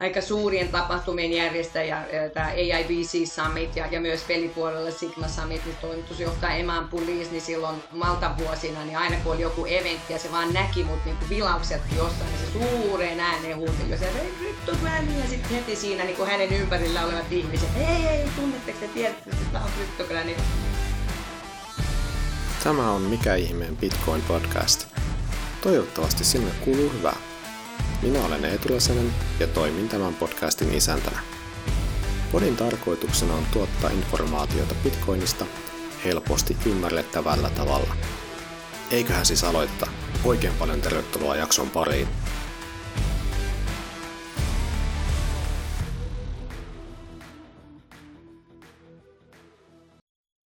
aika 0.00 0.20
suurien 0.20 0.68
tapahtumien 0.68 1.32
järjestäjä, 1.32 2.04
tämä 2.34 2.46
AIBC 2.46 3.32
Summit 3.34 3.76
ja, 3.76 3.86
ja 3.86 4.00
myös 4.00 4.22
pelipuolella 4.22 4.90
Sigma 4.90 5.28
Summit, 5.28 5.64
niin 5.64 5.76
toimitusjohtaja 5.76 6.54
Eman 6.54 6.88
Pulis, 6.88 7.30
niin 7.30 7.42
silloin 7.42 7.76
Maltan 7.92 8.38
vuosina, 8.38 8.84
niin 8.84 8.98
aina 8.98 9.16
kun 9.16 9.32
oli 9.32 9.42
joku 9.42 9.66
eventti 9.66 10.12
ja 10.12 10.18
se 10.18 10.32
vaan 10.32 10.52
näki 10.52 10.84
mut 10.84 11.04
niin 11.04 11.16
vilaukset 11.28 11.82
jostain, 11.96 12.30
niin 12.30 12.40
se 12.40 12.52
suureen 12.52 13.20
ääneen 13.20 13.56
huuteli, 13.56 13.90
ja 13.90 13.98
se 13.98 14.12
kryptogrammi 14.38 15.20
ja 15.20 15.28
sitten 15.28 15.50
heti 15.50 15.76
siinä 15.76 16.04
niin 16.04 16.16
kuin 16.16 16.30
hänen 16.30 16.52
ympärillä 16.52 17.04
olevat 17.04 17.32
ihmiset, 17.32 17.68
ei, 17.76 18.06
ei, 18.06 18.28
tunnetteko 18.36 18.78
te 18.80 18.88
tiedätte, 18.88 19.30
että 19.30 19.44
tämä 19.52 19.64
on 19.64 19.70
kryptogrammi. 19.76 20.36
Tämä 22.64 22.90
on 22.90 23.02
Mikä 23.02 23.34
ihmeen 23.34 23.76
Bitcoin 23.76 24.22
podcast. 24.22 24.86
Toivottavasti 25.60 26.24
sinne 26.24 26.50
kuuluu 26.64 26.92
hyvää. 26.92 27.33
Minä 28.02 28.24
olen 28.24 28.44
Eetu 28.44 28.74
Lasenen 28.74 29.14
ja 29.40 29.46
toimin 29.46 29.88
tämän 29.88 30.14
podcastin 30.14 30.74
isäntänä. 30.74 31.20
Podin 32.32 32.56
tarkoituksena 32.56 33.34
on 33.34 33.46
tuottaa 33.52 33.90
informaatiota 33.90 34.74
Bitcoinista 34.82 35.46
helposti 36.04 36.56
ymmärrettävällä 36.66 37.50
tavalla. 37.50 37.96
Eiköhän 38.90 39.26
siis 39.26 39.44
aloittaa. 39.44 39.88
Oikein 40.24 40.54
paljon 40.54 40.80
tervetuloa 40.80 41.36
jakson 41.36 41.70
pariin. 41.70 42.08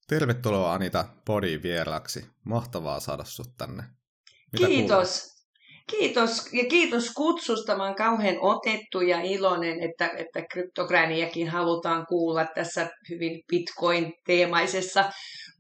Tervetuloa 0.06 0.72
Anita 0.72 1.04
Podin 1.24 1.62
vieraksi. 1.62 2.26
Mahtavaa 2.44 3.00
saada 3.00 3.24
sut 3.24 3.56
tänne. 3.56 3.82
Mitä 4.52 4.66
Kiitos. 4.66 5.20
Kuulet? 5.20 5.37
Kiitos 5.90 6.52
ja 6.52 6.64
kiitos 6.64 7.10
kutsusta. 7.10 7.76
Mä 7.76 7.84
oon 7.84 7.94
kauhean 7.94 8.36
otettu 8.40 9.00
ja 9.00 9.20
iloinen, 9.20 9.82
että, 9.82 10.10
että 10.16 10.42
kryptogräniäkin 10.52 11.48
halutaan 11.48 12.06
kuulla 12.06 12.46
tässä 12.54 12.88
hyvin 13.10 13.40
Bitcoin-teemaisessa 13.52 15.10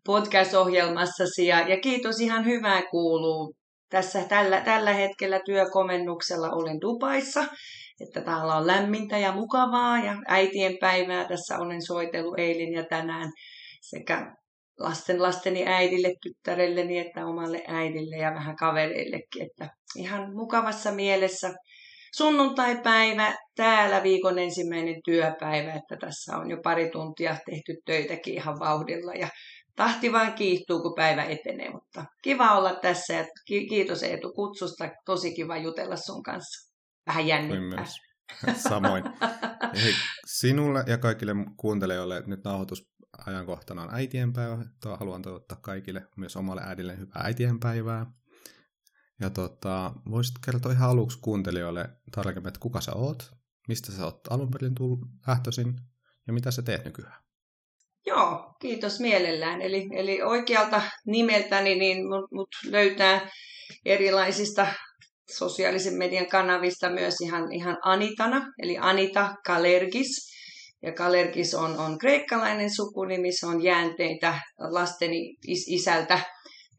podcast-ohjelmassasi. 0.06 1.46
Ja, 1.46 1.68
ja 1.68 1.80
kiitos, 1.80 2.20
ihan 2.20 2.44
hyvää 2.44 2.82
kuuluu. 2.90 3.54
Tässä 3.90 4.24
tällä, 4.28 4.60
tällä 4.60 4.92
hetkellä 4.92 5.40
työkomennuksella 5.46 6.50
olen 6.50 6.80
Dubaissa, 6.80 7.44
että 8.00 8.20
täällä 8.20 8.54
on 8.54 8.66
lämmintä 8.66 9.18
ja 9.18 9.32
mukavaa 9.32 9.98
ja 9.98 10.16
äitien 10.26 10.76
päivää 10.80 11.24
tässä 11.24 11.58
olen 11.58 11.82
soitellut 11.86 12.38
eilen 12.38 12.72
ja 12.72 12.84
tänään 12.84 13.32
sekä 13.80 14.32
lasten 14.78 15.22
lasteni 15.22 15.66
äidille, 15.66 16.14
tyttärelleni, 16.22 16.98
että 16.98 17.26
omalle 17.26 17.64
äidille 17.68 18.16
ja 18.16 18.34
vähän 18.34 18.56
kavereillekin. 18.56 19.42
Että 19.42 19.68
ihan 19.96 20.34
mukavassa 20.34 20.92
mielessä 20.92 21.54
sunnuntai-päivä, 22.16 23.34
täällä 23.56 24.02
viikon 24.02 24.38
ensimmäinen 24.38 25.00
työpäivä, 25.04 25.72
että 25.72 25.96
tässä 26.00 26.36
on 26.36 26.50
jo 26.50 26.56
pari 26.62 26.90
tuntia 26.90 27.36
tehty 27.46 27.74
töitäkin 27.86 28.34
ihan 28.34 28.58
vauhdilla 28.58 29.14
ja 29.14 29.28
tahti 29.76 30.12
vaan 30.12 30.32
kiihtuu, 30.32 30.82
kun 30.82 30.94
päivä 30.96 31.24
etenee, 31.24 31.70
mutta 31.70 32.04
kiva 32.22 32.58
olla 32.58 32.74
tässä 32.74 33.14
ja 33.14 33.24
kiitos 33.46 34.02
Eetu 34.02 34.32
kutsusta, 34.32 34.90
tosi 35.04 35.34
kiva 35.34 35.56
jutella 35.56 35.96
sun 35.96 36.22
kanssa. 36.22 36.74
Vähän 37.06 37.26
jännittää. 37.26 37.84
Samoin. 38.68 39.04
Sinulle 40.26 40.84
ja 40.86 40.98
kaikille 40.98 41.32
kuuntelijoille 41.56 42.22
nyt 42.26 42.44
nauhoitus 42.44 42.88
ajankohtana 43.26 43.82
on 43.82 43.94
äitienpäivä. 43.94 44.58
Tuo 44.82 44.96
haluan 44.96 45.22
toivottaa 45.22 45.58
kaikille, 45.62 46.06
myös 46.16 46.36
omalle 46.36 46.62
äidille 46.64 46.98
hyvää 46.98 47.22
äitienpäivää. 47.24 48.06
Ja 49.20 49.30
tota, 49.30 49.92
voisit 50.10 50.34
kertoa 50.44 50.72
ihan 50.72 50.90
aluksi 50.90 51.18
kuuntelijoille 51.22 51.88
tarkemmin, 52.14 52.48
että 52.48 52.60
kuka 52.60 52.80
sä 52.80 52.92
oot, 52.94 53.30
mistä 53.68 53.92
sä 53.92 54.04
oot 54.04 54.20
alun 54.30 54.50
perin 54.50 54.74
lähtöisin 55.26 55.74
ja 56.26 56.32
mitä 56.32 56.50
sä 56.50 56.62
teet 56.62 56.84
nykyään? 56.84 57.22
Joo, 58.06 58.54
kiitos 58.60 59.00
mielellään. 59.00 59.62
Eli, 59.62 59.88
eli 59.92 60.22
oikealta 60.22 60.82
nimeltäni 61.06 61.74
niin 61.74 62.08
mut, 62.08 62.32
mut 62.32 62.48
löytää 62.64 63.30
erilaisista 63.84 64.66
sosiaalisen 65.30 65.94
median 65.94 66.26
kanavista 66.26 66.90
myös 66.90 67.20
ihan, 67.20 67.52
ihan 67.52 67.78
Anitana, 67.82 68.52
eli 68.62 68.78
Anita 68.78 69.34
Kalergis. 69.46 70.37
Ja 70.82 70.92
Kalerkis 70.92 71.54
on, 71.54 71.78
on 71.78 71.98
kreikkalainen 71.98 72.74
sukunimi, 72.74 73.32
se 73.32 73.46
on 73.46 73.62
jäänteitä 73.62 74.40
lasteni 74.58 75.36
is- 75.46 75.68
isältä. 75.68 76.20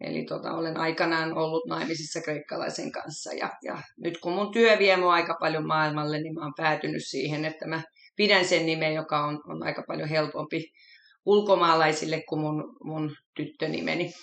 Eli 0.01 0.23
tota, 0.23 0.51
olen 0.51 0.77
aikanaan 0.77 1.37
ollut 1.37 1.67
naimisissa 1.67 2.21
kreikkalaisen 2.21 2.91
kanssa. 2.91 3.33
Ja, 3.33 3.49
ja 3.63 3.81
nyt 3.97 4.17
kun 4.17 4.33
mun 4.33 4.51
työ 4.51 4.79
vie 4.79 4.97
mua 4.97 5.13
aika 5.13 5.37
paljon 5.39 5.67
maailmalle, 5.67 6.21
niin 6.21 6.33
mä 6.33 6.41
oon 6.41 6.53
päätynyt 6.57 7.05
siihen, 7.05 7.45
että 7.45 7.67
mä 7.67 7.81
pidän 8.15 8.45
sen 8.45 8.65
nimen, 8.65 8.93
joka 8.93 9.25
on, 9.25 9.41
on 9.47 9.63
aika 9.63 9.83
paljon 9.87 10.09
helpompi 10.09 10.71
ulkomaalaisille 11.25 12.23
kuin 12.29 12.41
mun, 12.41 12.75
mun 12.83 13.15
tyttönimeni. 13.35 14.13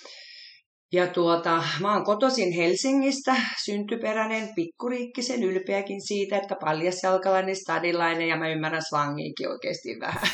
Ja 0.93 1.07
tuota, 1.07 1.63
mä 1.81 1.93
oon 1.93 2.05
kotoisin 2.05 2.53
Helsingistä, 2.53 3.35
syntyperäinen, 3.65 4.49
pikkuriikkisen, 4.55 5.43
ylpeäkin 5.43 6.01
siitä, 6.07 6.37
että 6.37 6.57
paljasjalkalainen, 6.61 7.57
stadilainen 7.57 8.29
ja 8.29 8.37
mä 8.37 8.49
ymmärrän 8.49 8.83
slangiinkin 8.89 9.49
oikeasti 9.49 9.89
vähän. 10.01 10.29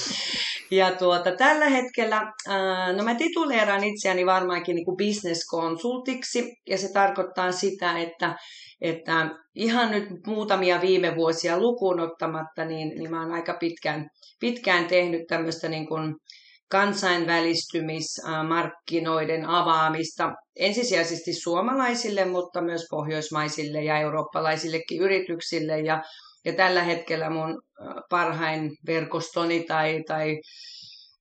ja 0.70 0.92
tuota, 0.92 1.36
tällä 1.36 1.68
hetkellä, 1.68 2.32
no 2.96 3.04
mä 3.04 3.14
tituleeraan 3.14 3.84
itseäni 3.84 4.26
varmaankin 4.26 4.76
niin 4.76 4.84
kuin 4.84 4.96
business-konsultiksi 4.96 6.52
ja 6.68 6.78
se 6.78 6.92
tarkoittaa 6.92 7.52
sitä, 7.52 7.98
että, 7.98 8.36
että 8.80 9.30
ihan 9.54 9.90
nyt 9.90 10.08
muutamia 10.26 10.80
viime 10.80 11.16
vuosia 11.16 11.60
lukuun 11.60 12.00
ottamatta, 12.00 12.64
niin, 12.64 12.88
niin 12.88 13.10
mä 13.10 13.22
oon 13.22 13.32
aika 13.32 13.56
pitkään, 13.60 14.08
pitkään 14.40 14.86
tehnyt 14.86 15.22
tämmöistä 15.28 15.68
niin 15.68 15.88
kuin, 15.88 16.14
kansainvälistymismarkkinoiden 16.70 19.46
avaamista 19.46 20.32
ensisijaisesti 20.56 21.32
suomalaisille, 21.32 22.24
mutta 22.24 22.62
myös 22.62 22.86
pohjoismaisille 22.90 23.82
ja 23.82 23.98
eurooppalaisillekin 23.98 25.00
yrityksille. 25.00 25.80
Ja, 25.80 26.02
ja 26.44 26.52
tällä 26.52 26.82
hetkellä 26.82 27.30
mun 27.30 27.62
parhain 28.10 28.70
verkostoni 28.86 29.64
tai, 29.64 30.02
tai 30.06 30.40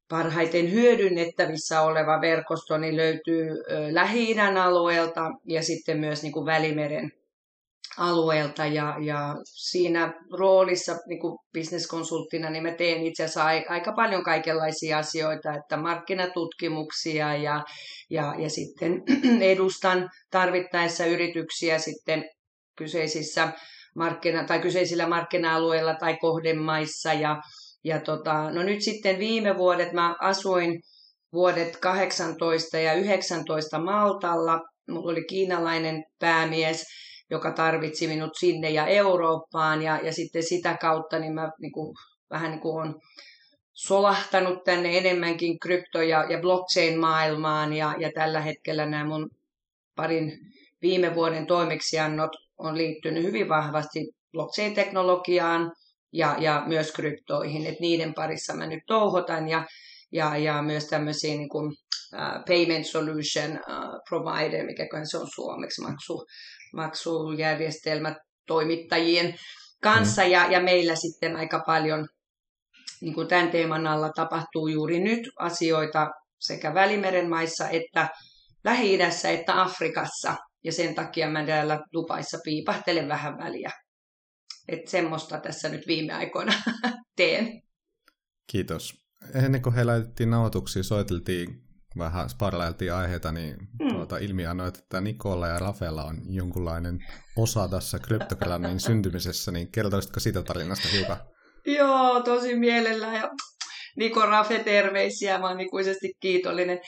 parhaiten 0.09 0.71
hyödynnettävissä 0.71 1.81
oleva 1.81 2.21
verkostoni 2.21 2.97
löytyy 2.97 3.47
Lähi-idän 3.91 4.57
alueelta 4.57 5.21
ja 5.47 5.63
sitten 5.63 5.99
myös 5.99 6.23
niin 6.23 6.33
kuin 6.33 6.45
Välimeren 6.45 7.11
alueelta 7.99 8.65
ja, 8.65 8.95
ja 9.01 9.35
siinä 9.43 10.13
roolissa 10.39 10.97
niin 11.07 11.19
kuin 11.19 11.37
bisneskonsulttina 11.53 12.49
niin 12.49 12.63
mä 12.63 12.71
teen 12.71 13.07
itse 13.07 13.23
asiassa 13.23 13.45
aika 13.69 13.93
paljon 13.95 14.23
kaikenlaisia 14.23 14.97
asioita, 14.97 15.53
että 15.53 15.77
markkinatutkimuksia 15.77 17.35
ja, 17.35 17.63
ja, 18.09 18.35
ja 18.37 18.49
sitten 18.49 19.03
edustan 19.41 20.09
tarvittaessa 20.31 21.05
yrityksiä 21.05 21.79
sitten 21.79 22.25
kyseisissä 22.77 23.53
markkina- 23.95 24.43
tai 24.43 24.59
kyseisillä 24.59 25.07
markkina-alueilla 25.07 25.95
tai 25.95 26.17
kohdemaissa 26.17 27.13
ja, 27.13 27.41
ja 27.83 27.99
tota, 27.99 28.51
no 28.51 28.63
nyt 28.63 28.81
sitten 28.81 29.19
viime 29.19 29.57
vuodet 29.57 29.93
mä 29.93 30.15
asuin 30.21 30.81
vuodet 31.33 31.77
18 31.77 32.77
ja 32.77 32.93
19 32.93 33.79
Maltalla. 33.79 34.59
Mulla 34.89 35.11
oli 35.11 35.25
kiinalainen 35.25 36.03
päämies 36.19 36.85
joka 37.29 37.51
tarvitsi 37.51 38.07
minut 38.07 38.31
sinne 38.39 38.69
ja 38.69 38.87
Eurooppaan. 38.87 39.81
Ja, 39.81 39.99
ja 40.03 40.13
sitten 40.13 40.43
sitä 40.43 40.77
kautta 40.81 41.19
niin 41.19 41.33
mä 41.33 41.51
niin 41.59 41.71
kuin, 41.71 41.95
vähän 42.29 42.51
niin 42.51 42.61
kuin 42.61 42.87
on 42.87 42.99
solahtanut 43.73 44.63
tänne 44.63 44.97
enemmänkin 44.97 45.59
krypto- 45.59 46.01
ja, 46.01 46.23
ja 46.29 46.39
blockchain-maailmaan. 46.39 47.73
Ja, 47.73 47.95
ja 47.99 48.11
tällä 48.15 48.41
hetkellä 48.41 48.85
nämä 48.85 49.05
mun 49.05 49.29
parin 49.95 50.39
viime 50.81 51.15
vuoden 51.15 51.45
toimeksiannot 51.45 52.31
on 52.57 52.77
liittynyt 52.77 53.23
hyvin 53.23 53.49
vahvasti 53.49 53.99
blockchain-teknologiaan 54.31 55.71
ja, 56.13 56.35
ja 56.39 56.63
myös 56.67 56.91
kryptoihin. 56.91 57.65
Et 57.65 57.79
niiden 57.79 58.13
parissa 58.13 58.53
mä 58.53 58.67
nyt 58.67 58.83
touhotan 58.87 59.49
ja, 59.49 59.65
ja, 60.11 60.37
ja 60.37 60.61
myös 60.61 60.87
tämmöisiä 60.87 61.35
niin 61.35 61.49
kuin, 61.49 61.65
uh, 62.13 62.45
payment 62.47 62.85
solution 62.85 63.51
uh, 63.51 64.01
provider, 64.09 64.65
mikä 64.65 64.87
se 65.03 65.17
on 65.17 65.27
suomeksi 65.35 65.81
maksu, 65.81 66.25
maksujärjestelmät 66.73 68.17
toimittajien 68.47 69.35
kanssa 69.83 70.21
mm. 70.21 70.31
ja, 70.31 70.51
ja 70.51 70.61
meillä 70.61 70.95
sitten 70.95 71.35
aika 71.35 71.63
paljon 71.65 72.07
niin 73.01 73.13
kuin 73.13 73.27
tämän 73.27 73.51
teeman 73.51 73.87
alla 73.87 74.09
tapahtuu 74.09 74.67
juuri 74.67 74.99
nyt 74.99 75.19
asioita 75.39 76.09
sekä 76.39 76.73
Välimeren 76.73 77.29
maissa 77.29 77.69
että 77.69 78.09
Lähi-idässä 78.63 79.29
että 79.29 79.61
Afrikassa. 79.61 80.35
Ja 80.63 80.71
sen 80.71 80.95
takia 80.95 81.29
mä 81.29 81.45
täällä 81.45 81.79
Dubaissa 81.93 82.37
piipahtelen 82.43 83.07
vähän 83.07 83.37
väliä. 83.37 83.71
Että 84.67 84.91
semmoista 84.91 85.39
tässä 85.39 85.69
nyt 85.69 85.87
viime 85.87 86.13
aikoina 86.13 86.53
teen. 87.17 87.61
Kiitos. 88.51 88.93
Ennen 89.35 89.61
kuin 89.61 89.75
he 89.75 89.83
laitettiin 89.83 90.29
nauhoituksia, 90.29 90.83
soiteltiin 90.83 91.68
vähän 91.97 92.29
sparlailtiin 92.29 92.93
aiheita, 92.93 93.31
niin 93.31 93.57
mm. 93.79 93.93
tuota, 93.93 94.17
ilmiannoit, 94.17 94.77
että 94.77 95.01
Nikolla 95.01 95.47
ja 95.47 95.59
Rafella 95.59 96.03
on 96.03 96.17
jonkunlainen 96.29 96.99
osa 97.35 97.67
tässä 97.67 97.99
kryptokranin 97.99 98.79
syntymisessä, 98.89 99.51
niin 99.51 99.71
kertoisitko 99.71 100.19
siitä 100.19 100.43
tarinasta 100.43 100.87
hiukan? 100.87 101.17
Joo, 101.65 102.21
tosi 102.21 102.55
mielellään. 102.55 103.15
Ja 103.15 103.29
Niko 103.97 104.25
Rafe, 104.25 104.59
terveisiä. 104.59 105.39
Mä 105.39 105.47
oon 105.47 105.59
ikuisesti 105.59 106.13
kiitollinen. 106.19 106.79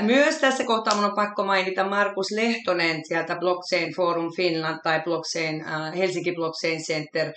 Myös 0.00 0.36
tässä 0.36 0.64
kohtaa 0.64 0.94
minun 0.94 1.10
on 1.10 1.16
pakko 1.16 1.44
mainita 1.44 1.88
Markus 1.88 2.26
Lehtonen 2.30 3.00
sieltä 3.04 3.36
Blockchain 3.36 3.94
Forum 3.96 4.32
Finland 4.36 4.78
tai 4.82 5.00
Blockchain, 5.00 5.64
Helsinki 5.96 6.32
Blockchain 6.32 6.82
Center, 6.82 7.32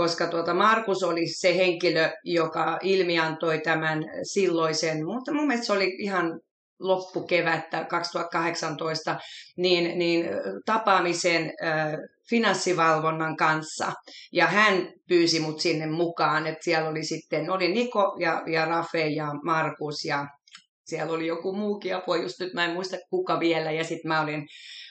koska 0.00 0.26
tuota 0.26 0.54
Markus 0.54 1.02
oli 1.02 1.28
se 1.28 1.56
henkilö, 1.56 2.10
joka 2.24 2.78
ilmiantoi 2.82 3.60
tämän 3.60 4.04
silloisen, 4.22 5.06
mutta 5.06 5.32
mun 5.32 5.46
mielestä 5.46 5.66
se 5.66 5.72
oli 5.72 5.96
ihan 5.98 6.40
loppukevättä 6.78 7.84
2018, 7.84 9.16
niin, 9.56 9.98
niin 9.98 10.26
tapaamisen 10.66 11.52
äh, 11.64 11.92
finanssivalvonnan 12.30 13.36
kanssa. 13.36 13.92
Ja 14.32 14.46
hän 14.46 14.92
pyysi 15.08 15.40
mut 15.40 15.60
sinne 15.60 15.86
mukaan, 15.86 16.46
että 16.46 16.64
siellä 16.64 16.88
oli 16.88 17.04
sitten, 17.04 17.50
oli 17.50 17.72
Niko 17.72 18.16
ja, 18.20 18.42
ja 18.46 18.64
Rafe 18.64 19.06
ja 19.06 19.26
Markus 19.44 20.04
ja 20.04 20.26
siellä 20.84 21.12
oli 21.12 21.26
joku 21.26 21.52
muukin 21.52 21.96
apua, 21.96 22.16
just 22.16 22.40
nyt 22.40 22.54
mä 22.54 22.64
en 22.64 22.72
muista 22.72 22.96
kuka 23.10 23.40
vielä, 23.40 23.70
ja 23.70 23.84
sitten 23.84 24.08
mä 24.08 24.20
olin, 24.20 24.46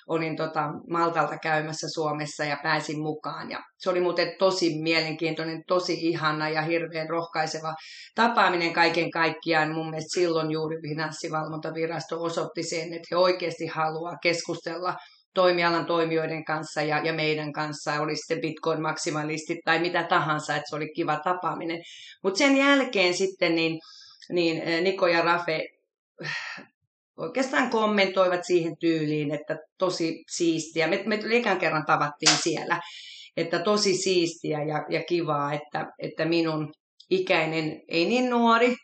olin 0.10 0.36
tota 0.36 0.70
Maltalta 0.90 1.38
käymässä 1.38 1.88
Suomessa 1.94 2.44
ja 2.46 2.58
pääsin 2.64 3.02
mukaan. 3.02 3.52
Ja 3.52 3.60
se 3.78 3.90
oli 3.90 4.02
muuten 4.02 4.36
tosi 4.40 4.82
mielenkiintoinen, 4.82 5.64
tosi 5.68 5.94
ihana 5.94 6.50
ja 6.50 6.62
hirveän 6.62 7.10
rohkaiseva 7.10 7.74
tapaaminen 8.16 8.74
kaiken 8.74 9.12
kaikkiaan. 9.12 9.74
Mun 9.74 9.90
mielestä 9.90 10.20
silloin 10.20 10.52
juuri 10.52 10.78
finanssivalvontavirasto 10.82 12.24
osoitti 12.24 12.64
sen, 12.64 12.94
että 12.94 13.08
he 13.12 13.16
oikeasti 13.16 13.68
haluaa 13.68 14.18
keskustella 14.22 14.96
toimialan 15.34 15.86
toimijoiden 15.86 16.46
kanssa 16.46 16.82
ja, 16.82 16.98
ja 17.06 17.14
meidän 17.14 17.54
kanssa, 17.54 18.02
oli 18.02 18.16
sitten 18.16 18.42
Bitcoin-maksimalistit 18.42 19.60
tai 19.66 19.80
mitä 19.80 20.04
tahansa, 20.04 20.56
että 20.56 20.70
se 20.70 20.76
oli 20.76 20.94
kiva 20.96 21.20
tapaaminen. 21.24 21.82
Mutta 22.24 22.38
sen 22.38 22.58
jälkeen 22.58 23.14
sitten 23.14 23.56
niin, 23.56 23.80
niin 24.32 24.62
eh, 24.62 24.82
Niko 24.82 25.08
ja 25.08 25.22
Rafe 25.22 25.68
oikeastaan 27.20 27.70
kommentoivat 27.70 28.44
siihen 28.44 28.78
tyyliin, 28.80 29.34
että 29.34 29.58
tosi 29.78 30.24
siistiä. 30.32 30.88
Me, 30.88 31.04
me 31.06 31.20
ekan 31.32 31.60
kerran 31.60 31.86
tavattiin 31.86 32.38
siellä, 32.44 32.80
että 33.38 33.60
tosi 33.60 33.94
siistiä 33.94 34.64
ja, 34.64 34.86
ja 34.90 35.04
kivaa, 35.04 35.54
että, 35.54 35.86
että 36.00 36.26
minun 36.26 36.74
ikäinen, 37.10 37.82
ei 37.88 38.06
niin 38.06 38.30
nuori, 38.30 38.76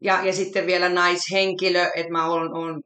ja, 0.00 0.20
ja 0.26 0.32
sitten 0.32 0.66
vielä 0.66 0.88
naishenkilö, 0.88 1.90
että 1.94 2.12
mä 2.12 2.26
olen, 2.26 2.54
olen 2.54 2.80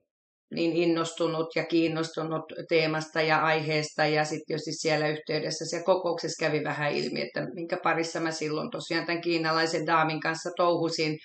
niin 0.54 0.72
innostunut 0.72 1.56
ja 1.56 1.64
kiinnostunut 1.64 2.42
teemasta 2.68 3.22
ja 3.22 3.38
aiheesta. 3.38 4.06
Ja 4.06 4.24
sitten 4.24 4.46
tietysti 4.46 4.72
siellä 4.72 5.08
yhteydessä, 5.08 5.64
siellä 5.64 5.84
kokouksessa 5.84 6.46
kävi 6.46 6.64
vähän 6.64 6.92
ilmi, 6.92 7.20
että 7.20 7.46
minkä 7.54 7.76
parissa 7.82 8.20
mä 8.20 8.30
silloin 8.30 8.70
tosiaan 8.70 9.06
tämän 9.06 9.20
kiinalaisen 9.20 9.86
daamin 9.86 10.20
kanssa 10.20 10.50
touhusin. 10.56 11.18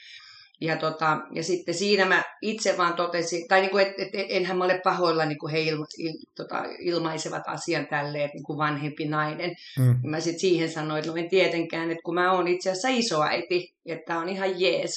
Ja, 0.62 0.78
tota, 0.78 1.18
ja 1.34 1.44
sitten 1.44 1.74
siinä 1.74 2.06
mä 2.06 2.24
itse 2.42 2.78
vaan 2.78 2.94
totesin, 2.94 3.48
tai 3.48 3.62
niin 3.62 3.72
kuin, 3.72 3.88
et, 3.88 3.94
et, 3.98 4.26
enhän 4.30 4.58
mä 4.58 4.64
ole 4.64 4.82
pahoilla, 4.84 5.26
niin 5.26 5.38
kuin 5.38 5.52
he 5.52 5.62
ilma, 5.62 5.86
il, 5.98 6.14
tota, 6.36 6.64
ilmaisevat 6.80 7.44
asian 7.48 7.88
tälleen, 7.88 8.30
niin 8.34 8.44
kuin 8.44 8.58
vanhempi 8.58 9.06
nainen. 9.06 9.56
Mm. 9.80 10.10
Mä 10.10 10.20
sitten 10.20 10.40
siihen 10.40 10.72
sanoin, 10.72 11.00
että 11.00 11.12
no 11.12 11.18
en 11.18 11.30
tietenkään, 11.30 11.92
että 11.92 12.02
kun 12.06 12.16
mä 12.16 12.32
oon 12.32 12.48
itse 12.48 12.70
asiassa 12.70 12.88
isoäiti, 12.88 13.74
että 13.86 14.18
on 14.18 14.30
ihan 14.30 14.62
jees. 14.62 14.92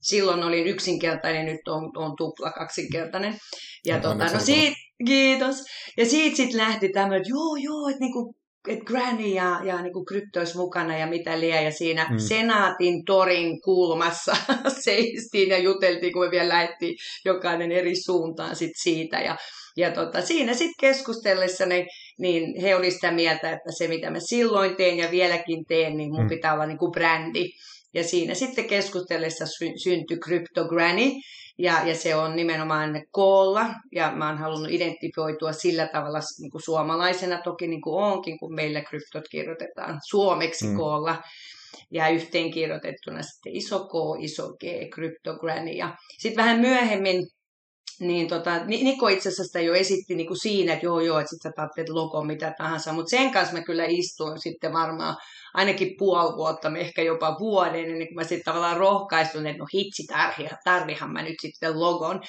Silloin 0.00 0.42
olin 0.42 0.66
yksinkertainen, 0.66 1.46
nyt 1.46 1.68
on, 1.68 1.90
on 1.96 2.16
tupla 2.16 2.50
kaksinkertainen. 2.50 3.34
Ja 3.86 3.96
no, 3.96 4.02
tota, 4.02 4.24
no 4.24 4.40
siitä, 4.40 4.76
kiitos. 5.06 5.56
Ja 5.96 6.06
siitä 6.06 6.36
sitten 6.36 6.60
lähti 6.60 6.88
tämmöinen, 6.88 7.20
että 7.20 7.30
joo, 7.30 7.56
joo, 7.56 7.88
että 7.88 8.00
niinku 8.00 8.34
että 8.68 8.84
Granny 8.84 9.26
ja, 9.26 9.60
ja 9.64 9.82
niin 9.82 9.92
kuin 9.92 10.04
kryptois 10.04 10.54
mukana 10.54 10.98
ja 10.98 11.06
mitä 11.06 11.40
liian. 11.40 11.64
Ja 11.64 11.72
siinä 11.72 12.06
mm. 12.10 12.18
Senaatin 12.18 13.04
torin 13.04 13.62
kulmassa 13.62 14.36
seistiin 14.84 15.48
ja 15.48 15.58
juteltiin, 15.58 16.12
kun 16.12 16.24
me 16.24 16.30
vielä 16.30 16.48
lähdettiin 16.48 16.96
jokainen 17.24 17.72
eri 17.72 17.96
suuntaan 17.96 18.56
sit 18.56 18.72
siitä. 18.82 19.20
Ja, 19.20 19.36
ja 19.80 19.90
tota, 19.90 20.20
siinä 20.20 20.54
sitten 20.54 20.74
keskustellessa 20.80 21.66
niin, 21.66 21.86
niin 22.18 22.62
he 22.62 22.76
olivat 22.76 22.94
sitä 22.94 23.10
mieltä, 23.10 23.52
että 23.52 23.72
se 23.78 23.88
mitä 23.88 24.10
mä 24.10 24.18
silloin 24.20 24.76
teen 24.76 24.98
ja 24.98 25.10
vieläkin 25.10 25.64
teen, 25.68 25.96
niin 25.96 26.10
mun 26.10 26.22
mm. 26.22 26.28
pitää 26.28 26.54
olla 26.54 26.66
niin 26.66 26.78
kuin 26.78 26.92
brändi. 26.92 27.46
Ja 27.94 28.04
siinä 28.04 28.34
sitten 28.34 28.68
keskustellessa 28.68 29.46
sy- 29.46 29.78
syntyi 29.82 30.16
Crypto 30.16 30.64
Granny, 30.68 31.10
ja, 31.58 31.82
ja 31.84 31.94
se 31.94 32.14
on 32.14 32.36
nimenomaan 32.36 33.02
koolla, 33.10 33.66
ja 33.92 34.12
mä 34.16 34.28
oon 34.28 34.38
halunnut 34.38 34.72
identifioitua 34.72 35.52
sillä 35.52 35.88
tavalla 35.92 36.20
niin 36.40 36.50
kuin 36.50 36.62
suomalaisena, 36.62 37.40
toki 37.44 37.66
niin 37.66 37.80
kuin 37.80 38.04
onkin, 38.04 38.38
kun 38.38 38.54
meillä 38.54 38.80
kryptot 38.80 39.24
kirjoitetaan 39.30 39.98
suomeksi 40.08 40.66
mm. 40.66 40.76
koolla, 40.76 41.22
ja 41.90 42.08
yhteenkirjoitettuna 42.08 43.22
sitten 43.22 43.56
iso 43.56 43.78
K, 43.78 44.24
iso 44.24 44.48
G, 44.48 44.64
kryptogranny. 44.94 45.70
Ja 45.70 45.96
sitten 46.18 46.44
vähän 46.44 46.60
myöhemmin 46.60 47.26
niin 48.00 48.28
tota, 48.28 48.64
Niko 48.64 49.08
itse 49.08 49.28
asiassa 49.28 49.44
sitä 49.44 49.60
jo 49.60 49.74
esitti 49.74 50.14
niin 50.14 50.26
kuin 50.26 50.40
siinä, 50.40 50.72
että 50.72 50.86
joo 50.86 51.00
joo, 51.00 51.18
että 51.18 51.30
sitten 51.30 51.50
sä 51.50 51.56
tarvitset 51.56 51.88
logo 51.88 52.24
mitä 52.24 52.54
tahansa, 52.58 52.92
mutta 52.92 53.10
sen 53.10 53.30
kanssa 53.30 53.56
mä 53.56 53.62
kyllä 53.62 53.84
istuin 53.88 54.40
sitten 54.40 54.72
varmaan 54.72 55.16
ainakin 55.54 55.94
puoli 55.98 56.36
vuotta, 56.36 56.72
ehkä 56.78 57.02
jopa 57.02 57.36
vuoden, 57.40 57.98
niin 57.98 58.08
kuin 58.08 58.14
mä 58.14 58.24
sitten 58.24 58.44
tavallaan 58.44 58.76
rohkaistun, 58.76 59.46
että 59.46 59.58
no 59.58 59.66
hitsi, 59.74 60.06
tarvihan, 60.64 61.12
mä 61.12 61.22
nyt 61.22 61.36
sitten 61.40 61.80
logon. 61.80 62.20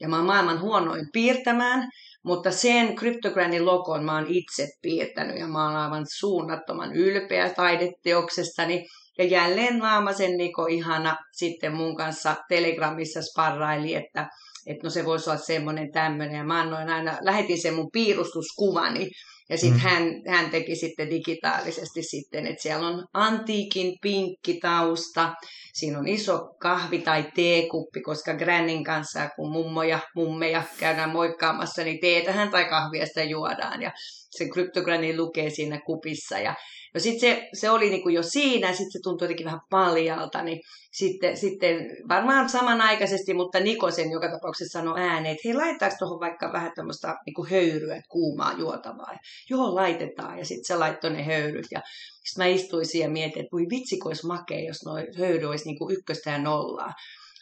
Ja 0.00 0.08
mä 0.08 0.16
oon 0.16 0.26
maailman 0.26 0.60
huonoin 0.60 1.06
piirtämään, 1.12 1.88
mutta 2.24 2.50
sen 2.50 2.96
Cryptogranin 2.96 3.66
logon 3.66 4.04
mä 4.04 4.14
oon 4.14 4.26
itse 4.28 4.68
piirtänyt 4.82 5.38
ja 5.38 5.46
mä 5.46 5.66
oon 5.66 5.76
aivan 5.76 6.06
suunnattoman 6.18 6.92
ylpeä 6.92 7.50
taideteoksestani. 7.50 8.86
Ja 9.18 9.24
jälleen 9.24 9.82
Laamasen 9.82 10.36
Niko 10.36 10.66
ihana 10.66 11.16
sitten 11.32 11.74
mun 11.74 11.96
kanssa 11.96 12.36
Telegramissa 12.48 13.22
sparraili, 13.22 13.94
että, 13.94 14.28
että 14.70 14.86
no 14.86 14.90
se 14.90 15.04
voisi 15.04 15.30
olla 15.30 15.40
semmoinen 15.40 15.92
tämmöinen. 15.92 16.36
Ja 16.36 16.44
mä 16.44 16.60
annoin 16.60 16.88
aina, 16.88 17.18
lähetin 17.20 17.62
sen 17.62 17.74
mun 17.74 17.90
piirustuskuvani 17.92 19.10
ja 19.50 19.58
sitten 19.58 19.80
mm. 19.80 19.88
hän, 19.88 20.02
hän 20.28 20.50
teki 20.50 20.76
sitten 20.76 21.10
digitaalisesti 21.10 22.02
sitten, 22.02 22.46
että 22.46 22.62
siellä 22.62 22.86
on 22.86 23.04
antiikin 23.14 23.94
pinkki 24.02 24.58
tausta, 24.62 25.34
siinä 25.72 25.98
on 25.98 26.08
iso 26.08 26.38
kahvi- 26.38 27.02
tai 27.02 27.24
teekuppi, 27.34 28.00
koska 28.00 28.34
Grannin 28.34 28.84
kanssa, 28.84 29.28
kun 29.36 29.52
mummoja, 29.52 29.98
mummeja 30.14 30.62
käydään 30.78 31.10
moikkaamassa, 31.10 31.84
niin 31.84 32.00
teetähän 32.00 32.50
tai 32.50 32.64
kahvia 32.64 33.06
sitä 33.06 33.22
juodaan. 33.22 33.82
Ja 33.82 33.90
se 34.30 34.48
kryptogranni 34.48 35.16
lukee 35.16 35.50
siinä 35.50 35.80
kupissa. 35.86 36.38
Ja 36.38 36.54
No 36.94 37.00
sitten 37.00 37.20
se, 37.20 37.48
se 37.52 37.70
oli 37.70 37.90
niinku 37.90 38.08
jo 38.08 38.22
siinä, 38.22 38.72
sitten 38.72 38.92
se 38.92 38.98
tuntui 39.02 39.24
jotenkin 39.24 39.46
vähän 39.46 39.60
paljalta, 39.70 40.42
niin 40.42 40.60
sitten, 40.92 41.36
sitten 41.36 41.76
varmaan 42.08 42.48
samanaikaisesti, 42.48 43.34
mutta 43.34 43.60
Nikosen 43.60 44.10
joka 44.10 44.30
tapauksessa 44.30 44.78
sanoi 44.78 45.00
ääneen, 45.00 45.32
että 45.32 45.48
hei 45.48 45.54
laitaanko 45.54 45.96
tuohon 45.98 46.20
vaikka 46.20 46.52
vähän 46.52 46.72
tämmöistä 46.76 47.16
niinku 47.26 47.46
höyryä, 47.50 48.00
kuumaa 48.08 48.52
juotavaa. 48.58 49.12
Ja, 49.12 49.18
Joo, 49.50 49.74
laitetaan. 49.74 50.38
Ja 50.38 50.44
sitten 50.44 50.64
se 50.64 50.76
laittoi 50.76 51.10
ne 51.10 51.24
höyryt. 51.24 51.66
Ja 51.70 51.80
sitten 52.24 52.44
mä 52.44 52.46
istuin 52.46 52.86
siihen 52.86 53.08
ja 53.08 53.12
mietin, 53.12 53.40
että 53.40 53.52
voi 53.52 53.66
vitsi, 53.70 53.98
kun 53.98 54.10
olisi 54.10 54.26
makea, 54.26 54.60
jos 54.60 54.84
nuo 54.84 54.94
höyry 55.18 55.46
olisi 55.46 55.64
niinku 55.64 55.90
ykköstä 55.90 56.30
ja 56.30 56.38
nollaa. 56.38 56.92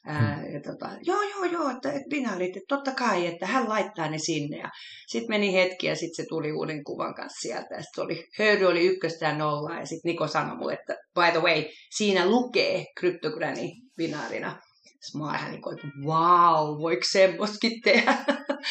Ää, 0.07 0.37
hmm. 0.37 0.55
ja 0.55 0.61
tota, 0.61 0.91
joo, 1.03 1.23
joo, 1.23 1.45
joo, 1.45 1.71
että, 1.71 1.93
että 1.93 2.35
olin, 2.37 2.47
että 2.47 2.61
totta 2.69 2.93
kai, 2.93 3.27
että 3.27 3.47
hän 3.47 3.69
laittaa 3.69 4.11
ne 4.11 4.19
sinne. 4.19 4.59
Ja 4.59 4.71
sitten 5.07 5.29
meni 5.29 5.55
hetki 5.55 5.87
ja 5.87 5.97
sitten 5.97 6.25
se 6.25 6.29
tuli 6.29 6.53
uuden 6.53 6.85
kuvan 6.85 7.15
kanssa 7.15 7.41
sieltä. 7.41 7.75
Ja 7.75 7.83
sitten 7.83 8.05
oli, 8.05 8.29
höyry 8.39 8.67
oli 8.67 8.87
ykköstä 8.87 9.27
ja 9.27 9.39
nollaa. 9.39 9.81
Ja 9.81 9.87
sitten 9.87 10.11
Niko 10.11 10.27
sanoi 10.29 10.57
mulle, 10.57 10.73
että 10.73 10.97
by 11.15 11.31
the 11.33 11.43
way, 11.43 11.65
siinä 11.97 12.27
lukee 12.27 12.85
kryptogräni 13.01 13.73
binaarina. 13.97 14.63
Sitten 15.01 15.21
mä 15.21 15.49
niin 15.49 15.63
kuin, 15.63 15.77
että 15.77 15.89
wow, 16.07 16.83
voiko 16.83 17.03
semmoistakin 17.11 17.81
tehdä? 17.85 18.17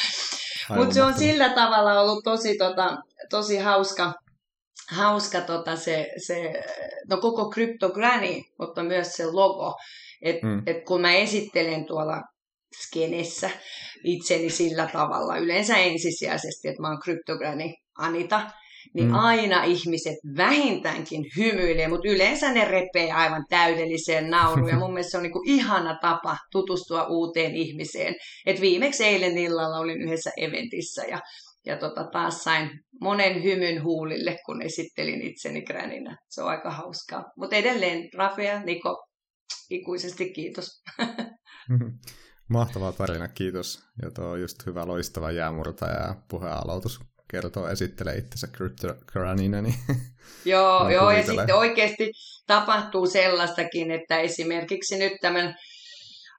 Mutta 0.75 0.93
se 0.93 1.03
on 1.03 1.13
sillä 1.13 1.50
tavalla 1.50 2.01
ollut 2.01 2.24
tosi, 2.24 2.57
tota, 2.57 2.98
tosi 3.29 3.57
hauska, 3.57 4.13
hauska 4.91 5.41
tota 5.41 5.75
se, 5.75 6.07
se, 6.27 6.63
no 7.10 7.17
koko 7.17 7.50
kryptogräni, 7.50 8.43
mutta 8.60 8.84
myös 8.84 9.13
se 9.13 9.25
logo. 9.25 9.75
Et, 10.21 10.43
mm. 10.43 10.63
et 10.65 10.86
kun 10.86 11.01
mä 11.01 11.13
esittelen 11.13 11.86
tuolla 11.86 12.21
skenessä 12.83 13.50
itseni 14.03 14.50
sillä 14.50 14.89
tavalla, 14.93 15.38
yleensä 15.38 15.77
ensisijaisesti, 15.77 16.67
että 16.67 16.81
mä 16.81 16.88
oon 16.88 17.01
kryptogräni 17.03 17.75
Anita, 17.97 18.41
niin 18.93 19.07
mm. 19.07 19.15
aina 19.15 19.63
ihmiset 19.63 20.15
vähintäänkin 20.38 21.25
hymyilee, 21.38 21.88
mutta 21.88 22.09
yleensä 22.09 22.51
ne 22.51 22.65
repee 22.65 23.12
aivan 23.12 23.45
täydelliseen 23.50 24.29
nauruun. 24.29 24.69
Ja 24.69 24.77
mun 24.77 24.89
mielestä 24.93 25.12
se 25.12 25.17
on 25.17 25.24
niinku 25.24 25.43
ihana 25.45 25.97
tapa 26.01 26.38
tutustua 26.51 27.07
uuteen 27.07 27.55
ihmiseen. 27.55 28.15
Et 28.45 28.62
viimeksi 28.62 29.03
eilen 29.03 29.38
illalla 29.38 29.77
olin 29.77 30.01
yhdessä 30.01 30.31
eventissä 30.38 31.03
ja, 31.03 31.19
ja 31.65 31.77
tota, 31.77 32.03
taas 32.12 32.43
sain 32.43 32.69
monen 33.01 33.43
hymyn 33.43 33.83
huulille, 33.83 34.38
kun 34.45 34.62
esittelin 34.62 35.21
itseni 35.21 35.62
gräninä. 35.62 36.17
Se 36.29 36.41
on 36.41 36.50
aika 36.50 36.71
hauskaa. 36.71 37.24
Mutta 37.38 37.55
edelleen 37.55 38.09
Rafe 38.15 38.43
ja 38.43 38.63
Niko 38.63 39.07
ikuisesti 39.69 40.29
kiitos. 40.29 40.83
Mahtava 42.47 42.91
tarina, 42.91 43.27
kiitos. 43.27 43.79
Ja 44.01 44.11
tuo 44.11 44.25
on 44.25 44.41
just 44.41 44.65
hyvä 44.65 44.87
loistava 44.87 45.31
jäämurtaja 45.31 46.07
ja 46.07 46.15
puheenaloitus 46.27 46.99
kertoo, 47.31 47.67
esittelee 47.69 48.17
itsensä 48.17 48.47
cryptocurrencyna. 48.47 49.61
Niin 49.61 49.75
joo, 50.45 50.89
joo 50.89 51.11
ja 51.11 51.25
sitten 51.25 51.55
oikeasti 51.55 52.11
tapahtuu 52.47 53.07
sellaistakin, 53.07 53.91
että 53.91 54.19
esimerkiksi 54.19 54.97
nyt 54.97 55.13
tämän 55.21 55.55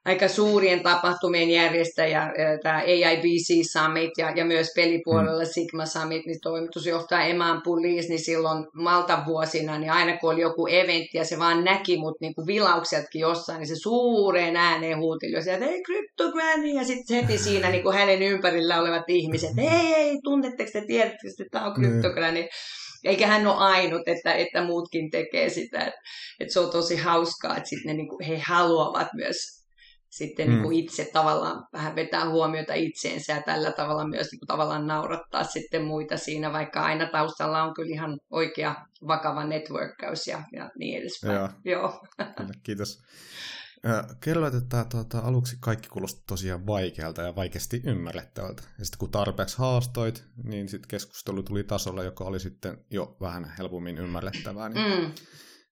aika 0.05 0.27
suurien 0.27 0.83
tapahtumien 0.83 1.49
järjestäjä, 1.49 2.33
tämä 2.63 2.77
AIBC 2.77 3.71
Summit 3.71 4.11
ja, 4.17 4.31
ja 4.35 4.45
myös 4.45 4.71
pelipuolella 4.75 5.43
mm. 5.43 5.49
Sigma 5.51 5.85
Summit, 5.85 6.25
niin 6.25 6.39
toimitusjohtaja 6.43 7.21
Eman 7.21 7.61
Pulis, 7.63 8.09
niin 8.09 8.19
silloin 8.19 8.65
Malta 8.73 9.23
vuosina, 9.25 9.79
niin 9.79 9.91
aina 9.91 10.17
kun 10.17 10.33
oli 10.33 10.41
joku 10.41 10.67
eventti 10.67 11.17
ja 11.17 11.25
se 11.25 11.39
vaan 11.39 11.63
näki 11.63 11.97
mut 11.97 12.21
niin 12.21 12.35
kuin 12.35 12.47
vilauksetkin 12.47 13.19
jossain, 13.19 13.59
niin 13.59 13.67
se 13.67 13.75
suureen 13.75 14.55
ääneen 14.55 14.97
huutili 14.97 15.31
jo 15.31 15.41
sieltä, 15.41 15.65
ei 15.65 15.83
Granny, 16.31 16.67
ja 16.67 16.83
sitten 16.83 17.15
heti 17.15 17.37
siinä 17.37 17.69
niin 17.69 17.83
kuin 17.83 17.95
hänen 17.95 18.21
ympärillä 18.21 18.81
olevat 18.81 19.03
ihmiset, 19.07 19.51
ei, 19.57 19.93
ei, 19.93 20.19
tunnetteko 20.23 20.69
te, 20.73 20.81
tiedättekö 20.81 21.27
että 21.27 21.45
tämä 21.51 21.65
on 21.65 22.13
Granny. 22.13 22.47
Eikä 23.03 23.27
hän 23.27 23.47
ole 23.47 23.55
ainut, 23.55 24.01
että, 24.05 24.33
että 24.33 24.63
muutkin 24.63 25.11
tekee 25.11 25.49
sitä. 25.49 25.79
Että, 25.79 25.99
että 26.39 26.53
se 26.53 26.59
on 26.59 26.71
tosi 26.71 26.95
hauskaa, 26.95 27.57
että 27.57 27.69
sitten 27.69 27.87
ne, 27.87 27.93
niin 27.93 28.09
kuin, 28.09 28.25
he 28.25 28.37
haluavat 28.37 29.07
myös 29.13 29.58
sitten 30.09 30.47
mm. 30.47 30.53
niin 30.53 30.63
kuin 30.63 30.77
itse 30.77 31.09
tavallaan 31.13 31.67
vähän 31.73 31.95
vetää 31.95 32.29
huomiota 32.29 32.73
itseensä 32.73 33.33
ja 33.33 33.41
tällä 33.41 33.71
tavalla 33.71 34.07
myös 34.07 34.31
niin 34.31 34.39
kuin 34.39 34.47
tavallaan 34.47 34.87
naurattaa 34.87 35.43
sitten 35.43 35.83
muita 35.83 36.17
siinä, 36.17 36.53
vaikka 36.53 36.81
aina 36.81 37.05
taustalla 37.05 37.63
on 37.63 37.73
kyllä 37.73 37.93
ihan 37.93 38.19
oikea 38.29 38.75
vakava 39.07 39.43
networkkaus 39.43 40.27
ja, 40.27 40.43
ja 40.53 40.71
niin 40.79 41.01
edespäin. 41.01 41.35
Joo. 41.35 41.49
Joo. 41.65 42.01
Kyllä, 42.37 42.53
kiitos. 42.63 43.01
Kerro, 44.19 44.47
että 44.47 44.85
tuota, 44.91 45.19
aluksi 45.19 45.57
kaikki 45.59 45.89
kuulosti 45.89 46.23
tosiaan 46.27 46.67
vaikealta 46.67 47.21
ja 47.21 47.35
vaikeasti 47.35 47.81
ymmärrettävältä. 47.85 48.63
Ja 48.79 48.85
sitten 48.85 48.99
kun 48.99 49.11
tarpeeksi 49.11 49.57
haastoit, 49.57 50.23
niin 50.43 50.69
sitten 50.69 50.87
keskustelu 50.87 51.43
tuli 51.43 51.63
tasolla, 51.63 52.03
joka 52.03 52.23
oli 52.23 52.39
sitten 52.39 52.85
jo 52.91 53.17
vähän 53.21 53.53
helpommin 53.57 53.97
ymmärrettävää. 53.97 54.69
Niin 54.69 55.03
mm. 55.03 55.11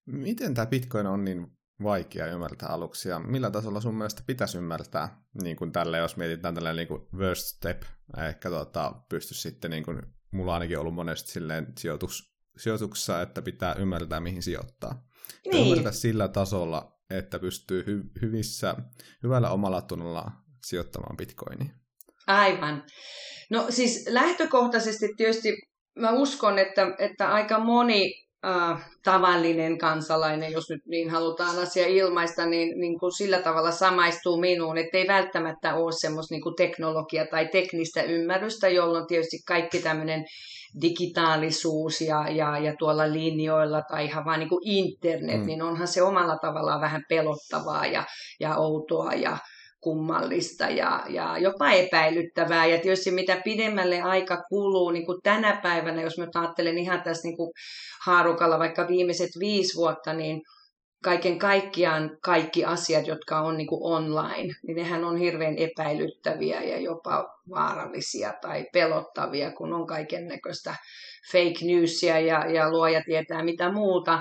Miten 0.06 0.54
tämä 0.54 0.66
Bitcoin 0.66 1.08
on 1.08 1.26
niin 1.26 1.57
vaikea 1.84 2.28
ymmärtää 2.28 2.70
aluksi, 2.70 3.10
ja 3.10 3.20
millä 3.20 3.52
tasolla 3.52 3.82
sun 3.82 3.96
mielestä 3.96 4.24
pitäisi 4.28 4.58
ymmärtää, 4.58 5.22
niin 5.44 5.58
kuin 5.58 5.72
tälle, 5.72 5.98
jos 5.98 6.18
mietitään 6.18 6.56
tällä 6.56 6.74
niin 6.74 6.88
kuin 6.88 7.02
worst 7.14 7.46
step, 7.46 7.82
ehkä 8.28 8.50
tota, 8.50 8.94
pysty 9.10 9.34
sitten, 9.34 9.72
niin 9.72 9.84
kuin, 9.84 10.02
mulla 10.32 10.54
ainakin 10.54 10.80
ollut 10.80 10.96
monesti 10.96 11.32
silleen 11.32 11.74
sijoitus, 11.78 12.34
sijoituksessa, 12.58 13.22
että 13.22 13.42
pitää 13.42 13.74
ymmärtää, 13.74 14.20
mihin 14.20 14.44
sijoittaa. 14.44 15.08
Niin. 15.52 15.68
Ymmärtää 15.68 15.92
sillä 15.92 16.28
tasolla, 16.28 17.00
että 17.10 17.40
pystyy 17.40 17.84
hy- 17.84 18.22
hyvissä, 18.22 18.76
hyvällä 19.24 19.50
omalla 19.50 19.82
tunnolla 19.82 20.32
sijoittamaan 20.66 21.18
bitcoiniin. 21.18 21.72
Aivan. 22.28 22.84
No 23.50 23.66
siis 23.70 24.06
lähtökohtaisesti 24.10 25.14
tietysti 25.18 25.58
mä 26.00 26.12
uskon, 26.12 26.60
että, 26.60 26.96
että 27.00 27.34
aika 27.34 27.60
moni 27.60 28.27
äh, 28.46 28.90
tavallinen 29.04 29.78
kansalainen, 29.78 30.52
jos 30.52 30.70
nyt 30.70 30.82
niin 30.86 31.10
halutaan 31.10 31.60
asia 31.60 31.88
ilmaista, 31.88 32.46
niin, 32.46 32.80
niin 32.80 33.00
kuin 33.00 33.12
sillä 33.12 33.42
tavalla 33.42 33.72
samaistuu 33.72 34.38
minuun, 34.38 34.78
että 34.78 34.98
ei 34.98 35.08
välttämättä 35.08 35.76
ole 35.76 35.92
semmoista 35.92 36.36
niin 36.36 36.56
teknologia- 36.58 37.28
tai 37.32 37.48
teknistä 37.48 38.02
ymmärrystä, 38.02 38.70
jolloin 38.70 39.08
tietysti 39.08 39.38
kaikki 39.48 39.80
tämmöinen 39.80 40.26
digitaalisuus 40.82 42.02
ja, 42.02 42.30
ja, 42.30 42.58
ja 42.58 42.76
tuolla 42.80 43.14
linjoilla 43.14 43.82
tai 43.82 44.06
ihan 44.06 44.26
vaan 44.26 44.40
niin 44.40 44.50
kuin 44.50 44.68
internet, 44.68 45.40
mm. 45.40 45.46
niin 45.46 45.62
onhan 45.62 45.88
se 45.88 46.02
omalla 46.02 46.38
tavallaan 46.38 46.82
vähän 46.82 47.04
pelottavaa 47.10 47.86
ja, 47.86 48.04
ja 48.40 48.56
outoa 48.56 49.14
ja, 49.14 49.38
kummallista 49.82 50.70
ja, 50.70 51.04
ja 51.10 51.38
jopa 51.38 51.72
epäilyttävää. 51.72 52.66
Ja 52.66 52.80
tietysti 52.80 53.12
mitä 53.12 53.42
pidemmälle 53.44 54.02
aika 54.02 54.44
kuluu, 54.50 54.92
niin 54.92 55.06
kuin 55.06 55.22
tänä 55.24 55.60
päivänä, 55.64 56.02
jos 56.02 56.18
mä 56.18 56.28
ajattelen 56.36 56.78
ihan 56.78 57.02
tässä 57.02 57.28
niin 57.28 57.38
kuin 57.38 57.52
haarukalla 58.06 58.60
vaikka 58.60 58.88
viimeiset 58.88 59.30
viisi 59.40 59.76
vuotta, 59.76 60.14
niin 60.14 60.42
kaiken 61.04 61.40
kaikkiaan 61.40 62.18
kaikki 62.24 62.66
asiat, 62.66 63.08
jotka 63.08 63.40
on 63.40 63.58
niin 63.58 63.68
kuin 63.68 63.84
online, 63.84 64.54
niin 64.68 64.78
nehän 64.78 65.04
on 65.04 65.18
hirveän 65.18 65.56
epäilyttäviä 65.58 66.64
ja 66.64 66.80
jopa 66.80 67.26
vaarallisia 67.50 68.34
tai 68.42 68.66
pelottavia, 68.74 69.52
kun 69.52 69.74
on 69.74 69.88
kaiken 69.88 70.28
näköistä 70.28 70.76
fake 71.32 71.66
newsia 71.66 72.20
ja, 72.20 72.52
ja 72.52 72.72
luoja 72.72 73.02
tietää 73.06 73.44
mitä 73.44 73.72
muuta. 73.72 74.20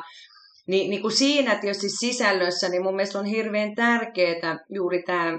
Niin, 0.67 0.91
niin 0.91 1.03
kuin 1.03 1.13
siinä 1.13 1.55
tietysti 1.55 1.89
sisällössä, 1.89 2.69
niin 2.69 2.83
mun 2.83 2.97
mielestä 2.97 3.19
on 3.19 3.25
hirveän 3.25 3.75
tärkeää 3.75 4.59
juuri 4.75 5.03
tämä, 5.03 5.39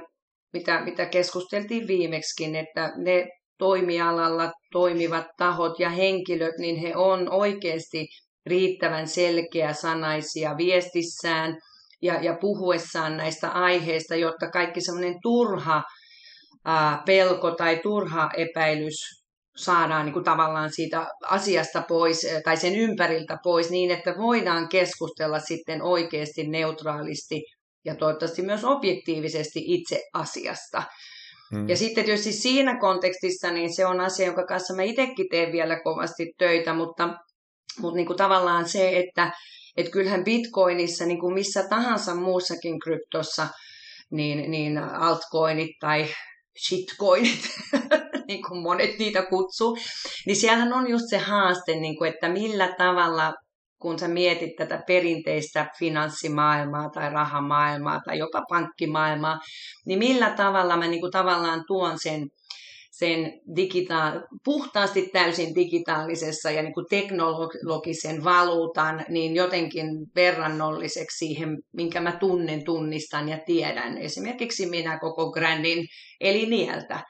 mitä, 0.53 0.81
mitä 0.81 1.05
keskusteltiin 1.05 1.87
viimeksikin, 1.87 2.55
että 2.55 2.93
ne 2.95 3.27
toimialalla 3.57 4.51
toimivat 4.71 5.25
tahot 5.37 5.79
ja 5.79 5.89
henkilöt, 5.89 6.57
niin 6.57 6.75
he 6.75 6.95
on 6.95 7.31
oikeasti 7.31 8.07
riittävän 8.45 9.07
selkeä 9.07 9.73
sanaisia 9.73 10.57
viestissään 10.57 11.57
ja, 12.01 12.23
ja 12.23 12.37
puhuessaan 12.41 13.17
näistä 13.17 13.49
aiheista, 13.49 14.15
jotta 14.15 14.49
kaikki 14.49 14.81
semmoinen 14.81 15.15
turha 15.23 15.83
ää, 16.65 17.03
pelko 17.05 17.51
tai 17.51 17.79
turha 17.83 18.29
epäilys 18.37 19.26
saadaan 19.57 20.05
niin 20.05 20.13
kuin 20.13 20.25
tavallaan 20.25 20.71
siitä 20.71 21.07
asiasta 21.23 21.81
pois 21.81 22.27
tai 22.43 22.57
sen 22.57 22.75
ympäriltä 22.75 23.37
pois 23.43 23.69
niin, 23.69 23.91
että 23.91 24.17
voidaan 24.17 24.69
keskustella 24.69 25.39
sitten 25.39 25.81
oikeasti 25.81 26.47
neutraalisti 26.47 27.43
ja 27.85 27.95
toivottavasti 27.95 28.41
myös 28.41 28.63
objektiivisesti 28.63 29.63
itse 29.65 30.03
asiasta. 30.13 30.83
Hmm. 31.55 31.69
Ja 31.69 31.77
sitten 31.77 32.05
tietysti 32.05 32.33
siinä 32.33 32.79
kontekstissa 32.79 33.51
niin 33.51 33.75
se 33.75 33.85
on 33.85 33.99
asia, 33.99 34.25
jonka 34.25 34.45
kanssa 34.45 34.75
mä 34.75 34.83
itsekin 34.83 35.25
teen 35.31 35.51
vielä 35.51 35.79
kovasti 35.83 36.33
töitä, 36.37 36.73
mutta 36.73 37.09
mutta 37.79 37.95
niin 37.95 38.07
kuin 38.07 38.17
tavallaan 38.17 38.69
se, 38.69 38.97
että 38.99 39.31
et 39.77 39.89
kyllähän 39.89 40.23
bitcoinissa, 40.23 41.05
niin 41.05 41.19
kuin 41.19 41.33
missä 41.33 41.67
tahansa 41.69 42.15
muussakin 42.15 42.79
kryptossa, 42.79 43.47
niin, 44.11 44.51
niin 44.51 44.77
altcoinit 44.77 45.71
tai 45.79 46.07
shitcoinit, 46.67 47.49
niin 48.27 48.43
kuin 48.47 48.61
monet 48.61 48.99
niitä 48.99 49.25
kutsuu, 49.25 49.77
niin 50.25 50.35
siellähän 50.35 50.73
on 50.73 50.89
just 50.89 51.05
se 51.09 51.17
haaste, 51.17 51.75
niin 51.75 51.97
kuin, 51.97 52.13
että 52.13 52.29
millä 52.29 52.75
tavalla 52.77 53.33
kun 53.81 53.99
sä 53.99 54.07
mietit 54.07 54.55
tätä 54.57 54.83
perinteistä 54.87 55.69
finanssimaailmaa 55.79 56.89
tai 56.89 57.09
rahamaailmaa 57.09 57.99
tai 58.05 58.17
jopa 58.17 58.41
pankkimaailmaa, 58.49 59.39
niin 59.85 59.99
millä 59.99 60.29
tavalla 60.29 60.77
mä 60.77 60.87
niin 60.87 61.01
kuin 61.01 61.11
tavallaan 61.11 61.63
tuon 61.67 61.99
sen 61.99 62.27
sen 62.99 63.31
digita- 63.55 64.21
puhtaasti 64.45 65.09
täysin 65.13 65.55
digitaalisessa 65.55 66.51
ja 66.51 66.61
niin 66.61 66.73
kuin 66.73 66.85
teknologisen 66.89 68.23
valuutan 68.23 69.05
niin 69.09 69.35
jotenkin 69.35 69.87
verrannolliseksi 70.15 71.17
siihen, 71.17 71.57
minkä 71.73 72.01
mä 72.01 72.11
tunnen, 72.11 72.65
tunnistan 72.65 73.29
ja 73.29 73.39
tiedän. 73.45 73.97
Esimerkiksi 73.97 74.69
minä 74.69 74.99
koko 74.99 75.31
Grandin 75.31 75.85
elinieltä. 76.21 77.03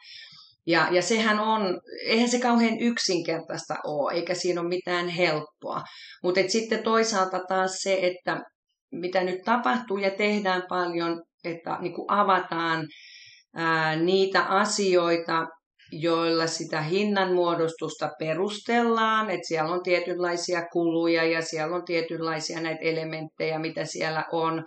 Ja, 0.68 0.88
ja 0.92 1.02
sehän 1.02 1.40
on, 1.40 1.80
eihän 2.06 2.30
se 2.30 2.40
kauhean 2.40 2.80
yksinkertaista 2.80 3.76
ole, 3.86 4.14
eikä 4.14 4.34
siinä 4.34 4.62
ole 4.62 4.70
mitään 4.70 5.08
helppoa. 5.08 5.82
Mutta 6.24 6.42
sitten 6.48 6.84
toisaalta 6.84 7.40
taas 7.48 7.72
se, 7.72 8.00
että 8.02 8.42
mitä 8.92 9.24
nyt 9.24 9.40
tapahtuu 9.46 9.98
ja 9.98 10.12
tehdään 10.12 10.64
paljon, 10.70 11.22
että 11.44 11.78
niin 11.82 11.94
kuin 11.94 12.12
avataan 12.12 12.88
ää, 13.56 13.96
niitä 13.96 14.44
asioita, 14.44 15.48
joilla 15.92 16.48
sitä 16.48 16.82
hinnanmuodostusta 16.82 18.10
perustellaan, 18.20 19.30
että 19.30 19.48
siellä 19.48 19.72
on 19.72 19.84
tietynlaisia 19.84 20.66
kuluja 20.72 21.24
ja 21.24 21.42
siellä 21.42 21.76
on 21.76 21.86
tietynlaisia 21.86 22.62
näitä 22.62 22.82
elementtejä, 22.82 23.60
mitä 23.60 23.86
siellä 23.86 24.26
on. 24.32 24.64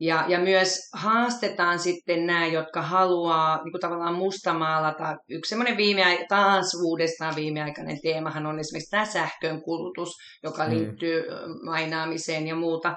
Ja, 0.00 0.24
ja 0.28 0.38
myös 0.40 0.78
haastetaan 0.94 1.78
sitten 1.78 2.26
nämä, 2.26 2.46
jotka 2.46 2.82
haluaa 2.82 3.62
niin 3.64 3.72
kuin 3.72 3.80
tavallaan 3.80 4.14
mustamaalata. 4.14 5.16
Yksi 5.28 5.48
semmoinen 5.48 5.76
viime, 5.76 6.26
taas 6.28 6.74
uudestaan 6.84 7.36
viimeaikainen 7.36 7.98
teemahan 8.02 8.46
on 8.46 8.58
esimerkiksi 8.58 8.90
tämä 8.90 9.04
sähkön 9.04 9.62
kulutus, 9.62 10.10
joka 10.42 10.64
mm. 10.64 10.70
liittyy 10.70 11.24
mainaamiseen 11.64 12.46
ja 12.46 12.54
muuta 12.54 12.94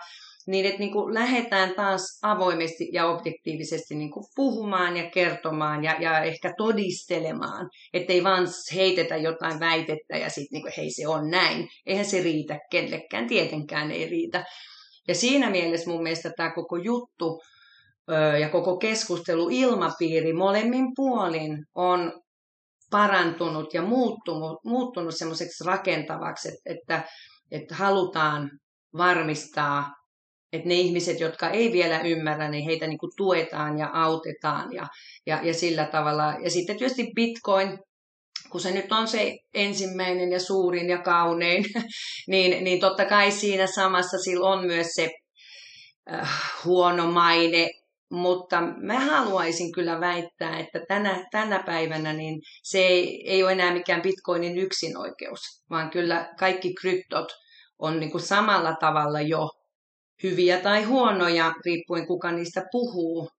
niin 0.48 0.66
että 0.66 0.80
niin 0.80 0.92
kuin 0.92 1.14
lähdetään 1.14 1.76
taas 1.76 2.20
avoimesti 2.22 2.90
ja 2.94 3.08
objektiivisesti 3.08 3.96
niin 3.96 4.12
kuin 4.12 4.26
puhumaan 4.36 4.98
ja 4.98 5.10
kertomaan 5.10 5.84
ja, 5.84 5.96
ja 6.00 6.20
ehkä 6.20 6.54
todistelemaan, 6.58 7.70
ettei 7.94 8.24
vaan 8.24 8.48
heitetä 8.76 9.18
jotain 9.18 9.60
väitettä 9.60 10.18
ja 10.18 10.30
sitten 10.30 10.48
niin 10.52 10.62
kuin, 10.62 10.74
hei 10.78 10.92
se 10.92 11.08
on 11.08 11.30
näin. 11.30 11.68
Eihän 11.86 12.06
se 12.06 12.24
riitä 12.24 12.60
kellekään, 12.72 13.28
tietenkään 13.28 13.92
ei 13.92 14.10
riitä. 14.10 14.46
Ja 15.08 15.16
siinä 15.16 15.50
mielessä 15.50 15.90
mun 15.90 16.04
mielestä 16.04 16.32
tämä 16.38 16.54
koko 16.54 16.78
juttu 16.78 17.42
ja 18.40 18.50
koko 18.50 18.78
keskustelu 18.78 19.50
ilmapiiri 19.50 20.34
molemmin 20.34 20.86
puolin 20.96 21.58
on 21.76 22.22
parantunut 22.92 23.74
ja 23.74 23.82
muuttunut, 23.82 24.60
muuttunut 24.66 25.18
semmoiseksi 25.18 25.64
rakentavaksi, 25.64 26.50
että, 26.50 26.62
että, 26.66 27.04
että 27.52 27.76
halutaan 27.76 28.52
varmistaa 28.98 29.90
että 30.53 30.67
ne 30.67 30.75
ihmiset, 30.75 31.20
jotka 31.20 31.50
ei 31.50 31.72
vielä 31.72 32.00
ymmärrä, 32.00 32.50
niin 32.50 32.65
heitä 32.65 32.88
niin 32.88 32.98
kuin 32.98 33.12
tuetaan 33.17 33.77
ja 33.79 33.89
autetaan 33.93 34.74
ja, 34.74 34.88
ja, 35.25 35.39
ja 35.43 35.53
sillä 35.53 35.86
tavalla. 35.86 36.34
Ja 36.43 36.50
sitten 36.50 36.77
tietysti 36.77 37.12
Bitcoin, 37.15 37.79
kun 38.50 38.62
se 38.62 38.72
nyt 38.72 38.91
on 38.91 39.08
se 39.08 39.38
ensimmäinen 39.53 40.31
ja 40.31 40.39
suurin 40.39 40.89
ja 40.89 40.98
kaunein, 40.98 41.65
niin, 42.27 42.63
niin 42.63 42.79
totta 42.79 43.05
kai 43.05 43.31
siinä 43.31 43.67
samassa 43.67 44.17
sillä 44.17 44.50
on 44.50 44.65
myös 44.65 44.88
se 44.88 45.12
äh, 46.13 46.29
huono 46.65 47.12
maine, 47.12 47.70
mutta 48.12 48.62
mä 48.62 49.00
haluaisin 49.00 49.72
kyllä 49.72 50.00
väittää, 50.00 50.60
että 50.60 50.79
tänä, 50.88 51.27
tänä 51.31 51.63
päivänä 51.65 52.13
niin 52.13 52.41
se 52.63 52.79
ei, 52.79 53.24
ei 53.31 53.43
ole 53.43 53.51
enää 53.51 53.74
mikään 53.74 54.01
bitcoinin 54.01 54.58
yksinoikeus, 54.58 55.39
vaan 55.70 55.89
kyllä 55.89 56.34
kaikki 56.39 56.74
kryptot 56.74 57.31
on 57.79 58.00
niin 58.00 58.12
kuin 58.12 58.22
samalla 58.22 58.75
tavalla 58.79 59.22
jo 59.22 59.50
hyviä 60.24 60.60
tai 60.60 60.84
huonoja, 60.84 61.54
riippuen 61.66 62.08
kuka 62.08 62.32
niistä 62.32 62.63
puhuu, 62.72 63.30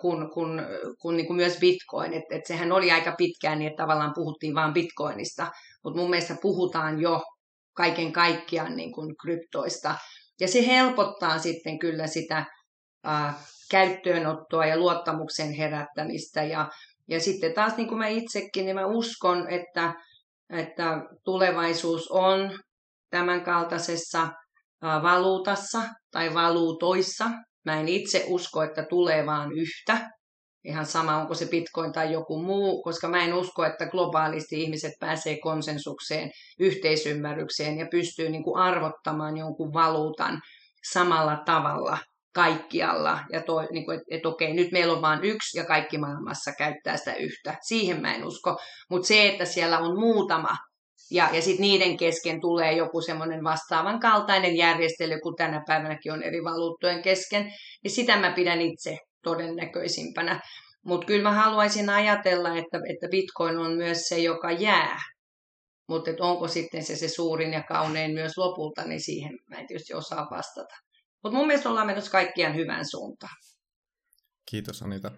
kun, 0.00 0.30
kun, 0.34 0.62
kun 1.00 1.16
niin 1.16 1.26
kuin 1.26 1.36
myös 1.36 1.58
bitcoin. 1.58 2.12
Et, 2.12 2.24
et 2.30 2.46
sehän 2.46 2.72
oli 2.72 2.90
aika 2.90 3.14
pitkään 3.18 3.58
niin, 3.58 3.70
että 3.70 3.82
tavallaan 3.82 4.12
puhuttiin 4.14 4.54
vain 4.54 4.72
bitcoinista, 4.72 5.50
mutta 5.84 6.00
mun 6.00 6.10
mielestä 6.10 6.36
puhutaan 6.42 7.00
jo 7.00 7.22
kaiken 7.76 8.12
kaikkiaan 8.12 8.76
niin 8.76 8.92
kuin 8.92 9.16
kryptoista. 9.22 9.94
Ja 10.40 10.48
se 10.48 10.66
helpottaa 10.66 11.38
sitten 11.38 11.78
kyllä 11.78 12.06
sitä 12.06 12.44
äh, 13.06 13.36
käyttöönottoa 13.70 14.66
ja 14.66 14.78
luottamuksen 14.78 15.52
herättämistä. 15.52 16.44
Ja, 16.44 16.68
ja 17.08 17.20
sitten 17.20 17.52
taas 17.52 17.76
niin 17.76 17.88
kuin 17.88 17.98
mä 17.98 18.08
itsekin, 18.08 18.64
niin 18.64 18.76
mä 18.76 18.86
uskon, 18.86 19.48
että, 19.48 19.94
että 20.50 21.02
tulevaisuus 21.24 22.10
on 22.10 22.58
tämän 23.10 23.44
kaltaisessa 23.44 24.28
valuutassa 24.82 25.82
tai 26.10 26.34
valuutoissa. 26.34 27.30
Mä 27.64 27.80
en 27.80 27.88
itse 27.88 28.24
usko, 28.28 28.62
että 28.62 28.82
tulee 28.82 29.26
vaan 29.26 29.52
yhtä. 29.52 30.10
Ihan 30.64 30.86
sama, 30.86 31.16
onko 31.16 31.34
se 31.34 31.46
bitcoin 31.46 31.92
tai 31.92 32.12
joku 32.12 32.42
muu, 32.42 32.82
koska 32.82 33.08
mä 33.08 33.24
en 33.24 33.34
usko, 33.34 33.64
että 33.64 33.86
globaalisti 33.86 34.62
ihmiset 34.62 34.92
pääsee 35.00 35.38
konsensukseen, 35.42 36.30
yhteisymmärrykseen 36.60 37.78
ja 37.78 37.86
pystyy 37.90 38.28
niin 38.28 38.44
kuin 38.44 38.58
arvottamaan 38.58 39.36
jonkun 39.36 39.72
valuutan 39.72 40.40
samalla 40.90 41.42
tavalla 41.44 41.98
kaikkialla. 42.34 43.18
Ja 43.32 43.42
toi, 43.42 43.66
niin 43.72 43.84
kuin, 43.84 43.94
että, 43.94 44.06
että 44.10 44.28
okei, 44.28 44.54
nyt 44.54 44.72
meillä 44.72 44.92
on 44.92 45.02
vain 45.02 45.24
yksi 45.24 45.58
ja 45.58 45.64
kaikki 45.64 45.98
maailmassa 45.98 46.52
käyttää 46.58 46.96
sitä 46.96 47.14
yhtä. 47.14 47.56
Siihen 47.68 48.02
mä 48.02 48.14
en 48.14 48.24
usko. 48.24 48.58
Mutta 48.90 49.08
se, 49.08 49.28
että 49.28 49.44
siellä 49.44 49.78
on 49.78 50.00
muutama 50.00 50.56
ja, 51.10 51.30
ja 51.32 51.42
sitten 51.42 51.60
niiden 51.60 51.96
kesken 51.96 52.40
tulee 52.40 52.72
joku 52.72 53.00
semmoinen 53.00 53.44
vastaavan 53.44 54.00
kaltainen 54.00 54.56
järjestely, 54.56 55.18
kun 55.22 55.34
tänä 55.36 55.62
päivänäkin 55.66 56.12
on 56.12 56.22
eri 56.22 56.44
valuuttojen 56.44 57.02
kesken, 57.02 57.52
niin 57.84 57.90
sitä 57.92 58.16
mä 58.16 58.32
pidän 58.32 58.60
itse 58.60 58.98
todennäköisimpänä. 59.22 60.40
Mutta 60.84 61.06
kyllä 61.06 61.22
mä 61.22 61.32
haluaisin 61.32 61.90
ajatella, 61.90 62.48
että, 62.48 62.78
että 62.94 63.08
bitcoin 63.10 63.58
on 63.58 63.72
myös 63.72 64.02
se, 64.02 64.18
joka 64.18 64.50
jää. 64.50 64.98
Mutta 65.88 66.10
onko 66.20 66.48
sitten 66.48 66.84
se 66.84 66.96
se 66.96 67.08
suurin 67.08 67.52
ja 67.52 67.62
kaunein 67.62 68.14
myös 68.14 68.32
lopulta, 68.36 68.84
niin 68.84 69.00
siihen 69.00 69.38
mä 69.50 69.56
en 69.56 69.66
tietysti 69.66 69.94
osaa 69.94 70.26
vastata. 70.30 70.74
Mutta 71.22 71.38
mun 71.38 71.46
mielestä 71.46 71.68
ollaan 71.68 71.86
menossa 71.86 72.10
kaikkiaan 72.10 72.54
hyvään 72.54 72.84
suuntaan. 72.90 73.36
Kiitos 74.50 74.82
Anita. 74.82 75.10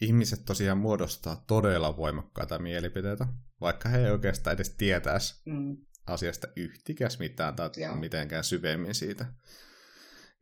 Ihmiset 0.00 0.44
tosiaan 0.44 0.78
muodostaa 0.78 1.44
todella 1.46 1.96
voimakkaita 1.96 2.58
mielipiteitä, 2.58 3.26
vaikka 3.62 3.88
he 3.88 3.98
ei 3.98 4.10
oikeastaan 4.10 4.54
edes 4.54 4.74
tietäisi 4.74 5.42
mm. 5.46 5.76
asiasta 6.06 6.48
yhtikäs 6.56 7.18
mitään 7.18 7.56
tai 7.56 7.70
Joo. 7.76 7.96
mitenkään 7.96 8.44
syvemmin 8.44 8.94
siitä. 8.94 9.26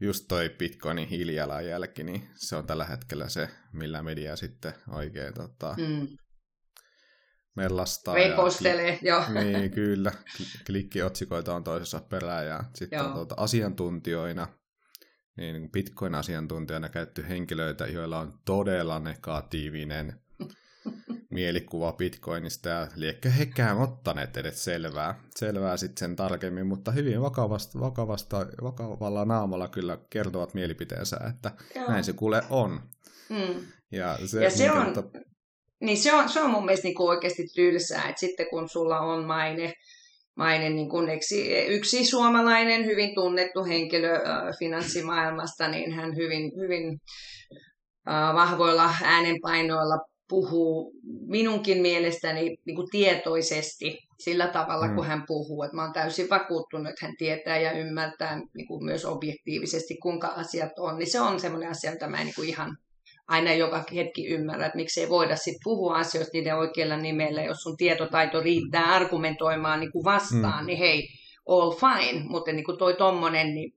Just 0.00 0.24
toi 0.28 0.48
Bitcoinin 0.58 1.08
hiilijalanjälki, 1.08 2.04
niin 2.04 2.28
se 2.34 2.56
on 2.56 2.66
tällä 2.66 2.84
hetkellä 2.84 3.28
se, 3.28 3.48
millä 3.72 4.02
media 4.02 4.36
sitten 4.36 4.74
oikein 4.88 5.34
tota, 5.34 5.74
mm. 5.78 6.08
mellastaa. 7.56 8.14
Repostelee, 8.14 8.98
joo. 9.02 9.24
Niin, 9.28 9.70
kyllä. 9.80 10.12
Klikkiotsikoita 10.66 11.54
on 11.54 11.64
toisessa 11.64 12.00
perään 12.00 12.46
ja 12.46 12.64
sitten 12.74 13.02
on 13.02 13.12
tuota, 13.12 13.34
asiantuntijoina 13.38 14.48
niin 15.36 15.70
Bitcoin-asiantuntijana 15.70 16.88
käytetty 16.88 17.28
henkilöitä, 17.28 17.86
joilla 17.86 18.18
on 18.18 18.40
todella 18.44 18.98
negatiivinen 18.98 20.20
mielikuva 21.30 21.92
Bitcoinista 21.92 22.68
ja 22.68 22.86
liekkö 22.96 23.30
hekään 23.30 23.78
ottaneet 23.78 24.36
edes 24.36 24.64
selvää, 24.64 25.20
selvää 25.36 25.76
sitten 25.76 25.98
sen 25.98 26.16
tarkemmin, 26.16 26.66
mutta 26.66 26.90
hyvin 26.90 27.22
vakavasta, 27.22 27.80
vakavasta, 27.80 28.46
vakavalla 28.62 29.24
naamalla 29.24 29.68
kyllä 29.68 29.98
kertovat 30.10 30.54
mielipiteensä, 30.54 31.16
että 31.28 31.50
Joo. 31.74 31.90
näin 31.90 32.04
se 32.04 32.12
kuule 32.12 32.42
on. 32.50 32.80
Mm. 33.28 33.66
Ja 33.92 34.18
se, 34.26 34.44
ja 34.44 34.50
se 34.50 34.70
on, 34.70 34.92
to... 34.92 35.10
niin 35.80 35.98
se 35.98 36.12
on, 36.12 36.28
se 36.28 36.40
on 36.40 36.50
mun 36.50 36.64
mielestä 36.64 36.88
niin 36.88 37.02
oikeasti 37.02 37.46
tylsää, 37.54 38.08
että 38.08 38.20
sitten 38.20 38.46
kun 38.50 38.68
sulla 38.68 39.00
on 39.00 39.24
maine, 39.24 39.72
maine 40.36 40.70
niin 40.70 40.88
kuin 40.88 41.10
yksi 41.68 42.04
suomalainen 42.04 42.84
hyvin 42.84 43.14
tunnettu 43.14 43.64
henkilö 43.64 44.14
äh, 44.14 44.22
finanssimaailmasta, 44.58 45.68
niin 45.68 45.92
hän 45.92 46.16
hyvin, 46.16 46.52
hyvin 46.56 46.98
vahvoilla 48.34 48.94
äänenpainoilla 49.04 50.09
puhuu 50.30 50.92
minunkin 51.26 51.82
mielestäni 51.82 52.56
niin 52.64 52.76
kuin 52.76 52.88
tietoisesti 52.90 53.98
sillä 54.18 54.46
tavalla, 54.46 54.88
mm. 54.88 54.94
kun 54.94 55.06
hän 55.06 55.24
puhuu. 55.26 55.62
Että 55.62 55.76
mä 55.76 55.82
olen 55.82 55.92
täysin 55.92 56.30
vakuuttunut, 56.30 56.88
että 56.88 57.06
hän 57.06 57.14
tietää 57.18 57.58
ja 57.58 57.72
ymmärtää 57.72 58.40
niin 58.54 58.66
kuin 58.66 58.84
myös 58.84 59.04
objektiivisesti, 59.04 59.96
kuinka 60.02 60.26
asiat 60.26 60.78
on. 60.78 60.98
Niin 60.98 61.10
se 61.10 61.20
on 61.20 61.40
semmoinen 61.40 61.70
asia, 61.70 61.90
mitä 61.90 62.08
mä 62.08 62.18
en 62.20 62.26
niin 62.26 62.34
kuin 62.34 62.48
ihan 62.48 62.76
aina 63.28 63.54
joka 63.54 63.84
hetki 63.94 64.26
ymmärrä, 64.26 64.66
että 64.66 64.76
miksei 64.76 65.08
voida 65.08 65.36
sit 65.36 65.56
puhua 65.64 65.96
asioista 65.96 66.30
niiden 66.32 66.56
oikealla 66.56 66.96
nimellä, 66.96 67.42
jos 67.42 67.62
sun 67.62 67.76
tietotaito 67.76 68.40
riittää 68.40 68.84
argumentoimaan 68.84 69.80
niin 69.80 69.92
kuin 69.92 70.04
vastaan, 70.04 70.64
mm. 70.64 70.66
niin 70.66 70.78
hei, 70.78 71.08
all 71.48 71.70
fine, 71.70 72.24
mutta 72.28 72.52
niin 72.52 72.64
kuin 72.64 72.78
toi 72.78 72.94
tommonen, 72.94 73.54
niin 73.54 73.72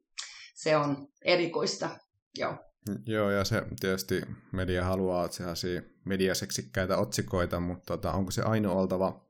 se 0.55 0.77
on 0.77 1.07
erikoista, 1.25 1.89
joo. 2.37 2.55
Joo, 3.05 3.29
ja 3.29 3.43
se 3.43 3.63
tietysti 3.79 4.21
media 4.51 4.85
haluaa 4.85 5.27
sellaisia 5.27 5.81
mediaseksikkäitä 6.05 6.97
otsikoita, 6.97 7.59
mutta 7.59 7.85
tota, 7.85 8.11
onko 8.11 8.31
se 8.31 8.41
ainoa 8.41 8.73
oltava 8.73 9.23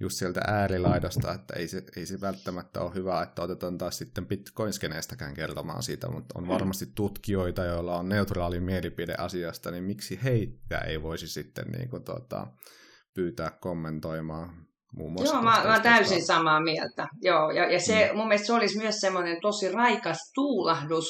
just 0.00 0.16
sieltä 0.18 0.40
äärilaidasta, 0.46 1.32
että 1.34 1.54
ei 1.54 1.68
se, 1.68 1.84
ei 1.96 2.06
se 2.06 2.20
välttämättä 2.20 2.80
ole 2.80 2.94
hyvä, 2.94 3.22
että 3.22 3.42
otetaan 3.42 3.78
taas 3.78 3.98
sitten 3.98 4.26
bitcoinskeneestäkään 4.26 5.34
kertomaan 5.34 5.82
siitä, 5.82 6.08
mutta 6.08 6.38
on 6.38 6.48
varmasti 6.48 6.86
tutkijoita, 6.94 7.64
joilla 7.64 7.98
on 7.98 8.08
neutraali 8.08 8.60
mielipide 8.60 9.14
asiasta, 9.18 9.70
niin 9.70 9.84
miksi 9.84 10.20
heitä 10.24 10.78
ei 10.78 11.02
voisi 11.02 11.28
sitten 11.28 11.64
niin 11.64 11.88
kuin, 11.88 12.04
tota, 12.04 12.46
pyytää 13.14 13.50
kommentoimaan 13.50 14.66
muun 14.96 15.12
muassa. 15.12 15.34
Joo, 15.34 15.42
mä, 15.42 15.62
mä 15.64 15.80
täysin 15.80 16.26
samaa 16.26 16.60
mieltä. 16.60 17.08
Joo, 17.20 17.50
ja, 17.50 17.72
ja 17.72 17.80
se, 17.80 18.08
mm. 18.12 18.16
mun 18.16 18.28
mielestä 18.28 18.46
se 18.46 18.52
olisi 18.52 18.78
myös 18.78 19.00
semmoinen 19.00 19.40
tosi 19.42 19.72
raikas 19.72 20.18
tuulahdus 20.34 21.06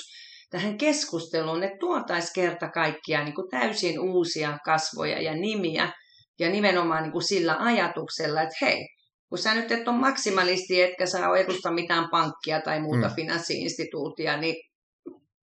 tähän 0.53 0.79
keskusteluun, 0.79 1.63
että 1.63 1.79
tuotaisiin 1.79 2.33
kerta 2.35 2.69
kaikkiaan 2.69 3.25
niin 3.25 3.35
kuin 3.35 3.51
täysin 3.51 4.01
uusia 4.01 4.59
kasvoja 4.65 5.23
ja 5.23 5.35
nimiä, 5.35 5.93
ja 6.39 6.51
nimenomaan 6.51 7.03
niin 7.03 7.13
kuin 7.13 7.23
sillä 7.23 7.57
ajatuksella, 7.59 8.43
että 8.43 8.55
hei, 8.61 8.89
kun 9.29 9.39
sä 9.39 9.55
nyt 9.55 9.73
et 9.73 9.89
ole 9.89 9.97
maksimalisti, 9.97 10.83
etkä 10.83 11.07
sä 11.07 11.19
edusta 11.39 11.71
mitään 11.71 12.09
pankkia 12.11 12.61
tai 12.61 12.81
muuta 12.81 13.09
mm. 13.09 13.15
finanssiinstituutia, 13.15 14.37
niin 14.37 14.57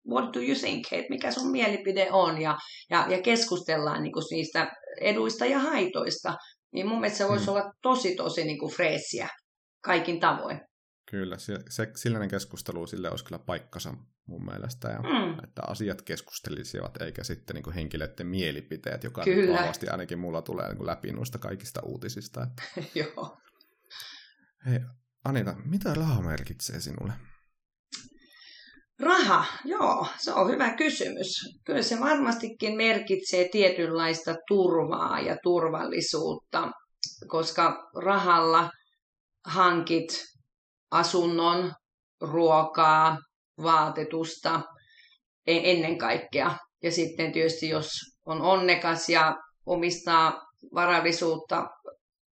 what 0.09 0.33
do 0.33 0.39
you 0.39 0.55
think, 0.55 0.85
että 0.91 1.09
mikä 1.09 1.31
sun 1.31 1.51
mielipide 1.51 2.07
on, 2.11 2.41
ja, 2.41 2.57
ja, 2.89 3.05
ja 3.09 3.21
keskustellaan 3.21 4.03
niin 4.03 4.13
kuin 4.13 4.25
niistä 4.31 4.71
eduista 5.01 5.45
ja 5.45 5.59
haitoista, 5.59 6.37
niin 6.73 6.87
mun 6.87 6.99
mielestä 6.99 7.17
se 7.17 7.27
voisi 7.27 7.45
mm. 7.45 7.51
olla 7.51 7.73
tosi, 7.81 8.15
tosi 8.15 8.43
niin 8.43 8.59
kuin 8.59 8.73
freesiä 8.73 9.29
kaikin 9.81 10.19
tavoin. 10.19 10.61
Kyllä, 11.11 11.37
se, 11.37 11.59
se, 11.69 11.87
sellainen 11.95 12.29
keskustelu 12.29 12.87
sille 12.87 13.09
olisi 13.09 13.25
kyllä 13.25 13.39
paikkansa 13.39 13.93
mun 14.27 14.45
mielestä, 14.45 14.87
ja 14.87 14.99
mm. 14.99 15.43
että 15.43 15.61
asiat 15.67 16.01
keskustelisivat, 16.01 17.01
eikä 17.01 17.23
sitten 17.23 17.55
niin 17.55 17.73
henkilöiden 17.73 18.27
mielipiteet, 18.27 19.03
joka 19.03 19.23
kyllä. 19.23 19.57
vahvasti 19.57 19.87
ainakin 19.87 20.19
mulla 20.19 20.41
tulee 20.41 20.73
niin 20.73 20.85
läpi 20.85 21.11
noista 21.11 21.37
kaikista 21.37 21.81
uutisista. 21.83 22.47
Joo. 22.95 23.37
Hei, 24.65 24.79
Anita, 25.25 25.55
mitä 25.65 25.93
raha 25.93 26.21
merkitsee 26.21 26.79
sinulle? 26.79 27.13
Raha, 28.99 29.45
joo, 29.65 30.07
se 30.17 30.33
on 30.33 30.51
hyvä 30.51 30.75
kysymys. 30.75 31.57
Kyllä 31.65 31.81
se 31.81 31.99
varmastikin 31.99 32.77
merkitsee 32.77 33.49
tietynlaista 33.51 34.35
turvaa 34.47 35.19
ja 35.19 35.37
turvallisuutta, 35.43 36.71
koska 37.27 37.89
rahalla 38.03 38.69
hankit 39.45 40.25
asunnon, 40.91 41.73
ruokaa, 42.21 43.17
vaatetusta 43.63 44.61
e- 45.47 45.71
ennen 45.71 45.97
kaikkea. 45.97 46.57
Ja 46.83 46.91
sitten 46.91 47.31
tietysti 47.31 47.69
jos 47.69 47.87
on 48.25 48.41
onnekas 48.41 49.09
ja 49.09 49.35
omistaa 49.65 50.41
varallisuutta 50.73 51.67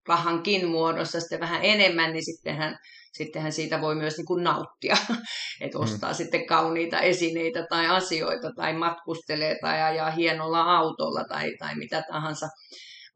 rahankin 0.07 0.67
muodossa 0.67 1.19
sitten 1.19 1.39
vähän 1.39 1.65
enemmän, 1.65 2.13
niin 2.13 2.25
sittenhän, 2.25 2.77
sittenhän 3.13 3.51
siitä 3.51 3.81
voi 3.81 3.95
myös 3.95 4.17
niin 4.17 4.25
kuin 4.25 4.43
nauttia, 4.43 4.97
että 5.61 5.79
ostaa 5.79 6.11
mm. 6.11 6.15
sitten 6.15 6.45
kauniita 6.45 6.99
esineitä 6.99 7.65
tai 7.69 7.87
asioita 7.87 8.51
tai 8.55 8.73
matkustelee 8.73 9.55
tai 9.61 9.81
ajaa 9.81 10.11
hienolla 10.11 10.61
autolla 10.61 11.23
tai, 11.29 11.51
tai 11.59 11.75
mitä 11.75 12.03
tahansa. 12.11 12.47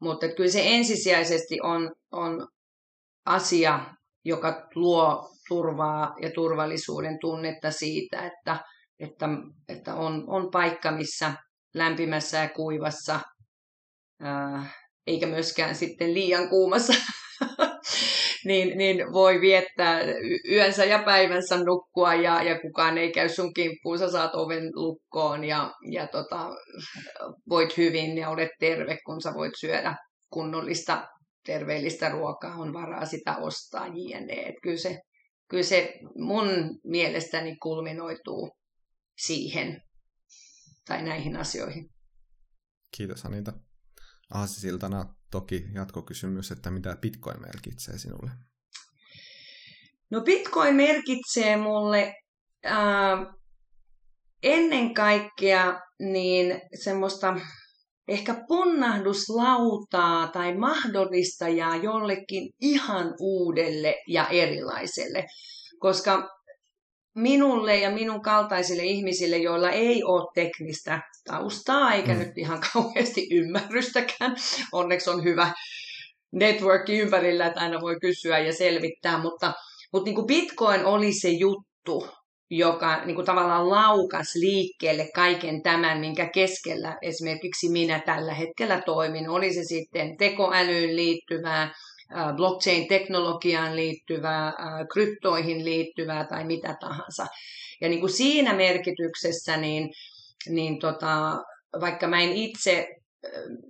Mutta 0.00 0.28
kyllä 0.28 0.50
se 0.50 0.62
ensisijaisesti 0.64 1.60
on, 1.62 1.92
on 2.12 2.48
asia, 3.26 3.80
joka 4.24 4.68
luo 4.74 5.30
turvaa 5.48 6.14
ja 6.22 6.30
turvallisuuden 6.30 7.18
tunnetta 7.20 7.70
siitä, 7.70 8.26
että, 8.26 8.56
että, 8.98 9.28
että 9.68 9.94
on, 9.94 10.24
on 10.26 10.50
paikka, 10.50 10.90
missä 10.90 11.32
lämpimässä 11.74 12.38
ja 12.38 12.48
kuivassa, 12.48 13.20
ää, 14.20 14.66
eikä 15.06 15.26
myöskään 15.26 15.74
sitten 15.74 16.14
liian 16.14 16.48
kuumassa, 16.48 16.94
niin, 18.44 18.78
niin 18.78 19.12
voi 19.12 19.40
viettää 19.40 20.00
yönsä 20.50 20.84
ja 20.84 20.98
päivänsä 20.98 21.56
nukkua 21.56 22.14
ja, 22.14 22.42
ja 22.42 22.60
kukaan 22.60 22.98
ei 22.98 23.12
käy 23.12 23.28
sun 23.28 23.54
kimppuun, 23.54 23.98
sä 23.98 24.10
saat 24.10 24.34
oven 24.34 24.70
lukkoon 24.74 25.44
ja, 25.44 25.72
ja 25.90 26.06
tota, 26.06 26.50
voit 27.48 27.76
hyvin 27.76 28.18
ja 28.18 28.30
olet 28.30 28.50
terve, 28.60 28.98
kun 29.06 29.22
sä 29.22 29.34
voit 29.34 29.52
syödä 29.60 29.94
kunnollista 30.30 31.08
terveellistä 31.44 32.08
ruokaa, 32.08 32.54
on 32.54 32.72
varaa 32.72 33.06
sitä 33.06 33.36
ostaa 33.36 33.86
jne. 33.86 34.34
Et 34.34 34.54
kyllä, 34.62 34.76
se, 34.76 35.00
kyllä 35.48 35.62
se 35.62 35.94
mun 36.16 36.48
mielestäni 36.84 37.56
kulminoituu 37.56 38.50
siihen 39.18 39.82
tai 40.86 41.02
näihin 41.02 41.36
asioihin. 41.36 41.90
Kiitos 42.96 43.24
Anita. 43.24 43.52
Aasisiltana 44.34 45.14
toki 45.30 45.64
jatkokysymys, 45.74 46.50
että 46.50 46.70
mitä 46.70 46.96
Bitcoin 47.00 47.40
merkitsee 47.40 47.98
sinulle? 47.98 48.30
No 50.10 50.20
Bitcoin 50.20 50.76
merkitsee 50.76 51.56
mulle 51.56 52.14
äh, 52.66 53.18
ennen 54.42 54.94
kaikkea 54.94 55.80
niin 55.98 56.60
semmoista 56.84 57.36
ehkä 58.08 58.34
ponnahduslautaa 58.48 60.28
tai 60.28 60.56
mahdollistajaa 60.56 61.76
jollekin 61.76 62.50
ihan 62.60 63.14
uudelle 63.20 63.94
ja 64.08 64.28
erilaiselle. 64.28 65.24
Koska 65.78 66.28
minulle 67.14 67.76
ja 67.76 67.90
minun 67.90 68.22
kaltaisille 68.22 68.82
ihmisille, 68.82 69.36
joilla 69.36 69.70
ei 69.70 70.04
ole 70.04 70.30
teknistä 70.34 71.02
taustaa 71.24 71.94
eikä 71.94 72.12
mm. 72.12 72.18
nyt 72.18 72.38
ihan 72.38 72.60
kauheasti 72.72 73.26
ymmärrystäkään, 73.30 74.36
onneksi 74.72 75.10
on 75.10 75.24
hyvä 75.24 75.52
networki 76.32 76.98
ympärillä, 76.98 77.46
että 77.46 77.60
aina 77.60 77.80
voi 77.80 78.00
kysyä 78.00 78.38
ja 78.38 78.52
selvittää, 78.52 79.18
mutta, 79.18 79.52
mutta 79.92 80.04
niin 80.04 80.14
kuin 80.14 80.26
Bitcoin 80.26 80.84
oli 80.84 81.12
se 81.12 81.28
juttu, 81.28 82.08
joka 82.50 83.04
niin 83.04 83.14
kuin 83.14 83.26
tavallaan 83.26 83.70
laukas 83.70 84.34
liikkeelle 84.34 85.08
kaiken 85.14 85.62
tämän, 85.62 86.00
minkä 86.00 86.28
keskellä 86.28 86.98
esimerkiksi 87.02 87.68
minä 87.68 88.00
tällä 88.06 88.34
hetkellä 88.34 88.82
toimin. 88.86 89.28
Oli 89.28 89.54
se 89.54 89.62
sitten 89.64 90.16
tekoälyyn 90.16 90.96
liittyvää, 90.96 91.72
blockchain-teknologiaan 92.36 93.76
liittyvää, 93.76 94.52
kryptoihin 94.92 95.64
liittyvää 95.64 96.26
tai 96.26 96.44
mitä 96.44 96.76
tahansa. 96.80 97.26
Ja 97.80 97.88
niin 97.88 98.00
kuin 98.00 98.12
siinä 98.12 98.54
merkityksessä, 98.54 99.56
niin, 99.56 99.90
niin 100.48 100.78
tota, 100.78 101.38
vaikka 101.80 102.06
mä 102.08 102.20
en 102.20 102.32
itse 102.32 102.86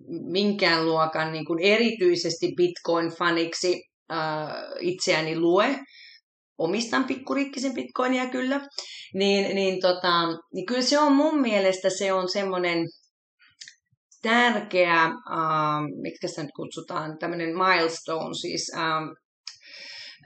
minkään 0.08 0.86
luokan 0.86 1.32
niin 1.32 1.44
kuin 1.44 1.58
erityisesti 1.62 2.46
Bitcoin-faniksi 2.46 3.80
itseäni 4.80 5.38
lue, 5.38 5.76
omistan 6.58 7.04
pikkurikkisen 7.04 7.74
bitcoinia 7.74 8.26
kyllä, 8.26 8.60
niin, 9.14 9.54
niin, 9.54 9.80
tota, 9.80 10.26
niin 10.54 10.66
kyllä 10.66 10.82
se 10.82 10.98
on 10.98 11.12
mun 11.12 11.40
mielestä 11.40 11.90
se 11.90 12.12
on 12.12 12.28
semmoinen 12.28 12.86
tärkeä, 14.22 15.06
uh, 15.06 16.02
miksi 16.02 16.28
sitä 16.28 16.42
nyt 16.42 16.50
kutsutaan, 16.56 17.18
tämmöinen 17.18 17.56
milestone, 17.58 18.34
siis 18.34 18.72
uh, 18.76 19.23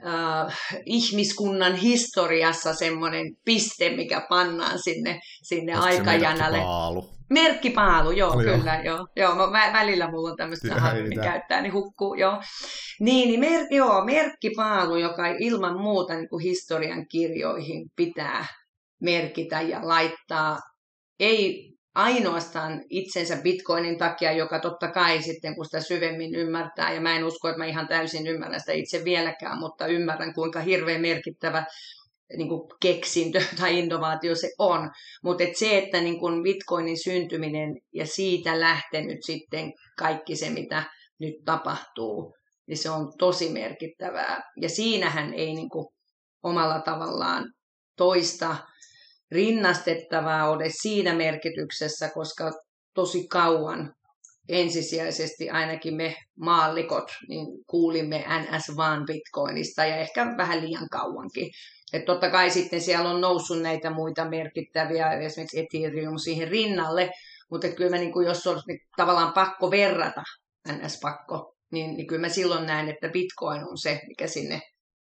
uh, 0.03 0.53
ihmiskunnan 0.85 1.75
historiassa 1.75 2.73
semmoinen 2.73 3.25
piste, 3.45 3.95
mikä 3.95 4.25
pannaan 4.29 4.79
sinne, 4.79 5.19
sinne 5.43 5.73
aikajanalle. 5.73 6.57
Merkkipaalu. 6.57 7.09
Merkkipaalu, 7.29 8.11
joo, 8.11 8.31
Oli 8.31 8.43
kyllä, 8.43 8.81
jo. 8.83 8.95
joo. 9.15 9.35
joo 9.35 9.51
mä, 9.51 9.69
välillä 9.73 10.11
mulla 10.11 10.29
on 10.29 10.37
tämmöistä 10.37 10.93
niin 10.93 11.21
käyttää, 11.21 11.61
niin 11.61 11.73
hukkuu, 11.73 12.13
joo. 12.13 12.41
Niin, 12.99 13.27
niin 13.27 13.39
mer, 13.39 13.65
joo, 13.71 14.05
merkkipaalu, 14.05 14.95
joka 14.95 15.27
ilman 15.27 15.81
muuta 15.81 16.13
niin 16.13 16.29
kuin 16.29 16.43
historian 16.43 17.05
kirjoihin 17.07 17.89
pitää 17.95 18.45
merkitä 19.01 19.61
ja 19.61 19.79
laittaa, 19.81 20.59
ei 21.19 21.68
ainoastaan 21.95 22.81
itsensä 22.89 23.35
bitcoinin 23.35 23.97
takia, 23.97 24.31
joka 24.31 24.59
totta 24.59 24.91
kai 24.91 25.21
sitten 25.21 25.55
kun 25.55 25.65
sitä 25.65 25.81
syvemmin 25.81 26.35
ymmärtää, 26.35 26.93
ja 26.93 27.01
mä 27.01 27.15
en 27.15 27.23
usko, 27.23 27.47
että 27.47 27.57
mä 27.57 27.65
ihan 27.65 27.87
täysin 27.87 28.27
ymmärrän 28.27 28.59
sitä 28.59 28.71
itse 28.71 29.03
vieläkään, 29.03 29.59
mutta 29.59 29.87
ymmärrän 29.87 30.33
kuinka 30.33 30.59
hirveän 30.59 31.01
merkittävä 31.01 31.65
niin 32.37 32.49
kuin 32.49 32.69
keksintö 32.81 33.41
tai 33.59 33.79
innovaatio 33.79 34.35
se 34.35 34.49
on. 34.59 34.91
Mutta 35.23 35.43
et 35.43 35.55
se, 35.55 35.77
että 35.77 36.01
niin 36.01 36.19
kuin 36.19 36.43
bitcoinin 36.43 37.03
syntyminen 37.03 37.75
ja 37.93 38.07
siitä 38.07 38.59
lähtenyt 38.59 39.17
sitten 39.25 39.73
kaikki 39.97 40.35
se, 40.35 40.49
mitä 40.49 40.83
nyt 41.19 41.35
tapahtuu, 41.45 42.35
niin 42.67 42.77
se 42.77 42.89
on 42.89 43.13
tosi 43.17 43.49
merkittävää. 43.49 44.41
Ja 44.61 44.69
siinähän 44.69 45.33
ei 45.33 45.53
niin 45.53 45.69
kuin 45.69 45.87
omalla 46.43 46.81
tavallaan 46.81 47.53
toista 47.97 48.55
rinnastettavaa 49.31 50.49
ole 50.49 50.65
siinä 50.69 51.13
merkityksessä, 51.13 52.09
koska 52.13 52.51
tosi 52.93 53.27
kauan 53.27 53.93
ensisijaisesti 54.49 55.49
ainakin 55.49 55.95
me 55.95 56.15
maallikot 56.39 57.11
niin 57.27 57.45
kuulimme 57.67 58.25
NS 58.39 58.77
vaan 58.77 59.05
Bitcoinista 59.05 59.85
ja 59.85 59.97
ehkä 59.97 60.25
vähän 60.37 60.61
liian 60.61 60.89
kauankin. 60.91 61.51
Et 61.93 62.05
totta 62.05 62.29
kai 62.29 62.49
sitten 62.49 62.81
siellä 62.81 63.09
on 63.09 63.21
noussut 63.21 63.61
näitä 63.61 63.89
muita 63.89 64.29
merkittäviä, 64.29 65.11
esimerkiksi 65.11 65.59
Ethereum 65.59 66.17
siihen 66.17 66.47
rinnalle, 66.47 67.11
mutta 67.51 67.67
kyllä 67.67 67.89
mä 67.89 67.97
niin 67.97 68.13
kuin, 68.13 68.27
jos 68.27 68.47
olisi 68.47 68.67
niin 68.67 68.79
tavallaan 68.97 69.33
pakko 69.33 69.71
verrata, 69.71 70.23
NS-pakko, 70.67 71.55
niin, 71.71 71.97
niin 71.97 72.07
kyllä 72.07 72.21
mä 72.21 72.29
silloin 72.29 72.65
näen, 72.65 72.89
että 72.89 73.09
Bitcoin 73.09 73.63
on 73.63 73.77
se, 73.77 74.01
mikä 74.07 74.27
sinne 74.27 74.61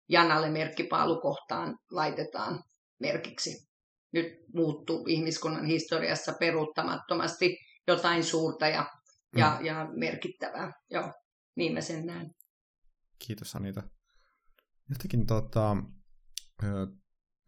janalle 0.09 0.49
merkkipaalukohtaan 0.49 1.77
laitetaan 1.91 2.63
merkiksi 2.99 3.70
nyt 4.13 4.33
muuttuu 4.53 5.05
ihmiskunnan 5.07 5.65
historiassa 5.65 6.33
peruuttamattomasti 6.39 7.57
jotain 7.87 8.23
suurta 8.23 8.67
ja, 8.67 8.81
mm. 9.35 9.39
ja, 9.39 9.59
ja 9.63 9.87
merkittävää. 9.95 10.71
Joo, 10.89 11.13
niin 11.55 11.73
mä 11.73 11.81
sen 11.81 12.05
näen. 12.05 12.31
Kiitos 13.27 13.55
Anita. 13.55 13.83
Jotenkin 14.89 15.25
tota, 15.25 15.77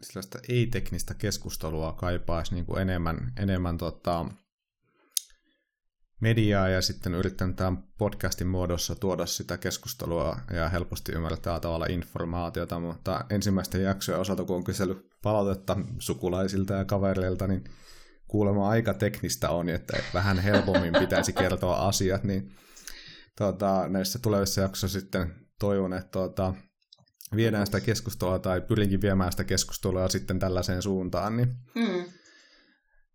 sellaista 0.01 0.39
ei-teknistä 0.49 1.13
keskustelua 1.13 1.93
kaipaisi 1.93 2.53
niin 2.53 2.65
kuin 2.65 2.81
enemmän, 2.81 3.33
enemmän 3.39 3.77
tota, 3.77 4.25
mediaa 6.23 6.69
ja 6.69 6.81
sitten 6.81 7.15
yrittänyt 7.15 7.55
tämän 7.55 7.83
podcastin 7.97 8.47
muodossa 8.47 8.95
tuoda 8.95 9.25
sitä 9.25 9.57
keskustelua 9.57 10.37
ja 10.53 10.69
helposti 10.69 11.11
ymmärtää 11.11 11.59
tavalla 11.59 11.85
informaatiota, 11.85 12.79
mutta 12.79 13.25
ensimmäisten 13.29 13.83
jaksojen 13.83 14.21
osalta, 14.21 14.43
kun 14.43 14.55
on 14.55 14.63
kysely 14.63 15.09
palautetta 15.23 15.77
sukulaisilta 15.99 16.73
ja 16.73 16.85
kavereilta, 16.85 17.47
niin 17.47 17.63
kuulemma 18.27 18.69
aika 18.69 18.93
teknistä 18.93 19.49
on, 19.49 19.69
että 19.69 19.97
vähän 20.13 20.39
helpommin 20.39 20.93
pitäisi 20.99 21.33
kertoa 21.33 21.87
asiat, 21.87 22.23
niin 22.23 22.55
tuota, 23.37 23.87
näissä 23.87 24.19
tulevissa 24.19 24.61
jaksoissa 24.61 24.99
sitten 24.99 25.35
toivon, 25.59 25.93
että 25.93 26.11
tuota, 26.11 26.53
viedään 27.35 27.65
sitä 27.65 27.79
keskustelua 27.79 28.39
tai 28.39 28.61
pyrinkin 28.61 29.01
viemään 29.01 29.31
sitä 29.31 29.43
keskustelua 29.43 30.09
sitten 30.09 30.39
tällaiseen 30.39 30.81
suuntaan. 30.81 31.37
Niin, 31.37 31.55
mm. 31.75 32.05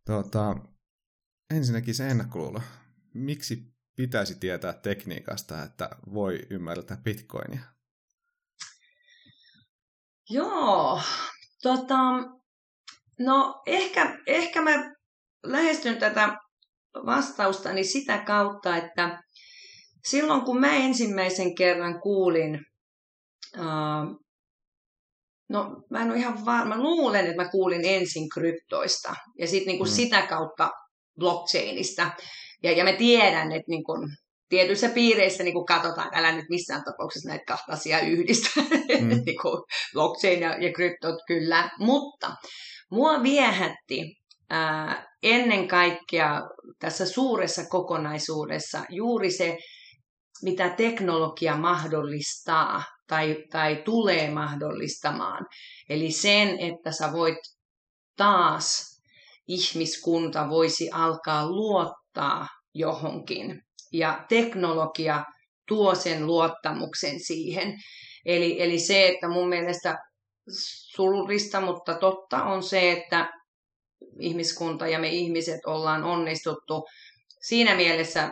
tuota, 0.06 0.56
ensinnäkin 1.50 1.94
se 1.94 2.08
ennakkoluulo 2.08 2.60
miksi 3.14 3.62
pitäisi 3.96 4.34
tietää 4.34 4.72
tekniikasta, 4.72 5.62
että 5.62 5.90
voi 6.14 6.40
ymmärtää 6.50 6.96
bitcoinia? 7.04 7.60
Joo, 10.30 11.00
tota, 11.62 11.98
no 13.18 13.62
ehkä, 13.66 14.18
ehkä 14.26 14.62
mä 14.62 14.94
lähestyn 15.42 15.98
tätä 15.98 16.36
vastaustani 17.06 17.84
sitä 17.84 18.18
kautta, 18.18 18.76
että 18.76 19.22
silloin 20.08 20.42
kun 20.42 20.60
mä 20.60 20.76
ensimmäisen 20.76 21.54
kerran 21.54 22.00
kuulin, 22.00 22.60
uh, 23.56 24.20
no 25.48 25.82
mä 25.90 26.02
en 26.02 26.10
ole 26.10 26.18
ihan 26.18 26.44
varma, 26.44 26.76
luulen, 26.76 27.26
että 27.26 27.42
mä 27.42 27.50
kuulin 27.50 27.84
ensin 27.84 28.28
kryptoista 28.28 29.14
ja 29.38 29.46
sitten 29.46 29.66
niinku 29.66 29.84
mm. 29.84 29.90
sitä 29.90 30.26
kautta 30.26 30.70
blockchainista. 31.18 32.10
Ja, 32.62 32.72
ja 32.72 32.84
mä 32.84 32.92
tiedän, 32.92 33.52
että 33.52 33.68
niin 33.68 33.84
kun 33.84 34.10
tietyissä 34.48 34.88
piireissä 34.88 35.42
niin 35.42 35.54
kuin 35.54 35.66
katsotaan, 35.66 36.10
älä 36.12 36.32
nyt 36.32 36.48
missään 36.48 36.84
tapauksessa 36.84 37.28
näitä 37.28 37.44
kahta 37.44 37.72
asiaa 37.72 38.00
yhdistä, 38.00 38.50
mm. 39.00 39.08
niin 39.26 39.38
kuin 39.42 39.62
blockchain 39.92 40.40
ja, 40.40 40.56
ja 40.64 40.72
kryptot 40.72 41.18
kyllä, 41.26 41.70
mutta 41.78 42.34
mua 42.90 43.22
viehätti 43.22 44.16
ää, 44.50 45.06
ennen 45.22 45.68
kaikkea 45.68 46.42
tässä 46.78 47.06
suuressa 47.06 47.64
kokonaisuudessa 47.66 48.84
juuri 48.88 49.30
se, 49.30 49.58
mitä 50.42 50.68
teknologia 50.68 51.56
mahdollistaa 51.56 52.84
tai, 53.08 53.36
tai 53.50 53.82
tulee 53.84 54.30
mahdollistamaan. 54.30 55.46
Eli 55.88 56.10
sen, 56.10 56.58
että 56.58 56.92
sä 56.92 57.12
voit 57.12 57.38
taas 58.16 58.98
ihmiskunta 59.48 60.48
voisi 60.48 60.90
alkaa 60.92 61.50
luottaa 61.50 61.97
johonkin. 62.74 63.62
Ja 63.92 64.24
teknologia 64.28 65.24
tuo 65.68 65.94
sen 65.94 66.26
luottamuksen 66.26 67.20
siihen. 67.20 67.74
Eli, 68.24 68.62
eli 68.62 68.78
se, 68.78 69.08
että 69.08 69.28
mun 69.28 69.48
mielestä 69.48 69.98
surullista, 70.94 71.60
mutta 71.60 71.94
totta 71.94 72.44
on 72.44 72.62
se, 72.62 72.92
että 72.92 73.30
ihmiskunta 74.20 74.86
ja 74.86 74.98
me 74.98 75.08
ihmiset 75.08 75.60
ollaan 75.66 76.04
onnistuttu 76.04 76.86
siinä 77.40 77.74
mielessä 77.74 78.30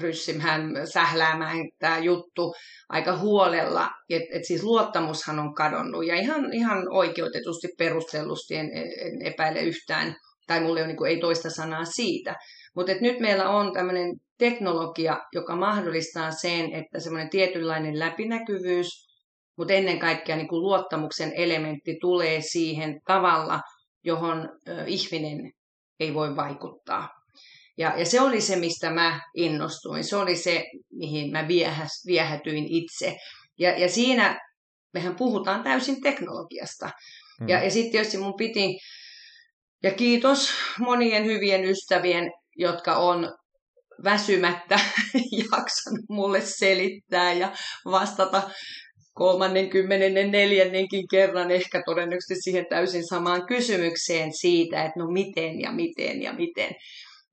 ryssimään, 0.00 0.62
sähläämään 0.92 1.56
tämä 1.78 1.98
juttu 1.98 2.54
aika 2.88 3.16
huolella. 3.16 3.90
että 4.10 4.36
et 4.36 4.44
siis 4.44 4.62
luottamushan 4.62 5.38
on 5.38 5.54
kadonnut 5.54 6.06
ja 6.06 6.16
ihan, 6.16 6.52
ihan 6.52 6.92
oikeutetusti 6.92 7.68
perustellusti 7.78 8.54
en, 8.54 8.70
en 8.76 9.22
epäile 9.22 9.60
yhtään, 9.60 10.16
tai 10.46 10.60
mulle 10.60 10.82
on, 10.82 10.88
niin 10.88 10.96
kuin, 10.96 11.10
ei 11.10 11.20
toista 11.20 11.50
sanaa 11.50 11.84
siitä. 11.84 12.34
Mutta 12.76 12.92
nyt 13.00 13.20
meillä 13.20 13.48
on 13.48 13.72
tämmöinen 13.72 14.16
teknologia, 14.38 15.18
joka 15.32 15.56
mahdollistaa 15.56 16.30
sen, 16.30 16.72
että 16.72 17.00
semmoinen 17.00 17.30
tietynlainen 17.30 17.98
läpinäkyvyys, 17.98 18.88
mutta 19.56 19.74
ennen 19.74 19.98
kaikkea 19.98 20.36
niin 20.36 20.48
kuin 20.48 20.62
luottamuksen 20.62 21.32
elementti 21.36 21.98
tulee 22.00 22.40
siihen 22.40 23.00
tavalla, 23.06 23.60
johon 24.04 24.48
ihminen 24.86 25.52
ei 26.00 26.14
voi 26.14 26.36
vaikuttaa. 26.36 27.08
Ja, 27.78 27.98
ja 27.98 28.06
se 28.06 28.20
oli 28.20 28.40
se, 28.40 28.56
mistä 28.56 28.90
mä 28.90 29.20
innostuin. 29.34 30.04
Se 30.04 30.16
oli 30.16 30.36
se, 30.36 30.64
mihin 30.92 31.32
mä 31.32 31.48
viehäs, 31.48 32.02
viehätyin 32.06 32.66
itse. 32.68 33.16
Ja, 33.58 33.78
ja 33.78 33.88
siinä 33.88 34.40
mehän 34.94 35.16
puhutaan 35.16 35.62
täysin 35.62 36.00
teknologiasta. 36.00 36.90
Hmm. 37.38 37.48
Ja, 37.48 37.64
ja 37.64 37.70
sitten 37.70 37.92
tietysti 37.92 38.18
mun 38.18 38.34
piti, 38.36 38.78
ja 39.82 39.90
kiitos 39.90 40.50
monien 40.78 41.24
hyvien 41.24 41.64
ystävien, 41.64 42.32
jotka 42.56 42.96
on 42.96 43.34
väsymättä 44.04 44.80
jaksanut 45.52 46.04
mulle 46.08 46.40
selittää 46.40 47.32
ja 47.32 47.52
vastata 47.84 48.50
kolmannen, 49.14 49.70
kymmenennen, 49.70 50.30
neljännenkin 50.30 51.08
kerran 51.10 51.50
ehkä 51.50 51.82
todennäköisesti 51.86 52.42
siihen 52.42 52.66
täysin 52.70 53.08
samaan 53.08 53.46
kysymykseen 53.46 54.32
siitä, 54.32 54.84
että 54.84 55.00
no 55.00 55.06
miten 55.10 55.60
ja 55.60 55.72
miten 55.72 56.22
ja 56.22 56.32
miten. 56.32 56.74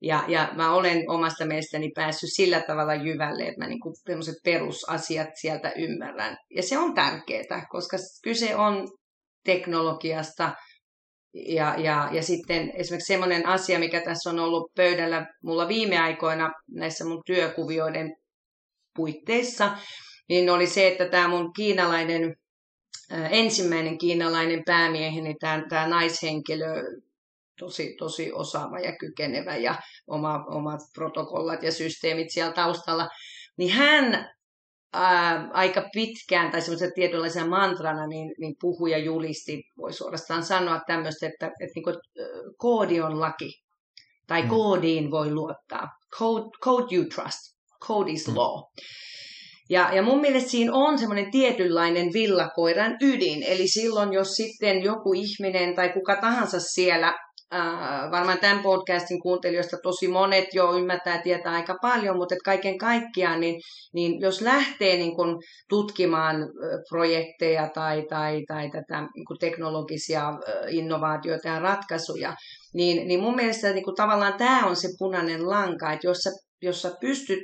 Ja, 0.01 0.23
ja 0.27 0.49
mä 0.55 0.73
olen 0.73 1.03
omasta 1.09 1.45
mielestäni 1.45 1.91
päässyt 1.95 2.29
sillä 2.33 2.61
tavalla 2.61 2.95
jyvälle, 2.95 3.47
että 3.47 3.61
mä 3.63 3.67
niin 3.67 3.79
perusasiat 4.43 5.29
sieltä 5.41 5.71
ymmärrän. 5.77 6.37
Ja 6.55 6.63
se 6.63 6.77
on 6.77 6.93
tärkeää, 6.93 7.65
koska 7.69 7.97
kyse 8.23 8.55
on 8.55 8.87
teknologiasta. 9.45 10.51
Ja, 11.33 11.75
ja, 11.77 12.09
ja 12.11 12.23
sitten 12.23 12.71
esimerkiksi 12.75 13.07
semmoinen 13.07 13.45
asia, 13.45 13.79
mikä 13.79 14.01
tässä 14.01 14.29
on 14.29 14.39
ollut 14.39 14.71
pöydällä 14.75 15.25
mulla 15.43 15.67
viime 15.67 15.99
aikoina 15.99 16.51
näissä 16.71 17.05
mun 17.05 17.21
työkuvioiden 17.25 18.15
puitteissa, 18.95 19.77
niin 20.29 20.49
oli 20.49 20.67
se, 20.67 20.87
että 20.87 21.09
tämä 21.09 21.27
mun 21.27 21.53
kiinalainen, 21.53 22.35
ensimmäinen 23.29 23.97
kiinalainen 23.97 24.63
päämieheni, 24.65 25.35
tämä, 25.39 25.63
tämä 25.69 25.87
naishenkilö, 25.87 26.83
tosi, 27.59 27.95
tosi 27.99 28.31
osaava 28.33 28.79
ja 28.79 28.95
kykenevä 28.97 29.55
ja 29.55 29.75
oma, 30.07 30.45
omat 30.47 30.79
protokollat 30.93 31.63
ja 31.63 31.71
systeemit 31.71 32.29
siellä 32.29 32.53
taustalla, 32.53 33.09
niin 33.57 33.71
hän 33.71 34.29
ää, 34.93 35.49
aika 35.53 35.89
pitkään 35.93 36.51
tai 36.51 36.61
semmoisena 36.61 36.91
tietynlaisena 36.95 37.47
mantrana 37.47 38.07
niin, 38.07 38.31
niin 38.39 38.55
puhuja 38.61 38.97
julisti, 38.97 39.61
voi 39.77 39.93
suorastaan 39.93 40.43
sanoa 40.43 40.79
tämmöistä, 40.87 41.27
että, 41.27 41.45
että 41.45 41.73
niin 41.75 41.83
kuin, 41.83 41.95
koodi 42.57 43.01
on 43.01 43.19
laki 43.19 43.51
tai 44.27 44.41
mm. 44.41 44.49
koodiin 44.49 45.11
voi 45.11 45.31
luottaa. 45.31 45.87
Code, 46.17 46.49
code 46.63 46.95
you 46.95 47.05
trust. 47.05 47.39
Code 47.87 48.11
is 48.11 48.27
mm. 48.27 48.37
law. 48.37 48.63
Ja, 49.69 49.89
ja 49.93 50.01
mun 50.01 50.21
mielestä 50.21 50.49
siinä 50.49 50.73
on 50.73 50.97
semmoinen 50.99 51.31
tietynlainen 51.31 52.13
villakoiran 52.13 52.97
ydin. 53.01 53.43
Eli 53.43 53.67
silloin, 53.67 54.13
jos 54.13 54.31
sitten 54.31 54.83
joku 54.83 55.13
ihminen 55.13 55.75
tai 55.75 55.89
kuka 55.93 56.15
tahansa 56.15 56.59
siellä 56.59 57.13
äh, 57.53 58.11
varmaan 58.11 58.39
tämän 58.39 58.63
podcastin 58.63 59.21
kuuntelijoista 59.21 59.77
tosi 59.83 60.07
monet 60.07 60.53
jo 60.53 60.73
ymmärtää 60.73 61.15
ja 61.15 61.21
tietää 61.21 61.53
aika 61.53 61.75
paljon, 61.81 62.17
mutta 62.17 62.35
et 62.35 62.41
kaiken 62.45 62.77
kaikkiaan, 62.77 63.39
niin, 63.39 63.61
niin 63.93 64.21
jos 64.21 64.41
lähtee 64.41 64.97
niin 64.97 65.15
kun 65.15 65.41
tutkimaan 65.69 66.35
projekteja 66.89 67.69
tai, 67.73 68.05
tai, 68.09 68.43
tai 68.47 68.69
tätä 68.69 69.01
niin 69.01 69.39
teknologisia 69.39 70.33
innovaatioita 70.69 71.47
ja 71.47 71.59
ratkaisuja, 71.59 72.33
niin, 72.73 73.07
niin 73.07 73.19
mun 73.19 73.35
mielestä 73.35 73.73
niin 73.73 73.85
kun 73.85 73.95
tavallaan 73.95 74.37
tämä 74.37 74.65
on 74.65 74.75
se 74.75 74.87
punainen 74.99 75.49
lanka, 75.49 75.91
että 75.91 76.07
jos 76.07 76.17
sä, 76.17 76.29
jos 76.61 76.81
sä 76.81 76.91
pystyt 77.01 77.43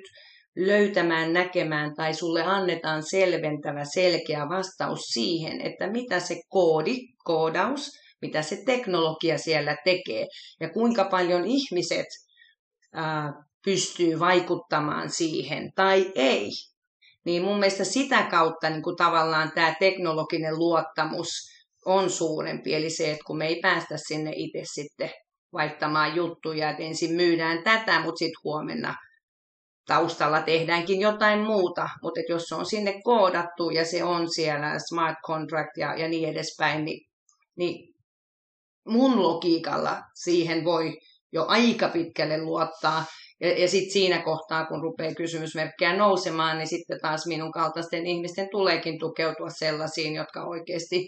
löytämään, 0.56 1.34
näkemään 1.34 1.96
tai 1.96 2.14
sulle 2.14 2.44
annetaan 2.44 3.04
selventävä, 3.04 3.84
selkeä 3.94 4.50
vastaus 4.50 5.00
siihen, 5.00 5.62
että 5.62 5.92
mitä 5.92 6.20
se 6.20 6.36
koodi, 6.50 6.96
koodaus, 7.24 7.92
mitä 8.22 8.42
se 8.42 8.64
teknologia 8.66 9.38
siellä 9.38 9.78
tekee 9.84 10.28
ja 10.60 10.70
kuinka 10.70 11.04
paljon 11.04 11.46
ihmiset 11.46 12.08
ää, 12.94 13.34
pystyy 13.66 14.20
vaikuttamaan 14.20 15.10
siihen 15.10 15.72
tai 15.76 16.12
ei. 16.16 16.50
Niin 17.26 17.44
mun 17.44 17.60
mielestä 17.60 17.84
sitä 17.84 18.24
kautta 18.24 18.70
niin 18.70 18.84
kuin 18.84 18.96
tavallaan 18.96 19.52
tämä 19.56 19.76
teknologinen 19.80 20.58
luottamus 20.58 21.30
on 21.86 22.10
suurempi. 22.10 22.74
Eli 22.74 22.90
se, 22.90 23.12
että 23.12 23.24
kun 23.28 23.38
me 23.38 23.48
ei 23.48 23.60
päästä 23.62 23.96
sinne 23.98 24.32
itse 24.36 24.62
sitten 24.64 25.12
vaihtamaan 25.54 26.16
juttuja, 26.16 26.70
että 26.70 26.84
ensin 26.84 27.16
myydään 27.16 27.64
tätä, 27.64 28.00
mutta 28.00 28.20
sitten 28.20 28.42
huomenna 28.44 28.96
taustalla 29.88 30.42
tehdäänkin 30.42 31.02
jotain 31.02 31.40
muuta, 31.40 31.90
mutta 32.04 32.20
jos 32.30 32.44
se 32.44 32.56
on 32.56 32.66
sinne 32.66 33.02
koodattu 33.04 33.70
ja 33.70 33.86
se 33.86 34.04
on 34.04 34.34
siellä 34.34 34.76
smart 34.90 35.18
contract 35.28 35.78
ja, 35.78 35.96
ja 35.96 36.08
niin 36.08 36.30
edespäin, 36.30 36.86
niin, 36.86 37.08
niin 37.58 37.95
mun 38.88 39.24
logiikalla 39.24 40.02
siihen 40.14 40.66
voi 40.66 40.98
jo 41.32 41.46
aika 41.48 41.90
pitkälle 41.90 42.42
luottaa. 42.42 43.06
Ja, 43.42 43.60
ja 43.62 43.68
sitten 43.68 43.94
siinä 43.94 44.22
kohtaa, 44.22 44.66
kun 44.66 44.82
rupeaa 44.82 45.16
kysymysmerkkejä 45.16 45.96
nousemaan, 45.96 46.58
niin 46.58 46.68
sitten 46.68 47.00
taas 47.02 47.28
minun 47.28 47.52
kaltaisten 47.52 48.06
ihmisten 48.06 48.48
tuleekin 48.52 49.00
tukeutua 49.00 49.50
sellaisiin, 49.50 50.16
jotka 50.16 50.44
oikeasti 50.44 51.06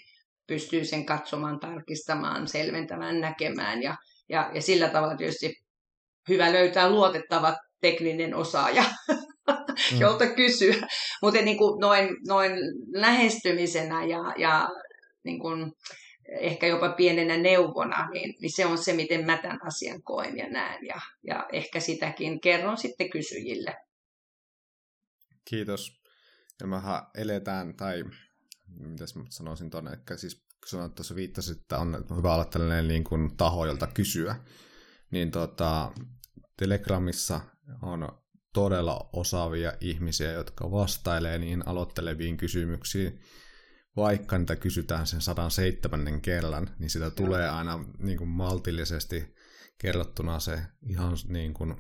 pystyy 0.48 0.86
sen 0.86 1.06
katsomaan, 1.06 1.60
tarkistamaan, 1.60 2.48
selventämään, 2.48 3.22
näkemään. 3.22 3.84
Ja, 3.84 3.96
ja, 4.30 4.52
ja 4.54 4.62
sillä 4.62 4.90
tavalla 4.90 5.16
tietysti 5.16 5.54
hyvä 6.30 6.54
löytää 6.54 6.90
luotettava 6.90 7.56
tekninen 7.82 8.36
osaaja, 8.36 8.84
mm. 9.48 10.00
jolta 10.00 10.28
kysyä. 10.28 10.76
Mutta 11.22 11.42
niin 11.42 11.58
noin, 11.82 12.10
noin 12.28 12.52
lähestymisenä 12.94 14.06
ja, 14.06 14.34
ja 14.38 14.70
niin 15.24 15.40
kuin, 15.40 15.72
ehkä 16.28 16.68
jopa 16.68 16.90
pienenä 16.90 17.38
neuvona, 17.38 18.10
niin, 18.10 18.36
niin 18.42 18.56
se 18.56 18.66
on 18.66 18.78
se, 18.78 18.94
miten 18.94 19.26
mä 19.26 19.38
tämän 19.38 19.60
asian 19.68 20.04
koen 20.04 20.38
ja 20.38 20.50
näen. 20.50 20.86
Ja, 20.86 21.02
ja 21.28 21.48
ehkä 21.52 21.80
sitäkin 21.80 22.42
kerron 22.42 22.78
sitten 22.78 23.10
kysyjille. 23.10 23.78
Kiitos. 25.46 26.02
Ja 26.60 26.68
mehän 26.68 27.02
eletään, 27.16 27.76
tai 27.76 28.04
mitäs 28.68 29.16
mä 29.16 29.24
sanoisin 29.30 29.70
tuonne, 29.70 29.92
että 29.94 30.18
siis 30.18 30.36
kun 30.36 30.70
sanoit 30.70 30.96
tuossa 30.96 31.16
viittasit, 31.16 31.62
että 31.62 31.78
on 31.78 32.06
hyvä 32.18 32.34
olla 32.34 32.46
tällainen 32.46 32.88
niin 32.88 33.04
kuin 33.04 33.38
taho, 33.38 33.66
jolta 33.66 33.88
kysyä, 33.88 34.36
niin 35.12 35.32
tota, 35.32 35.92
Telegramissa 36.58 37.42
on 37.82 38.08
todella 38.54 39.10
osaavia 39.13 39.74
ihmisiä, 39.82 40.32
jotka 40.32 40.72
vastailee 40.72 41.38
niihin 41.38 41.68
aloitteleviin 41.68 42.38
kysymyksiin, 42.38 43.20
vaikka 43.97 44.38
niitä 44.38 44.55
kysytään 44.55 45.07
sen 45.07 45.21
107 45.21 46.21
kerran, 46.21 46.69
niin 46.79 46.89
sitä 46.89 47.10
tulee 47.10 47.49
aina 47.49 47.86
niin 47.99 48.17
kuin 48.17 48.27
maltillisesti 48.27 49.36
kerrottuna 49.77 50.39
se 50.39 50.62
ihan 50.89 51.17
niin 51.27 51.53
kuin 51.53 51.75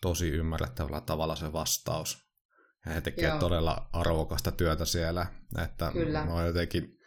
tosi 0.00 0.28
ymmärrettävällä 0.28 1.00
tavalla 1.00 1.36
se 1.36 1.52
vastaus. 1.52 2.32
Ja 2.86 2.92
he 2.92 3.00
tekevät 3.00 3.38
todella 3.38 3.88
arvokasta 3.92 4.52
työtä 4.52 4.84
siellä, 4.84 5.26
että 5.62 5.90
Kyllä. 5.92 6.24
mä 6.24 6.46
jotenkin 6.46 6.98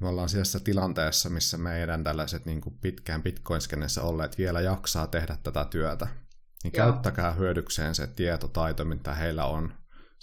me 0.00 0.08
ollaan 0.08 0.28
siellä 0.28 0.64
tilanteessa, 0.64 1.30
missä 1.30 1.58
meidän 1.58 2.04
tällaiset 2.04 2.46
niin 2.46 2.60
kuin 2.60 2.78
pitkään 2.78 3.22
bitcoin 3.22 3.60
olleet 4.02 4.38
vielä 4.38 4.60
jaksaa 4.60 5.06
tehdä 5.06 5.38
tätä 5.42 5.64
työtä. 5.64 6.06
niin 6.64 6.72
Joo. 6.76 6.86
käyttäkää 6.86 7.32
hyödykseen 7.32 7.94
se 7.94 8.06
tietotaito, 8.06 8.84
mitä 8.84 9.14
heillä 9.14 9.44
on. 9.44 9.74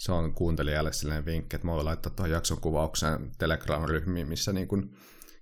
Se 0.02 0.12
on 0.12 0.34
kuuntelijalle 0.34 0.92
sellainen 0.92 1.24
vinkki, 1.24 1.56
että 1.56 1.66
mä 1.66 1.72
voin 1.72 1.84
laittaa 1.84 2.12
tuohon 2.12 2.30
jakson 2.30 2.60
kuvaukseen 2.60 3.32
Telegram-ryhmiin, 3.38 4.28
missä 4.28 4.52
niin 4.52 4.68
kuin 4.68 4.96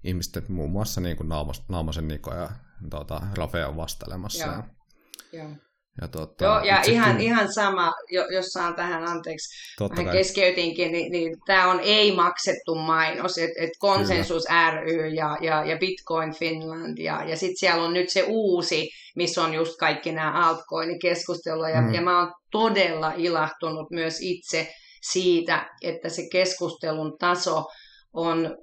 ihmiset, 0.05 0.49
muun 0.49 0.71
muassa 0.71 1.01
niin 1.01 1.17
kuin 1.17 1.29
Naamasen 1.69 2.09
Niko 2.09 2.35
ja 2.35 2.51
tuota, 2.91 3.21
Rafe 3.35 3.65
on 3.65 3.77
vastailemassa. 3.77 4.45
Joo. 4.45 4.63
Joo. 5.33 5.49
Ja, 5.49 5.57
tuota, 6.09 6.45
Joo, 6.45 6.61
ja 6.65 6.83
ihan, 6.89 7.11
kyllä... 7.11 7.25
ihan 7.25 7.53
sama, 7.53 7.93
jos 8.35 8.47
saan 8.47 8.75
tähän 8.75 9.05
anteeksi, 9.05 9.75
Totta 9.79 9.97
vähän 9.97 10.13
keskeytinkin, 10.13 10.93
niin, 10.93 11.13
niin 11.13 11.37
tämä 11.47 11.71
on 11.71 11.81
ei-maksettu 11.83 12.75
mainos, 12.75 13.39
että 13.39 13.63
et 13.63 13.71
Konsensus 13.79 14.45
kyllä. 14.49 14.71
ry 14.71 15.09
ja, 15.09 15.37
ja, 15.41 15.65
ja 15.65 15.77
Bitcoin 15.79 16.35
Finland, 16.35 16.99
ja, 16.99 17.25
ja 17.25 17.37
sitten 17.37 17.57
siellä 17.57 17.85
on 17.85 17.93
nyt 17.93 18.11
se 18.11 18.25
uusi, 18.29 18.89
missä 19.17 19.45
on 19.45 19.55
just 19.55 19.77
kaikki 19.77 20.13
nämä 20.13 20.49
altcoin-keskustelua, 20.49 21.69
ja, 21.69 21.81
mm. 21.81 21.95
ja 21.95 22.03
mä 22.03 22.19
oon 22.19 22.33
todella 22.51 23.13
ilahtunut 23.17 23.91
myös 23.91 24.19
itse 24.21 24.69
siitä, 25.03 25.71
että 25.83 26.09
se 26.09 26.23
keskustelun 26.33 27.17
taso 27.19 27.65
on 28.13 28.57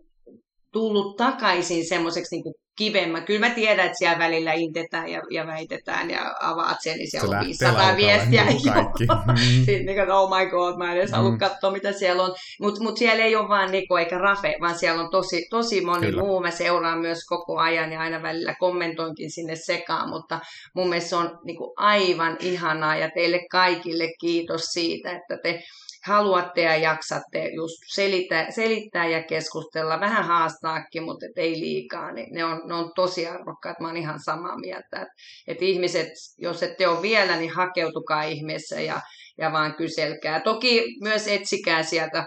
tullut 0.71 1.17
takaisin 1.17 1.87
semmoiseksi 1.87 2.35
niin 2.35 2.53
kivemmä. 2.77 3.21
Kyllä 3.21 3.47
mä 3.47 3.55
tiedän, 3.55 3.85
että 3.85 3.97
siellä 3.97 4.19
välillä 4.19 4.53
intetään 4.53 5.09
ja, 5.09 5.21
ja 5.31 5.47
väitetään 5.47 6.09
ja 6.09 6.35
avaat 6.41 6.77
sen, 6.81 6.97
niin 6.97 7.11
siellä 7.11 7.27
se 7.29 7.37
on 7.37 7.45
500 7.45 7.95
viestiä. 7.95 8.45
Niin 8.45 8.73
kaikki. 8.73 9.03
Sitten 9.65 9.85
niin 9.85 10.11
oh 10.11 10.37
my 10.37 10.49
god, 10.49 10.77
mä 10.77 10.91
en 10.91 10.97
edes 10.97 11.11
mm. 11.11 11.15
halua 11.15 11.37
katsoa, 11.37 11.71
mitä 11.71 11.91
siellä 11.91 12.23
on. 12.23 12.35
Mutta 12.59 12.83
mut 12.83 12.97
siellä 12.97 13.23
ei 13.23 13.35
ole 13.35 13.49
vaan 13.49 13.71
Niko 13.71 13.97
eikä 13.97 14.17
Rafe, 14.17 14.55
vaan 14.61 14.79
siellä 14.79 15.03
on 15.03 15.11
tosi, 15.11 15.47
tosi 15.49 15.81
moni 15.81 16.07
Kyllä. 16.07 16.23
muu. 16.23 16.41
Mä 16.41 16.51
seuraan 16.51 16.99
myös 16.99 17.25
koko 17.25 17.57
ajan 17.57 17.91
ja 17.91 17.99
aina 17.99 18.21
välillä 18.21 18.55
kommentoinkin 18.59 19.31
sinne 19.31 19.55
sekaan, 19.55 20.09
mutta 20.09 20.39
mun 20.73 20.89
mielestä 20.89 21.09
se 21.09 21.15
on 21.15 21.39
niin 21.43 21.57
kuin 21.57 21.73
aivan 21.77 22.37
ihanaa 22.39 22.95
ja 22.95 23.09
teille 23.13 23.45
kaikille 23.51 24.13
kiitos 24.19 24.61
siitä, 24.61 25.11
että 25.11 25.37
te 25.43 25.63
haluatte 26.07 26.61
ja 26.61 26.75
jaksatte 26.75 27.49
just 27.55 27.75
selittää, 27.87 28.51
selittää 28.51 29.07
ja 29.07 29.23
keskustella, 29.23 29.99
vähän 29.99 30.25
haastaakin, 30.25 31.03
mutta 31.03 31.25
et 31.25 31.37
ei 31.37 31.59
liikaa, 31.59 32.11
niin 32.11 32.33
ne 32.33 32.45
on, 32.45 32.61
ne 32.65 32.73
on 32.73 32.91
tosi 32.95 33.27
arvokkaat. 33.27 33.79
Mä 33.79 33.87
oon 33.87 33.97
ihan 33.97 34.19
samaa 34.19 34.59
mieltä, 34.59 35.01
että 35.01 35.05
et 35.47 35.61
ihmiset, 35.61 36.07
jos 36.37 36.63
ette 36.63 36.87
ole 36.87 37.01
vielä, 37.01 37.35
niin 37.35 37.51
hakeutukaa 37.51 38.23
ihmeessä 38.23 38.81
ja, 38.81 39.01
ja 39.37 39.51
vaan 39.51 39.75
kyselkää. 39.75 40.39
Toki 40.39 40.85
myös 41.01 41.27
etsikää 41.27 41.83
sieltä 41.83 42.25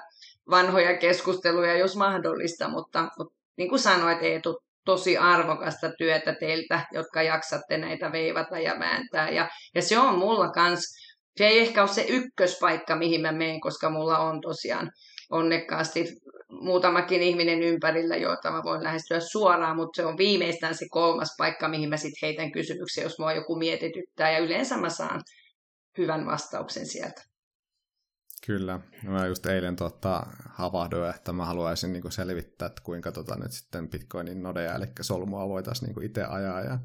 vanhoja 0.50 0.98
keskusteluja, 0.98 1.78
jos 1.78 1.96
mahdollista, 1.96 2.68
mutta, 2.68 3.08
mutta 3.18 3.34
niin 3.56 3.68
kuin 3.68 3.80
sanoit 3.80 4.22
Eetu, 4.22 4.58
tosi 4.84 5.16
arvokasta 5.18 5.92
työtä 5.98 6.34
teiltä, 6.40 6.86
jotka 6.92 7.22
jaksatte 7.22 7.78
näitä 7.78 8.12
veivata 8.12 8.58
ja 8.58 8.78
vääntää. 8.78 9.30
Ja, 9.30 9.48
ja 9.74 9.82
se 9.82 9.98
on 9.98 10.18
mulla 10.18 10.50
kans 10.50 10.80
se 11.36 11.46
ei 11.46 11.58
ehkä 11.58 11.82
ole 11.82 11.88
se 11.88 12.06
ykköspaikka, 12.08 12.96
mihin 12.96 13.20
mä 13.20 13.32
menen, 13.32 13.60
koska 13.60 13.90
mulla 13.90 14.18
on 14.18 14.40
tosiaan 14.40 14.90
onnekkaasti 15.30 16.04
muutamakin 16.50 17.22
ihminen 17.22 17.62
ympärillä, 17.62 18.16
joita 18.16 18.50
mä 18.50 18.62
voin 18.64 18.82
lähestyä 18.82 19.20
suoraan, 19.20 19.76
mutta 19.76 20.02
se 20.02 20.06
on 20.06 20.18
viimeistään 20.18 20.74
se 20.74 20.86
kolmas 20.90 21.34
paikka, 21.38 21.68
mihin 21.68 21.88
mä 21.88 21.96
sitten 21.96 22.26
heitän 22.26 22.52
kysymyksiä, 22.52 23.04
jos 23.04 23.18
mua 23.18 23.32
joku 23.32 23.56
mietityttää, 23.56 24.30
ja 24.30 24.38
yleensä 24.38 24.76
mä 24.76 24.90
saan 24.90 25.20
hyvän 25.98 26.26
vastauksen 26.26 26.86
sieltä. 26.86 27.22
Kyllä. 28.46 28.80
Mä 29.02 29.26
just 29.26 29.46
eilen 29.46 29.76
tota, 29.76 30.26
havahduin, 30.48 31.10
että 31.10 31.32
mä 31.32 31.44
haluaisin 31.44 31.92
niinku 31.92 32.10
selvittää, 32.10 32.66
että 32.66 32.82
kuinka 32.84 33.12
tota, 33.12 33.36
nyt 33.36 33.52
sitten 33.52 33.90
Bitcoinin 33.90 34.42
nodeja, 34.42 34.74
eli 34.74 34.86
solmua 35.00 35.48
voitaisiin 35.48 35.86
niinku 35.86 36.00
itse 36.00 36.24
ajaa, 36.24 36.60
ja 36.60 36.78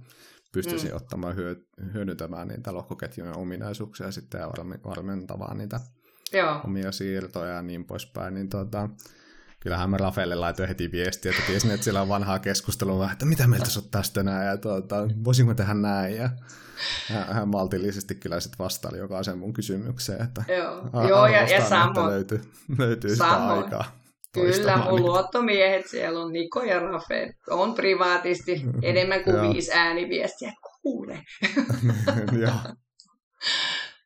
pystyisi 0.56 0.88
mm. 0.88 0.96
ottamaan 0.96 1.36
hyö, 1.36 1.56
hyödyntämään 1.94 2.48
niitä 2.48 2.74
lohkoketjujen 2.74 3.38
ominaisuuksia 3.38 4.12
sitten 4.12 4.40
ja 4.40 4.48
varmentamaan 4.86 5.58
niitä 5.58 5.80
Joo. 6.34 6.62
omia 6.64 6.92
siirtoja 6.92 7.52
ja 7.52 7.62
niin 7.62 7.86
poispäin, 7.86 8.34
niin 8.34 8.50
tota, 8.50 8.90
kyllähän 9.60 9.90
mä 9.90 9.98
Rafelle 9.98 10.36
laitoin 10.36 10.68
heti 10.68 10.92
viestiä, 10.92 11.32
että 11.32 11.44
tiesin, 11.48 11.72
että 11.72 11.84
siellä 11.84 12.02
on 12.02 12.10
vanhaa 12.10 12.40
keskustelua, 12.40 13.12
että 13.12 13.26
mitä 13.26 13.48
meiltä 13.48 13.70
sä 13.70 13.82
tästä 13.92 14.24
näin, 14.24 14.48
ja 14.48 14.58
tuota, 14.58 14.96
voisinko 15.24 15.54
tehdä 15.54 15.74
näin, 15.74 16.16
ja 16.16 16.30
hän 17.08 17.48
maltillisesti 17.48 18.16
kyllä 18.16 18.40
sitten 18.40 18.60
vastaili 18.60 18.98
jokaisen 18.98 19.38
mun 19.38 19.54
kysymykseen, 19.54 20.22
että 20.22 20.44
Joo, 20.48 21.08
Joo 21.08 21.28
ja, 21.28 21.48
ja 21.48 21.70
samoin. 21.70 22.08
Löytyy, 22.08 22.42
löytyy 22.78 23.10
sitä 23.10 23.48
aikaa. 23.48 24.05
Kyllä, 24.42 24.78
mun 24.78 25.02
luottomiehet 25.02 25.88
siellä 25.88 26.20
on 26.20 26.34
Niko 26.34 26.64
ja 26.64 26.80
Rafe. 26.80 27.34
On 27.50 27.74
privaatisti 27.74 28.64
enemmän 28.82 29.24
kuin 29.24 29.42
viisi 29.42 29.72
ääniviestiä. 29.74 30.54
Kuule. 30.82 31.20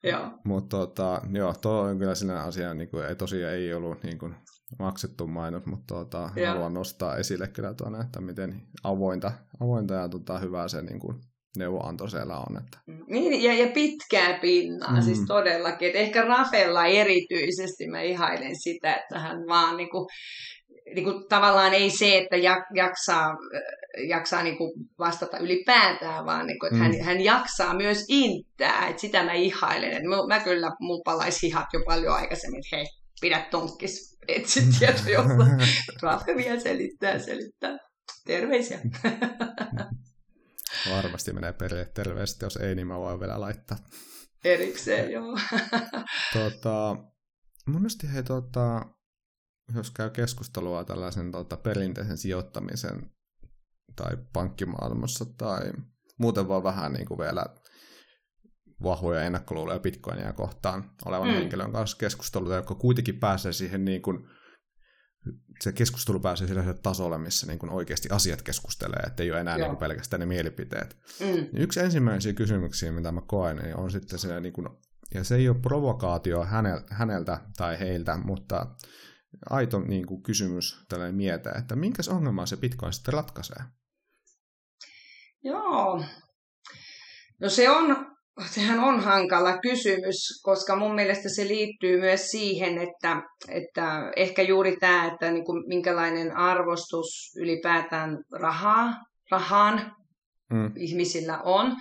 joo. 0.04 0.32
Mutta 0.44 0.78
tota, 0.78 1.22
joo, 1.34 1.54
tuo 1.62 1.72
on 1.72 2.00
kyllä 2.00 2.16
sinä 2.16 2.44
asia, 2.44 2.74
niin 2.74 2.90
kuin, 2.90 3.06
ei 3.06 3.16
tosiaan 3.16 3.54
ei 3.54 3.74
ollut 3.74 4.04
niin 4.04 4.20
kuin, 4.20 4.36
maksettu 4.80 5.28
mainos, 5.28 5.66
mutta 5.66 5.94
tota, 5.94 6.30
haluan 6.48 6.74
nostaa 6.74 7.18
esille 7.18 7.48
kyllä 7.48 7.74
tuonne, 7.74 8.00
että 8.00 8.22
miten 8.22 8.62
avointa, 8.84 9.32
avointa 9.60 9.94
ja 9.94 10.10
tota, 10.10 10.40
hyvää 10.40 10.68
se 10.68 10.82
niin 10.82 11.00
kuin, 11.00 11.22
neuvonanto 11.58 12.08
siellä 12.08 12.38
on. 12.38 12.58
Että... 12.58 12.78
Niin, 13.08 13.44
ja, 13.44 13.54
ja 13.54 13.72
pitkää 13.74 14.40
pinnaa, 14.40 14.96
mm. 14.96 15.02
siis 15.02 15.20
todellakin. 15.28 15.90
Et 15.90 15.96
ehkä 15.96 16.22
Rafella 16.22 16.86
erityisesti 16.86 17.88
mä 17.88 18.02
ihailen 18.02 18.60
sitä, 18.60 18.96
että 18.96 19.20
hän 19.20 19.38
vaan 19.48 19.78
niinku, 19.78 20.08
niinku, 20.96 21.26
tavallaan 21.30 21.74
ei 21.74 21.90
se, 21.90 22.18
että 22.18 22.36
jaksaa, 22.76 23.36
jaksaa 24.08 24.44
niinku 24.44 24.74
vastata 25.00 25.38
ylipäätään, 25.38 26.26
vaan 26.26 26.48
niinku, 26.48 26.66
että 26.66 26.78
mm. 26.78 26.82
hän, 26.82 27.02
hän 27.02 27.22
jaksaa 27.22 27.76
myös 27.76 28.06
inttää. 28.08 28.88
Et 28.88 29.00
sitä 29.00 29.24
mä 29.24 29.34
ihailen. 29.34 29.94
Et 29.94 30.04
mä, 30.04 30.16
mä 30.28 30.40
kyllä, 30.40 30.72
mulla 30.80 31.02
palaisi 31.06 31.48
hihat 31.48 31.68
jo 31.74 31.80
paljon 31.86 32.16
aikaisemmin, 32.16 32.60
että 32.60 32.76
hei, 32.76 32.86
pidä 33.22 33.48
tonkkis, 33.52 34.18
etsi 34.28 34.62
tietoja, 34.80 35.24
Rafe 36.02 36.36
vielä 36.38 36.60
selittää, 36.60 37.20
selittää. 37.20 37.78
Terveisiä. 38.26 38.80
Varmasti 40.90 41.34
menee 41.34 41.54
perille 41.54 41.86
terveesti, 41.86 42.46
jos 42.46 42.58
ei, 42.58 42.76
niin 42.76 42.88
mä 42.88 43.00
voin 43.00 43.20
vielä 43.20 43.40
laittaa. 43.40 43.78
Erikseen, 44.44 45.12
joo. 45.12 45.38
tota, 46.34 46.98
monesti 47.66 48.14
he, 48.14 48.24
tota, 48.24 48.86
jos 49.76 49.92
käy 49.92 50.10
keskustelua 50.10 50.84
tällaisen 50.84 51.32
tota, 51.32 51.58
perinteisen 51.58 52.18
sijoittamisen 52.18 53.12
tai 53.96 54.18
pankkimaailmassa 54.34 55.26
tai 55.38 55.72
muuten 56.18 56.48
vaan 56.48 56.64
vähän 56.64 56.94
niin 56.94 57.06
kuin 57.06 57.18
vielä 57.18 57.46
vahvoja 58.84 59.24
ennakkoluuloja 59.24 59.80
Bitcoinia 59.80 60.34
kohtaan 60.34 60.92
olevan 61.06 61.28
mm. 61.28 61.34
henkilön 61.34 61.72
kanssa 61.72 61.98
keskustelua, 61.98 62.56
joka 62.56 62.76
kuitenkin 62.76 63.20
pääsee 63.20 63.54
siihen 63.54 63.86
niin 63.86 64.02
kuin 64.02 64.28
se 65.62 65.72
keskustelu 65.72 66.20
pääsee 66.20 66.48
sille 66.48 66.74
tasolle, 66.74 67.18
missä 67.18 67.48
niin 67.48 67.60
kuin 67.60 67.72
oikeasti 67.72 68.10
asiat 68.12 68.42
keskustelee, 68.42 69.04
että 69.08 69.24
ei 69.24 69.32
ole 69.32 69.42
enää 69.42 69.58
niin 69.58 69.68
kuin 69.68 69.78
pelkästään 69.78 70.20
ne 70.20 70.26
mielipiteet. 70.26 70.98
Mm. 71.20 71.26
Niin 71.26 71.58
yksi 71.58 71.80
ensimmäisiä 71.80 72.34
kysymyksiä, 72.34 72.92
mitä 72.92 73.12
mä 73.12 73.22
koen, 73.22 73.58
niin 73.58 73.78
on 73.78 73.92
sitten 73.92 74.20
se, 74.20 74.40
niin 74.40 74.54
kuin, 74.54 74.70
ja 75.14 75.24
se 75.24 75.36
ei 75.36 75.50
ole 75.50 75.60
provokaatio 75.62 76.46
häneltä 76.90 77.42
tai 77.58 77.80
heiltä, 77.80 78.18
mutta 78.18 78.76
aito 79.50 79.80
niin 79.80 80.06
kuin 80.06 80.24
kysymys 80.24 80.86
tällainen 80.90 81.16
mietä, 81.16 81.52
että 81.52 81.76
minkä 81.76 82.04
ongelmaa 82.10 82.46
se 82.46 82.58
Bitcoin 82.58 82.94
sitten 82.94 83.14
ratkaisee? 83.14 83.64
Joo. 85.44 86.04
No 87.42 87.50
se 87.50 87.70
on 87.70 88.16
sehän 88.46 88.80
on 88.80 89.00
hankala 89.00 89.58
kysymys, 89.58 90.42
koska 90.44 90.76
mun 90.76 90.96
mielestä 90.96 91.30
se 91.30 91.48
liittyy 91.48 92.00
myös 92.00 92.22
siihen, 92.32 92.78
että, 92.78 93.22
että 93.50 94.12
ehkä 94.16 94.42
juuri 94.42 94.78
tämä, 94.78 95.08
että 95.08 95.32
niin 95.32 95.46
kuin 95.46 95.64
minkälainen 95.68 96.38
arvostus 96.38 97.08
ylipäätään 97.38 98.18
rahaa, 98.32 98.94
rahaan 99.32 99.96
mm. 100.52 100.72
ihmisillä 100.78 101.40
on. 101.44 101.76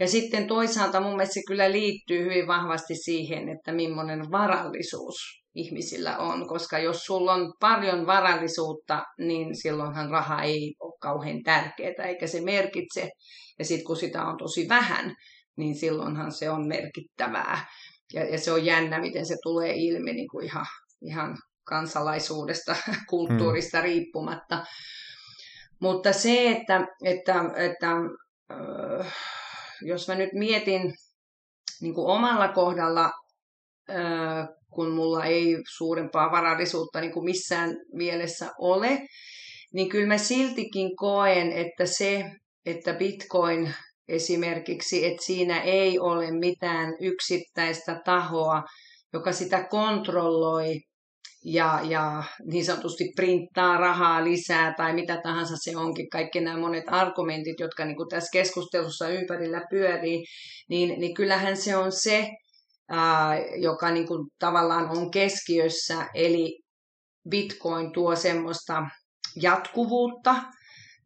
Ja 0.00 0.08
sitten 0.08 0.46
toisaalta 0.46 1.00
mun 1.00 1.10
mielestä 1.10 1.34
se 1.34 1.42
kyllä 1.46 1.72
liittyy 1.72 2.24
hyvin 2.24 2.46
vahvasti 2.46 2.94
siihen, 2.94 3.48
että 3.48 3.72
millainen 3.72 4.30
varallisuus 4.30 5.16
ihmisillä 5.54 6.18
on, 6.18 6.48
koska 6.48 6.78
jos 6.78 6.98
sulla 6.98 7.34
on 7.34 7.52
paljon 7.60 8.06
varallisuutta, 8.06 9.02
niin 9.18 9.62
silloinhan 9.62 10.10
raha 10.10 10.42
ei 10.42 10.74
ole 10.80 10.98
kauhean 11.00 11.42
tärkeää, 11.42 12.06
eikä 12.06 12.26
se 12.26 12.40
merkitse. 12.40 13.10
Ja 13.58 13.64
sitten 13.64 13.86
kun 13.86 13.96
sitä 13.96 14.24
on 14.24 14.36
tosi 14.38 14.68
vähän, 14.68 15.14
niin 15.58 15.74
silloinhan 15.74 16.32
se 16.32 16.50
on 16.50 16.68
merkittävää. 16.68 17.66
Ja, 18.12 18.24
ja 18.24 18.38
se 18.38 18.52
on 18.52 18.64
jännä, 18.64 19.00
miten 19.00 19.26
se 19.26 19.36
tulee 19.42 19.72
ilmi 19.76 20.12
niin 20.12 20.28
kuin 20.28 20.44
ihan, 20.44 20.66
ihan 21.02 21.38
kansalaisuudesta, 21.64 22.76
kulttuurista 23.10 23.78
mm. 23.78 23.82
riippumatta. 23.82 24.66
Mutta 25.80 26.12
se, 26.12 26.50
että, 26.50 26.86
että, 27.04 27.34
että 27.56 27.90
äh, 28.50 29.14
jos 29.82 30.08
mä 30.08 30.14
nyt 30.14 30.32
mietin 30.32 30.94
niin 31.80 31.94
kuin 31.94 32.06
omalla 32.06 32.48
kohdalla, 32.48 33.10
äh, 33.90 34.48
kun 34.70 34.90
mulla 34.90 35.24
ei 35.24 35.56
suurempaa 35.76 36.30
varallisuutta 36.30 37.00
niin 37.00 37.12
kuin 37.12 37.24
missään 37.24 37.76
mielessä 37.92 38.50
ole, 38.58 39.06
niin 39.74 39.88
kyllä 39.88 40.06
mä 40.06 40.18
siltikin 40.18 40.96
koen, 40.96 41.52
että 41.52 41.86
se, 41.86 42.30
että 42.66 42.94
Bitcoin 42.94 43.74
esimerkiksi, 44.08 45.06
että 45.06 45.24
siinä 45.24 45.60
ei 45.60 45.98
ole 45.98 46.30
mitään 46.30 46.94
yksittäistä 47.00 48.00
tahoa, 48.04 48.62
joka 49.12 49.32
sitä 49.32 49.64
kontrolloi 49.64 50.80
ja, 51.44 51.80
ja 51.88 52.22
niin 52.44 52.64
sanotusti 52.64 53.12
printtaa 53.16 53.76
rahaa 53.76 54.24
lisää 54.24 54.74
tai 54.76 54.94
mitä 54.94 55.20
tahansa 55.22 55.54
se 55.56 55.76
onkin, 55.76 56.10
kaikki 56.10 56.40
nämä 56.40 56.58
monet 56.60 56.84
argumentit, 56.86 57.60
jotka 57.60 57.84
niin 57.84 57.96
kuin 57.96 58.08
tässä 58.08 58.28
keskustelussa 58.32 59.08
ympärillä 59.08 59.62
pyörii, 59.70 60.24
niin, 60.68 61.00
niin 61.00 61.14
kyllähän 61.14 61.56
se 61.56 61.76
on 61.76 61.92
se, 61.92 62.28
ää, 62.88 63.38
joka 63.56 63.90
niin 63.90 64.06
kuin 64.06 64.28
tavallaan 64.38 64.90
on 64.98 65.10
keskiössä, 65.10 66.06
eli 66.14 66.60
Bitcoin 67.28 67.92
tuo 67.92 68.16
semmoista 68.16 68.82
jatkuvuutta 69.42 70.34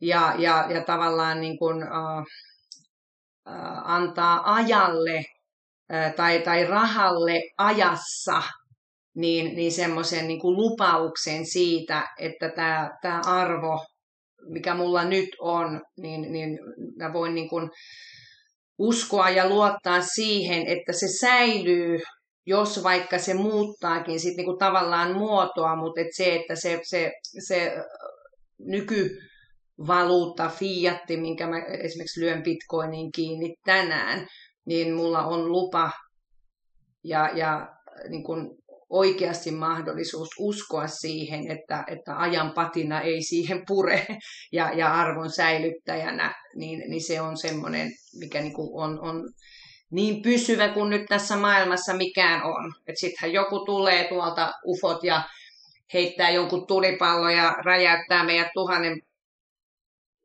ja, 0.00 0.34
ja, 0.38 0.66
ja 0.70 0.84
tavallaan 0.84 1.40
niin 1.40 1.58
kuin, 1.58 1.82
ää, 1.82 2.24
antaa 3.84 4.54
ajalle 4.54 5.24
tai, 6.16 6.42
tai 6.42 6.66
rahalle 6.66 7.40
ajassa 7.58 8.42
niin, 9.14 9.56
niin 9.56 9.72
semmoisen 9.72 10.28
niin 10.28 10.40
kuin 10.40 10.56
lupauksen 10.56 11.46
siitä, 11.46 12.08
että 12.18 12.48
tämä, 12.48 12.90
tämä 13.02 13.20
arvo, 13.26 13.86
mikä 14.48 14.74
mulla 14.74 15.04
nyt 15.04 15.28
on, 15.40 15.82
niin, 15.96 16.32
niin 16.32 16.58
mä 16.96 17.12
voin 17.12 17.34
niin 17.34 17.48
kuin 17.48 17.70
uskoa 18.78 19.30
ja 19.30 19.48
luottaa 19.48 20.00
siihen, 20.02 20.66
että 20.66 20.92
se 20.92 21.06
säilyy, 21.20 22.00
jos 22.46 22.82
vaikka 22.82 23.18
se 23.18 23.34
muuttaakin 23.34 24.20
sit 24.20 24.36
niin 24.36 24.44
kuin 24.44 24.58
tavallaan 24.58 25.16
muotoa, 25.16 25.76
mutta 25.76 26.00
et 26.00 26.06
se, 26.16 26.34
että 26.34 26.54
se, 26.56 26.80
se, 26.82 27.12
se 27.46 27.72
nykyvaluutta, 29.78 30.48
fiatti, 30.48 31.16
minkä 31.16 31.46
mä 31.46 31.58
esimerkiksi 31.58 32.20
lyön 32.20 32.42
bitcoiniin 32.42 33.12
kiinni 33.12 33.54
tänään, 33.64 34.26
niin 34.64 34.94
mulla 34.94 35.26
on 35.26 35.52
lupa 35.52 35.90
ja, 37.04 37.30
ja 37.34 37.68
niin 38.08 38.24
kuin 38.24 38.50
oikeasti 38.90 39.50
mahdollisuus 39.50 40.28
uskoa 40.38 40.86
siihen, 40.86 41.50
että, 41.50 41.84
että 41.86 42.18
ajan 42.18 42.52
patina 42.54 43.00
ei 43.00 43.22
siihen 43.22 43.62
pure 43.66 44.06
ja, 44.52 44.72
ja 44.72 44.94
arvon 44.94 45.30
säilyttäjänä, 45.30 46.34
niin, 46.56 46.90
niin 46.90 47.02
se 47.02 47.20
on 47.20 47.36
semmoinen, 47.36 47.90
mikä 48.20 48.40
niin 48.40 48.54
kuin 48.54 48.70
on, 48.72 49.00
on 49.00 49.32
niin 49.90 50.22
pysyvä 50.22 50.68
kuin 50.68 50.90
nyt 50.90 51.06
tässä 51.08 51.36
maailmassa 51.36 51.94
mikään 51.94 52.42
on. 52.44 52.72
Että 52.86 53.00
sittenhän 53.00 53.32
joku 53.32 53.64
tulee 53.64 54.08
tuolta 54.08 54.52
ufot 54.66 55.04
ja 55.04 55.22
heittää 55.94 56.30
jonkun 56.30 56.66
tulipallon 56.66 57.34
ja 57.34 57.56
räjäyttää 57.64 58.24
meidät 58.24 58.48
tuhannen 58.54 59.02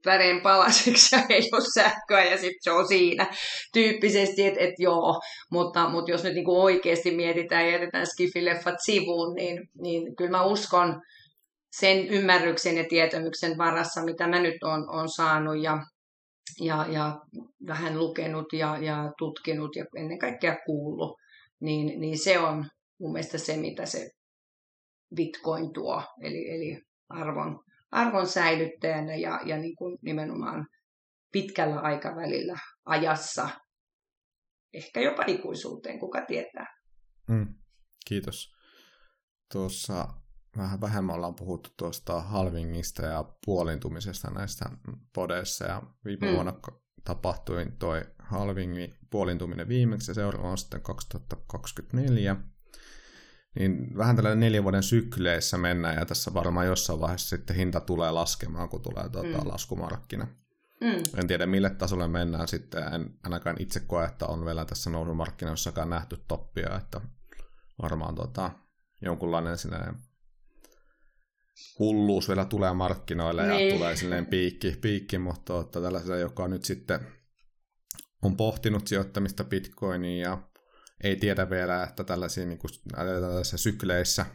väreen 0.08 0.42
palasiksi 0.42 1.16
ja 1.16 1.24
ei 1.30 1.50
ole 1.54 1.62
sähköä 1.74 2.24
ja 2.24 2.38
sitten 2.38 2.60
se 2.62 2.72
on 2.72 2.88
siinä. 2.88 3.28
Tyyppisesti, 3.74 4.46
että 4.46 4.60
et 4.60 4.74
joo, 4.80 5.22
mutta, 5.52 5.90
mutta 5.90 6.12
jos 6.12 6.24
nyt 6.24 6.34
niinku 6.34 6.62
oikeasti 6.62 7.16
mietitään 7.16 7.66
ja 7.66 7.72
jätetään 7.72 8.08
skifileffat 8.08 8.76
sivuun, 8.84 9.36
niin, 9.36 9.70
niin 9.82 10.16
kyllä 10.16 10.32
mä 10.32 10.44
uskon 10.44 11.02
sen 11.72 12.08
ymmärryksen 12.08 12.78
ja 12.78 12.86
tietämyksen 12.90 13.58
varassa, 13.58 14.04
mitä 14.04 14.28
mä 14.28 14.40
nyt 14.40 14.64
on, 14.64 14.90
on 14.90 15.10
saanut 15.10 15.62
ja, 15.62 15.78
ja, 16.62 16.86
ja 16.90 17.20
vähän 17.68 18.00
lukenut 18.00 18.54
ja, 18.54 18.78
ja 18.78 19.12
tutkinut 19.18 19.76
ja 19.76 19.86
ennen 19.96 20.20
kaikkea 20.20 20.56
kuullut, 20.66 21.18
niin, 21.60 22.00
niin 22.00 22.20
se 22.20 22.40
on 22.40 22.66
mun 23.00 23.12
mielestä 23.12 23.38
se, 23.38 23.58
mitä 23.58 23.86
se 23.86 24.10
Bitcoin 25.16 25.74
tuo, 25.74 26.04
eli, 26.22 26.50
eli 26.50 26.82
arvon 27.10 27.60
arvon 27.92 28.28
säilyttäjänä 28.28 29.16
ja, 29.16 29.40
ja 29.46 29.58
niin 29.58 29.76
kuin 29.76 29.98
nimenomaan 30.02 30.68
pitkällä 31.32 31.80
aikavälillä 31.80 32.58
ajassa, 32.86 33.50
ehkä 34.74 35.02
jopa 35.02 35.24
ikuisuuteen, 35.28 36.00
kuka 36.00 36.26
tietää. 36.26 36.78
Mm, 37.30 37.56
kiitos. 38.08 38.56
Tuossa 39.54 40.08
vähän 40.58 40.82
vähemmän 40.82 41.16
ollaan 41.16 41.36
puhuttu 41.36 41.70
tuosta 41.78 42.22
halvingista 42.22 43.06
ja 43.06 43.26
puolintumisesta 43.46 44.30
näistä 44.32 44.70
podeissa, 45.14 45.66
ja 45.66 45.82
viime 46.06 46.28
mm. 46.28 46.34
vuonna 46.34 46.54
tapahtui 47.04 47.66
toi 47.80 48.02
halvingi 48.20 48.94
puolintuminen 49.10 49.68
viimeksi, 49.68 50.12
ja 50.12 50.16
seuraava 50.16 50.50
on 50.50 50.58
sitten 50.58 50.82
2024 50.82 52.36
niin 53.60 53.98
vähän 53.98 54.16
tällainen 54.16 54.40
neljän 54.40 54.64
vuoden 54.64 54.84
sykleissä 54.84 55.58
mennään, 55.58 55.96
ja 55.96 56.06
tässä 56.06 56.34
varmaan 56.34 56.68
jossain 56.68 57.00
vaiheessa 57.00 57.38
sitten 57.38 57.56
hinta 57.56 57.80
tulee 57.80 58.12
laskemaan, 58.12 58.70
kun 58.70 58.82
tulee 58.82 59.10
tuota, 59.10 59.38
mm. 59.38 59.48
laskumarkkina. 59.48 60.28
Mm. 60.82 61.20
En 61.20 61.28
tiedä, 61.28 61.46
mille 61.46 61.70
tasolle 61.70 62.08
mennään 62.08 62.48
sitten, 62.48 62.94
en 62.94 63.14
ainakaan 63.24 63.56
itse 63.60 63.80
koe, 63.80 64.06
että 64.06 64.26
on 64.26 64.46
vielä 64.46 64.66
tässä 64.66 64.90
nousumarkkinoissakaan 64.90 65.90
nähty 65.90 66.18
toppia, 66.28 66.78
että 66.78 67.02
varmaan 67.82 68.16
tuota, 68.16 68.52
jonkunlainen 69.02 69.58
sinne 69.58 69.78
hulluus 71.80 72.28
vielä 72.28 72.46
tulee 72.46 72.74
markkinoille 72.74 73.48
niin. 73.48 73.70
ja 73.70 73.76
tulee 73.76 73.96
silleen 73.96 74.26
piikki, 74.26 74.78
piikki 74.82 75.18
mutta 75.18 75.54
tuota, 75.54 75.82
tällaisella, 75.82 76.18
joka 76.18 76.48
nyt 76.48 76.66
sitten 76.66 77.00
on 78.22 78.38
pohtinut 78.38 78.88
sijoittamista 78.88 79.44
bitcoiniin 79.44 80.22
ja 80.22 80.38
ei 81.04 81.16
tiedä 81.16 81.50
vielä, 81.50 81.84
että 81.84 82.04
tällaisia, 82.04 82.46
niin 82.46 82.60
kuin, 82.60 82.72
tällaisissa 82.96 83.58
sykleissä, 83.58 84.26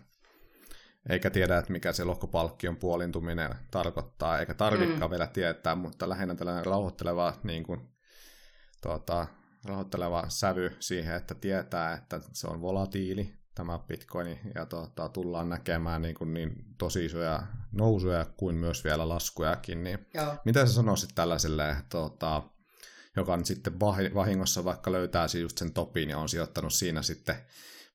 eikä 1.08 1.30
tiedä, 1.30 1.58
että 1.58 1.72
mikä 1.72 1.92
se 1.92 2.04
lohkopalkkion 2.04 2.76
puolintuminen 2.76 3.54
tarkoittaa, 3.70 4.38
eikä 4.38 4.54
tarvikaan 4.54 5.00
mm. 5.00 5.10
vielä 5.10 5.26
tietää, 5.26 5.74
mutta 5.74 6.08
lähinnä 6.08 6.34
tällainen 6.34 6.66
rauhoitteleva, 6.66 7.34
niin 7.42 7.62
kuin, 7.62 7.80
tuota, 8.82 9.26
rauhoitteleva 9.64 10.24
sävy 10.28 10.76
siihen, 10.80 11.14
että 11.16 11.34
tietää, 11.34 11.94
että 11.94 12.20
se 12.32 12.46
on 12.46 12.60
volatiili, 12.60 13.34
tämä 13.54 13.78
bitcoin, 13.78 14.38
ja 14.54 14.66
tuota, 14.66 15.08
tullaan 15.08 15.48
näkemään 15.48 16.02
niin, 16.02 16.14
kuin 16.14 16.34
niin 16.34 16.64
tosi 16.78 17.04
isoja 17.04 17.42
nousuja 17.72 18.26
kuin 18.36 18.56
myös 18.56 18.84
vielä 18.84 19.08
laskujakin. 19.08 19.84
Niin 19.84 20.06
Joo. 20.14 20.36
Mitä 20.44 20.66
sä 20.66 20.72
sanoisit 20.72 21.10
tällaiselle 21.14 21.76
tuota, 21.90 22.42
joka 23.16 23.32
on 23.32 23.44
sitten 23.44 23.80
vahingossa 24.14 24.64
vaikka 24.64 24.92
löytää 24.92 25.26
just 25.40 25.58
sen 25.58 25.72
topin 25.72 26.10
ja 26.10 26.18
on 26.18 26.28
sijoittanut 26.28 26.72
siinä 26.72 27.02
sitten 27.02 27.36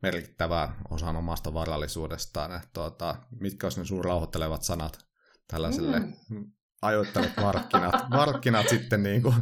merkittävää 0.01 0.76
osan 0.89 1.15
omasta 1.15 1.53
varallisuudestaan. 1.53 2.55
Että 2.55 2.68
tuota, 2.74 3.15
mitkä 3.39 3.68
olisivat 3.68 3.84
ne 3.84 3.88
sun 3.88 4.05
rauhoittelevat 4.05 4.63
sanat 4.63 5.05
tällaiselle 5.47 5.99
mm. 6.30 6.51
ajoittaneet 6.82 7.38
markkinat, 7.38 8.09
markkinat 8.09 8.70
sitten 8.70 9.03
niin 9.03 9.22
kuin, 9.22 9.36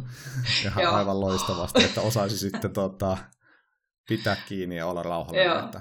ihan 0.64 0.94
aivan 0.94 1.20
loistavasti, 1.20 1.84
että 1.84 2.00
osaisi 2.00 2.38
sitten 2.38 2.72
tuota, 2.72 3.18
pitää 4.08 4.36
kiinni 4.48 4.76
ja 4.76 4.86
olla 4.86 5.02
rauhallinen. 5.02 5.64
Että... 5.64 5.80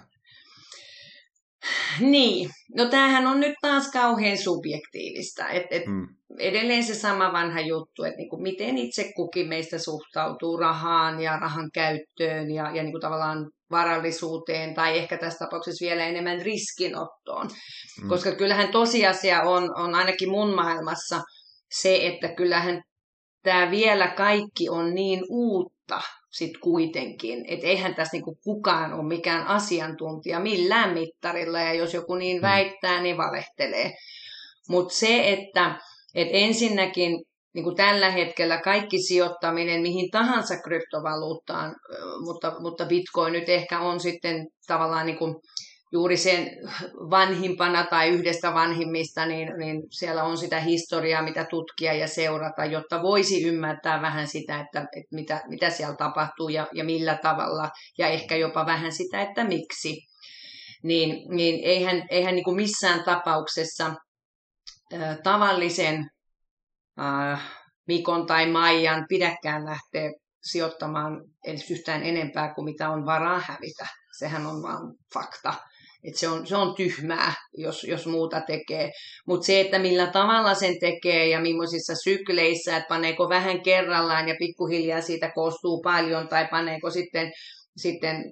Niin, 1.99 2.49
no 2.77 2.85
tämähän 2.85 3.27
on 3.27 3.39
nyt 3.39 3.55
taas 3.61 3.91
kauhean 3.91 4.37
subjektiivista. 4.37 5.49
Et, 5.49 5.63
et 5.71 5.85
mm 5.85 6.07
edelleen 6.39 6.83
se 6.83 6.95
sama 6.95 7.33
vanha 7.33 7.61
juttu, 7.61 8.03
että 8.03 8.17
niin 8.17 8.29
kuin 8.29 8.41
miten 8.41 8.77
itse 8.77 9.11
kukin 9.15 9.47
meistä 9.47 9.77
suhtautuu 9.77 10.57
rahaan 10.57 11.21
ja 11.21 11.37
rahan 11.37 11.69
käyttöön 11.73 12.51
ja, 12.51 12.75
ja 12.75 12.83
niin 12.83 12.91
kuin 12.91 13.01
tavallaan 13.01 13.49
varallisuuteen 13.71 14.73
tai 14.73 14.97
ehkä 14.97 15.17
tässä 15.17 15.45
tapauksessa 15.45 15.85
vielä 15.85 16.05
enemmän 16.05 16.41
riskinottoon. 16.41 17.49
Mm. 18.01 18.09
Koska 18.09 18.31
kyllähän 18.31 18.71
tosiasia 18.71 19.41
on, 19.41 19.79
on 19.79 19.95
ainakin 19.95 20.29
mun 20.29 20.55
maailmassa 20.55 21.21
se, 21.71 21.99
että 22.07 22.35
kyllähän 22.35 22.81
tämä 23.43 23.71
vielä 23.71 24.07
kaikki 24.07 24.69
on 24.69 24.93
niin 24.95 25.23
uutta 25.29 26.01
sitten 26.35 26.61
kuitenkin. 26.61 27.45
Että 27.47 27.67
eihän 27.67 27.95
tässä 27.95 28.13
niinku 28.13 28.37
kukaan 28.43 28.93
ole 28.93 29.07
mikään 29.07 29.47
asiantuntija 29.47 30.39
millään 30.39 30.93
mittarilla 30.93 31.59
ja 31.59 31.73
jos 31.73 31.93
joku 31.93 32.15
niin 32.15 32.37
mm. 32.37 32.41
väittää, 32.41 33.01
niin 33.01 33.17
valehtelee. 33.17 33.91
Mutta 34.69 34.93
se, 34.93 35.33
että 35.33 35.75
et 36.15 36.27
ensinnäkin 36.31 37.23
niin 37.53 37.63
kuin 37.63 37.75
tällä 37.75 38.11
hetkellä 38.11 38.61
kaikki 38.61 39.01
sijoittaminen 39.01 39.81
mihin 39.81 40.11
tahansa 40.11 40.55
kryptovaluuttaan, 40.57 41.75
mutta, 42.25 42.59
mutta 42.59 42.85
Bitcoin 42.85 43.33
nyt 43.33 43.49
ehkä 43.49 43.79
on 43.79 43.99
sitten 43.99 44.47
tavallaan 44.67 45.05
niin 45.05 45.17
kuin 45.17 45.35
juuri 45.91 46.17
sen 46.17 46.49
vanhimpana 47.09 47.83
tai 47.83 48.09
yhdestä 48.09 48.53
vanhimmista, 48.53 49.25
niin, 49.25 49.53
niin 49.57 49.83
siellä 49.91 50.23
on 50.23 50.37
sitä 50.37 50.59
historiaa, 50.59 51.21
mitä 51.21 51.45
tutkia 51.49 51.93
ja 51.93 52.07
seurata, 52.07 52.65
jotta 52.65 53.01
voisi 53.01 53.43
ymmärtää 53.43 54.01
vähän 54.01 54.27
sitä, 54.27 54.59
että, 54.59 54.79
että 54.79 55.15
mitä, 55.15 55.41
mitä 55.47 55.69
siellä 55.69 55.95
tapahtuu 55.95 56.49
ja, 56.49 56.67
ja 56.73 56.83
millä 56.83 57.17
tavalla, 57.21 57.69
ja 57.97 58.07
ehkä 58.07 58.35
jopa 58.35 58.65
vähän 58.65 58.91
sitä, 58.91 59.21
että 59.21 59.43
miksi. 59.43 59.97
Niin, 60.83 61.35
niin 61.35 61.59
eihän, 61.63 62.03
eihän 62.09 62.35
niin 62.35 62.43
kuin 62.43 62.55
missään 62.55 63.03
tapauksessa 63.03 63.95
tavallisen 65.23 66.09
äh, 66.99 67.41
Mikon 67.87 68.25
tai 68.25 68.51
Maijan 68.51 69.05
pidäkään 69.09 69.65
lähteä 69.65 70.11
sijoittamaan 70.43 71.21
edes 71.45 71.71
yhtään 71.71 72.03
enempää 72.03 72.53
kuin 72.53 72.65
mitä 72.65 72.89
on 72.89 73.05
varaa 73.05 73.41
hävitä. 73.45 73.87
Sehän 74.17 74.45
on 74.45 74.61
vaan 74.63 74.93
fakta. 75.13 75.53
Että 76.07 76.19
se 76.19 76.27
on, 76.27 76.47
se 76.47 76.55
on 76.55 76.75
tyhmää, 76.75 77.33
jos, 77.57 77.83
jos 77.83 78.07
muuta 78.07 78.41
tekee. 78.41 78.91
Mutta 79.27 79.45
se, 79.45 79.61
että 79.61 79.79
millä 79.79 80.07
tavalla 80.07 80.53
sen 80.53 80.79
tekee 80.79 81.27
ja 81.27 81.39
millaisissa 81.39 81.95
sykleissä, 81.95 82.77
että 82.77 82.87
paneeko 82.89 83.29
vähän 83.29 83.61
kerrallaan 83.61 84.27
ja 84.27 84.35
pikkuhiljaa 84.39 85.01
siitä 85.01 85.31
koostuu 85.35 85.81
paljon, 85.81 86.27
tai 86.27 86.47
paneeko 86.51 86.89
sitten, 86.89 87.31
sitten 87.77 88.23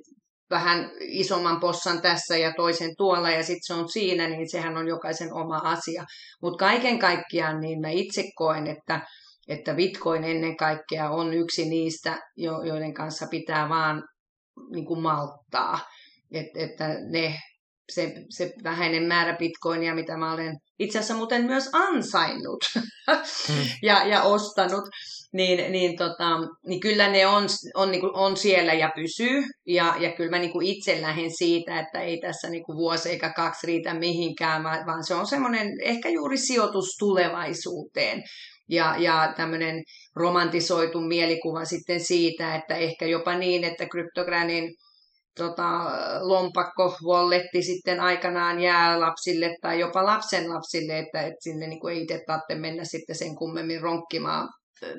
vähän 0.50 0.92
isomman 1.00 1.60
possan 1.60 2.02
tässä 2.02 2.38
ja 2.38 2.54
toisen 2.58 2.96
tuolla 2.98 3.30
ja 3.30 3.44
sitten 3.44 3.64
se 3.64 3.74
on 3.74 3.90
siinä, 3.90 4.28
niin 4.28 4.50
sehän 4.50 4.78
on 4.78 4.88
jokaisen 4.88 5.34
oma 5.34 5.58
asia. 5.58 6.04
Mutta 6.42 6.66
kaiken 6.66 7.00
kaikkiaan 7.00 7.60
niin 7.62 7.82
mä 7.82 7.90
itse 7.90 8.24
koen, 8.36 8.68
että, 8.68 9.02
että 9.48 9.74
Bitcoin 9.74 10.24
ennen 10.24 10.58
kaikkea 10.58 11.10
on 11.10 11.34
yksi 11.34 11.70
niistä, 11.70 12.20
joiden 12.38 12.94
kanssa 12.94 13.28
pitää 13.28 13.70
vaan 13.70 14.04
niin 14.72 14.86
kuin 14.86 15.02
malttaa. 15.02 15.80
Et, 16.32 16.48
että 16.56 16.88
ne 17.10 17.40
se, 17.92 18.14
se 18.30 18.54
vähäinen 18.64 19.04
määrä 19.04 19.36
bitcoinia, 19.40 19.96
mitä 19.96 20.18
mä 20.18 20.34
olen 20.34 20.58
itse 20.80 21.00
asiassa 21.00 21.16
muuten 21.16 21.46
myös 21.46 21.70
ansainnut 21.74 22.60
mm. 22.76 22.84
ja, 23.88 24.08
ja 24.08 24.24
ostanut, 24.24 24.84
niin, 25.34 25.72
niin, 25.72 25.98
tota, 25.98 26.30
niin 26.68 26.80
kyllä 26.80 27.08
ne 27.08 27.28
on, 27.28 27.48
on, 27.76 27.92
niin 27.92 28.02
kuin, 28.02 28.16
on 28.16 28.38
siellä 28.38 28.74
ja 28.74 28.92
pysyy. 28.96 29.44
Ja, 29.68 29.96
ja 30.00 30.12
kyllä 30.12 30.30
mä 30.30 30.40
niin 30.40 30.52
kuin 30.52 30.68
itse 30.68 31.02
lähden 31.02 31.38
siitä, 31.38 31.80
että 31.80 32.02
ei 32.02 32.20
tässä 32.20 32.50
niin 32.50 32.64
kuin 32.64 32.78
vuosi 32.78 33.10
eikä 33.10 33.34
kaksi 33.36 33.68
riitä 33.68 33.94
mihinkään, 33.94 34.64
vaan 34.64 35.04
se 35.04 35.16
on 35.16 35.28
semmoinen 35.28 35.68
ehkä 35.82 36.10
juuri 36.10 36.38
sijoitus 36.38 36.96
tulevaisuuteen. 37.00 38.24
Ja, 38.70 38.96
ja 38.98 39.34
tämmöinen 39.38 39.84
romantisoitu 40.16 41.02
mielikuva 41.02 41.66
sitten 41.66 42.00
siitä, 42.00 42.56
että 42.56 42.76
ehkä 42.76 43.06
jopa 43.06 43.38
niin, 43.38 43.64
että 43.64 43.86
kryptogranin 43.86 44.76
tota, 45.38 45.90
lompakko, 46.22 46.96
walletti 47.06 47.64
sitten 47.64 48.00
aikanaan 48.00 48.60
jää 48.60 49.00
lapsille 49.00 49.56
tai 49.62 49.80
jopa 49.80 50.06
lapsen 50.06 50.50
lapsille, 50.50 51.00
että, 51.00 51.22
että 51.22 51.38
sinne 51.40 51.68
niin 51.68 51.90
ei 51.92 52.02
itse 52.02 52.22
tarvitse 52.28 52.56
mennä 52.56 52.84
sitten 52.84 53.16
sen 53.16 53.36
kummemmin 53.36 53.82
ronkkimaan 53.82 54.50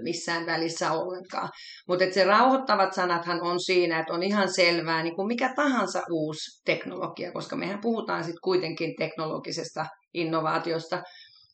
missään 0.03 0.47
välissä 0.47 0.93
ollenkaan. 0.93 1.49
Mutta 1.89 2.05
se 2.11 2.25
rauhoittavat 2.25 2.93
sanathan 2.93 3.43
on 3.43 3.61
siinä, 3.61 4.01
että 4.01 4.13
on 4.13 4.23
ihan 4.23 4.53
selvää 4.53 5.03
niin 5.03 5.17
kuin 5.17 5.29
mikä 5.29 5.53
tahansa 5.57 6.03
uusi 6.11 6.63
teknologia, 6.65 7.33
koska 7.33 7.57
mehän 7.57 7.81
puhutaan 7.81 8.25
sitten 8.25 8.41
kuitenkin 8.45 8.95
teknologisesta 8.99 9.87
innovaatiosta, 10.15 11.03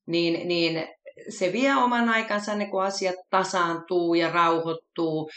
niin, 0.07 0.49
niin 0.49 0.89
se 1.29 1.53
vie 1.53 1.77
oman 1.77 2.09
aikansa, 2.09 2.55
ne 2.55 2.66
kun 2.66 2.83
asiat 2.83 3.14
tasaantuu 3.31 4.14
ja 4.14 4.31
rauhoittuu. 4.31 5.31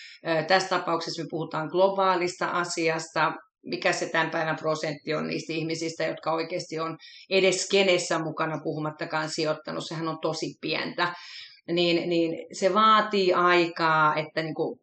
Tässä 0.48 0.70
tapauksessa 0.70 1.24
me 1.24 1.28
puhutaan 1.30 1.68
globaalista 1.68 2.48
asiasta, 2.48 3.34
mikä 3.66 3.94
se 3.94 4.10
tämän 4.10 4.30
päivän 4.30 4.56
prosentti 4.56 5.14
on 5.14 5.28
niistä 5.28 5.54
ihmisistä, 5.54 6.04
jotka 6.04 6.32
oikeasti 6.32 6.80
on 6.80 6.98
edes 7.30 7.70
kenessä 7.70 8.20
mukana, 8.20 8.60
puhumattakaan 8.64 9.30
sijoittanut, 9.30 9.88
sehän 9.88 10.08
on 10.08 10.20
tosi 10.22 10.54
pientä. 10.62 11.14
Niin, 11.68 12.10
niin 12.10 12.46
se 12.52 12.74
vaatii 12.74 13.34
aikaa, 13.34 14.16
että 14.16 14.44
niin 14.44 14.56
kuin 14.56 14.80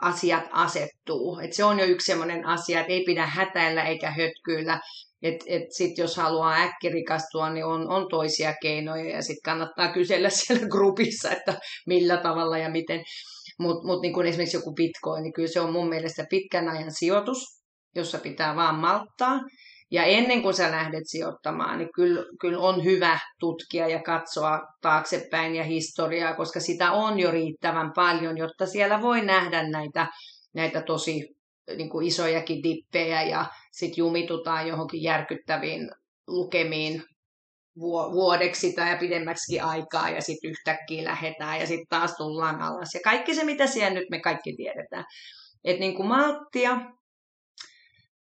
asiat 0.00 0.44
asettuu. 0.50 1.38
Et 1.38 1.52
se 1.52 1.64
on 1.64 1.78
jo 1.78 1.84
yksi 1.84 2.06
sellainen 2.06 2.46
asia, 2.46 2.80
että 2.80 2.92
ei 2.92 3.04
pidä 3.04 3.26
hätäillä 3.26 3.84
eikä 3.84 4.10
hötkyillä. 4.10 4.80
Et, 5.26 5.36
et 5.46 5.62
sit 5.70 5.98
jos 5.98 6.16
haluaa 6.16 6.62
äkkirikastua, 6.62 7.50
niin 7.50 7.64
on, 7.64 7.88
on 7.88 8.08
toisia 8.10 8.54
keinoja 8.62 9.10
ja 9.10 9.22
sitten 9.22 9.42
kannattaa 9.44 9.92
kysellä 9.92 10.30
siellä 10.38 10.68
grupissa, 10.68 11.30
että 11.30 11.58
millä 11.86 12.16
tavalla 12.16 12.58
ja 12.58 12.70
miten. 12.70 13.04
Mutta 13.58 13.86
mut 13.86 14.02
niin 14.02 14.26
esimerkiksi 14.26 14.56
joku 14.56 14.74
bitcoin, 14.74 15.22
niin 15.22 15.32
kyllä 15.32 15.48
se 15.48 15.60
on 15.60 15.72
mun 15.72 15.88
mielestä 15.88 16.26
pitkän 16.30 16.68
ajan 16.68 16.92
sijoitus, 16.92 17.38
jossa 17.94 18.18
pitää 18.18 18.56
vaan 18.56 18.74
malttaa. 18.74 19.40
Ja 19.90 20.04
ennen 20.04 20.42
kuin 20.42 20.54
sä 20.54 20.70
lähdet 20.70 21.02
sijoittamaan, 21.04 21.78
niin 21.78 21.88
kyllä, 21.94 22.24
kyllä 22.40 22.58
on 22.58 22.84
hyvä 22.84 23.18
tutkia 23.40 23.88
ja 23.88 24.02
katsoa 24.02 24.60
taaksepäin 24.80 25.54
ja 25.54 25.64
historiaa, 25.64 26.34
koska 26.34 26.60
sitä 26.60 26.92
on 26.92 27.20
jo 27.20 27.30
riittävän 27.30 27.92
paljon, 27.94 28.38
jotta 28.38 28.66
siellä 28.66 29.02
voi 29.02 29.24
nähdä 29.24 29.68
näitä, 29.68 30.06
näitä 30.54 30.82
tosi 30.82 31.35
niin 31.76 31.90
kuin 31.90 32.06
isojakin 32.06 32.62
dippejä 32.62 33.22
ja 33.22 33.46
sitten 33.72 33.98
jumitutaan 33.98 34.68
johonkin 34.68 35.02
järkyttäviin 35.02 35.90
lukemiin 36.26 37.02
vuodeksi 38.12 38.72
tai 38.72 38.98
pidemmäksi 38.98 39.60
aikaa 39.60 40.10
ja 40.10 40.22
sitten 40.22 40.50
yhtäkkiä 40.50 41.04
lähdetään 41.04 41.60
ja 41.60 41.66
sitten 41.66 41.86
taas 41.88 42.14
tullaan 42.16 42.62
alas. 42.62 42.94
Ja 42.94 43.00
kaikki 43.04 43.34
se, 43.34 43.44
mitä 43.44 43.66
siellä 43.66 43.94
nyt 43.94 44.10
me 44.10 44.20
kaikki 44.20 44.56
tiedetään. 44.56 45.04
Että 45.64 45.80
niin 45.80 45.94
kuin 45.94 46.08
malttia, 46.08 46.80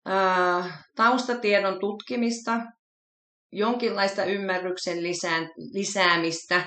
ää, 0.07 0.83
taustatiedon 0.97 1.81
tutkimista, 1.81 2.61
jonkinlaista 3.53 4.25
ymmärryksen 4.25 4.99
lisäämistä 5.73 6.67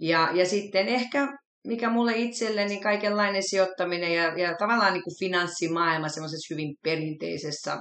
ja, 0.00 0.30
ja 0.32 0.46
sitten 0.46 0.88
ehkä 0.88 1.28
mikä 1.66 1.90
mulle 1.90 2.12
itselleni 2.16 2.80
kaikenlainen 2.80 3.42
sijoittaminen 3.42 4.14
ja, 4.14 4.38
ja 4.38 4.56
tavallaan 4.58 4.92
niin 4.92 5.02
kuin 5.02 5.18
finanssimaailma 5.18 6.08
semmoisessa 6.08 6.54
hyvin 6.54 6.74
perinteisessä 6.82 7.78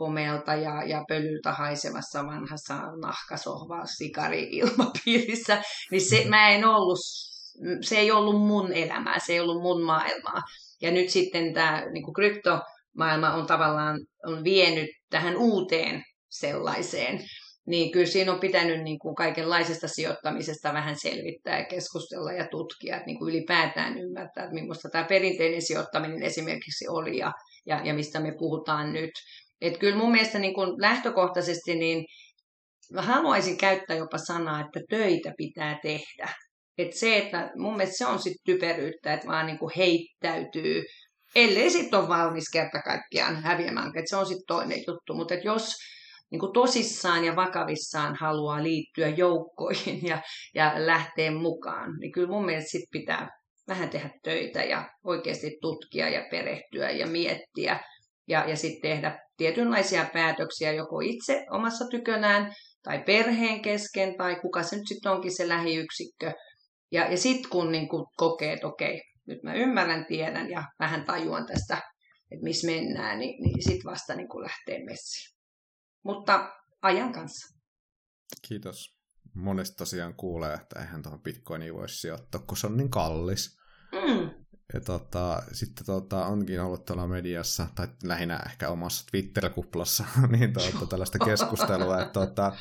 homeelta 0.00 0.54
ja, 0.54 0.84
ja 0.84 1.04
pölyltä 1.08 1.52
haisevassa 1.52 2.26
vanhassa 2.26 2.74
nahkasohvaa 3.02 3.86
sikari-ilmapiirissä, 3.86 5.62
niin 5.90 6.00
se, 6.00 6.24
mä 6.28 6.50
en 6.50 6.64
ollut, 6.64 6.98
se 7.82 7.96
ei 7.96 8.10
ollut 8.10 8.46
mun 8.46 8.72
elämää, 8.72 9.18
se 9.18 9.32
ei 9.32 9.40
ollut 9.40 9.62
mun 9.62 9.82
maailmaa. 9.82 10.42
Ja 10.82 10.90
nyt 10.90 11.10
sitten 11.10 11.54
tämä 11.54 11.82
niin 11.92 12.04
kuin 12.04 12.14
kryptomaailma 12.14 13.32
on 13.32 13.46
tavallaan 13.46 14.00
on 14.26 14.44
vienyt 14.44 14.88
tähän 15.10 15.36
uuteen 15.36 16.02
sellaiseen 16.30 17.20
niin 17.66 17.92
kyllä 17.92 18.06
siinä 18.06 18.32
on 18.32 18.40
pitänyt 18.40 18.82
niin 18.82 18.98
kuin 18.98 19.14
kaikenlaisesta 19.14 19.88
sijoittamisesta 19.88 20.72
vähän 20.72 20.96
selvittää 20.98 21.58
ja 21.58 21.64
keskustella 21.64 22.32
ja 22.32 22.48
tutkia, 22.50 22.96
että 22.96 23.06
niin 23.06 23.18
kuin 23.18 23.34
ylipäätään 23.34 23.98
ymmärtää, 23.98 24.44
että 24.44 24.54
millaista 24.54 24.88
tämä 24.88 25.04
perinteinen 25.04 25.62
sijoittaminen 25.62 26.22
esimerkiksi 26.22 26.88
oli 26.88 27.18
ja, 27.18 27.32
ja, 27.66 27.80
ja 27.84 27.94
mistä 27.94 28.20
me 28.20 28.32
puhutaan 28.38 28.92
nyt. 28.92 29.10
Että 29.60 29.78
kyllä 29.78 29.96
mun 29.96 30.12
mielestä 30.12 30.38
niin 30.38 30.54
kuin 30.54 30.70
lähtökohtaisesti 30.80 31.74
niin 31.74 32.04
mä 32.92 33.02
haluaisin 33.02 33.58
käyttää 33.58 33.96
jopa 33.96 34.18
sanaa, 34.18 34.60
että 34.60 34.80
töitä 34.90 35.32
pitää 35.36 35.78
tehdä. 35.82 36.28
Että 36.78 36.98
se, 36.98 37.18
että 37.18 37.50
mun 37.56 37.76
mielestä 37.76 37.98
se 37.98 38.06
on 38.06 38.18
sitten 38.18 38.44
typeryyttä, 38.44 39.12
että 39.12 39.26
vaan 39.26 39.46
niin 39.46 39.58
kuin 39.58 39.72
heittäytyy, 39.76 40.82
ellei 41.34 41.70
sitten 41.70 41.98
ole 41.98 42.08
valmis 42.08 42.50
kerta 42.52 42.82
kaikkiaan 42.82 43.42
häviämään, 43.42 43.88
että 43.88 44.10
se 44.10 44.16
on 44.16 44.26
sitten 44.26 44.46
toinen 44.46 44.78
juttu. 44.78 45.14
Mutta 45.14 45.34
jos 45.34 45.74
niin 46.32 46.40
kuin 46.40 46.52
tosissaan 46.52 47.24
ja 47.24 47.36
vakavissaan 47.36 48.16
haluaa 48.16 48.62
liittyä 48.62 49.08
joukkoihin 49.08 50.00
ja, 50.06 50.22
ja 50.54 50.72
lähteä 50.76 51.30
mukaan, 51.30 51.98
niin 52.00 52.12
kyllä 52.12 52.28
mun 52.28 52.44
mielestä 52.44 52.70
sit 52.70 52.90
pitää 52.92 53.28
vähän 53.68 53.90
tehdä 53.90 54.10
töitä 54.22 54.64
ja 54.64 54.90
oikeasti 55.04 55.58
tutkia 55.60 56.08
ja 56.08 56.26
perehtyä 56.30 56.90
ja 56.90 57.06
miettiä 57.06 57.80
ja, 58.28 58.44
ja 58.48 58.56
sitten 58.56 58.90
tehdä 58.90 59.18
tietynlaisia 59.36 60.06
päätöksiä 60.12 60.72
joko 60.72 61.00
itse 61.00 61.46
omassa 61.50 61.84
tykönään 61.90 62.54
tai 62.82 63.02
perheen 63.06 63.62
kesken 63.62 64.14
tai 64.16 64.40
kuka 64.40 64.62
se 64.62 64.76
nyt 64.76 64.88
sitten 64.88 65.12
onkin 65.12 65.36
se 65.36 65.48
lähiyksikkö. 65.48 66.32
Ja, 66.92 67.10
ja 67.10 67.16
sitten 67.16 67.50
kun 67.50 67.72
niin 67.72 67.88
kun 67.88 68.06
kokee, 68.16 68.52
että 68.52 68.66
okei, 68.66 69.00
nyt 69.26 69.42
mä 69.42 69.54
ymmärrän, 69.54 70.06
tiedän 70.06 70.50
ja 70.50 70.62
vähän 70.78 71.04
tajuan 71.04 71.46
tästä, 71.46 71.74
että 72.30 72.44
missä 72.44 72.66
mennään, 72.66 73.18
niin, 73.18 73.42
niin 73.42 73.62
sitten 73.62 73.90
vasta 73.90 74.14
niin 74.14 74.42
lähtee 74.42 74.84
messiin 74.84 75.32
mutta 76.04 76.52
ajan 76.82 77.12
kanssa. 77.12 77.58
Kiitos. 78.48 79.02
Monesti 79.34 79.76
tosiaan 79.76 80.14
kuulee, 80.14 80.54
että 80.54 80.80
eihän 80.80 81.02
tuohon 81.02 81.22
bitcoiniin 81.22 81.74
voi 81.74 81.88
sijoittaa, 81.88 82.40
kun 82.46 82.56
se 82.56 82.66
on 82.66 82.76
niin 82.76 82.90
kallis. 82.90 83.58
Mm. 83.92 84.30
Ja 84.74 84.80
tota, 84.80 85.42
sitten 85.52 85.86
tota, 85.86 86.26
onkin 86.26 86.60
ollut 86.60 86.84
tuolla 86.84 87.06
mediassa, 87.06 87.66
tai 87.74 87.88
lähinnä 88.04 88.42
ehkä 88.46 88.68
omassa 88.68 89.06
Twitter-kuplassa, 89.10 90.04
niin 90.38 90.52
tuota, 90.52 90.86
tällaista 90.86 91.18
keskustelua, 91.18 92.02
että 92.02 92.12
tota, 92.12 92.52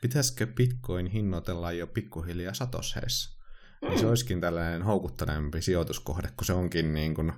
pitäisikö 0.00 0.46
bitcoin 0.46 1.06
hinnoitella 1.06 1.72
jo 1.72 1.86
pikkuhiljaa 1.86 2.54
satosheissa. 2.54 3.36
Mm. 3.82 3.88
Niin 3.88 3.98
se 3.98 4.04
mm. 4.04 4.08
olisikin 4.08 4.40
tällainen 4.40 4.82
houkuttelempi 4.82 5.62
sijoituskohde, 5.62 6.28
kun 6.36 6.44
se 6.44 6.52
onkin 6.52 6.94
niin 6.94 7.14
kuin, 7.14 7.32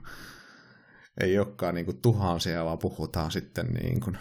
ei 1.21 1.39
olekaan 1.39 1.75
niin 1.75 1.85
kuin 1.85 2.03
tuhansia, 2.03 2.65
vaan 2.65 2.79
puhutaan 2.79 3.31
sitten 3.31 3.67
niin 3.67 4.01
kuin 4.01 4.19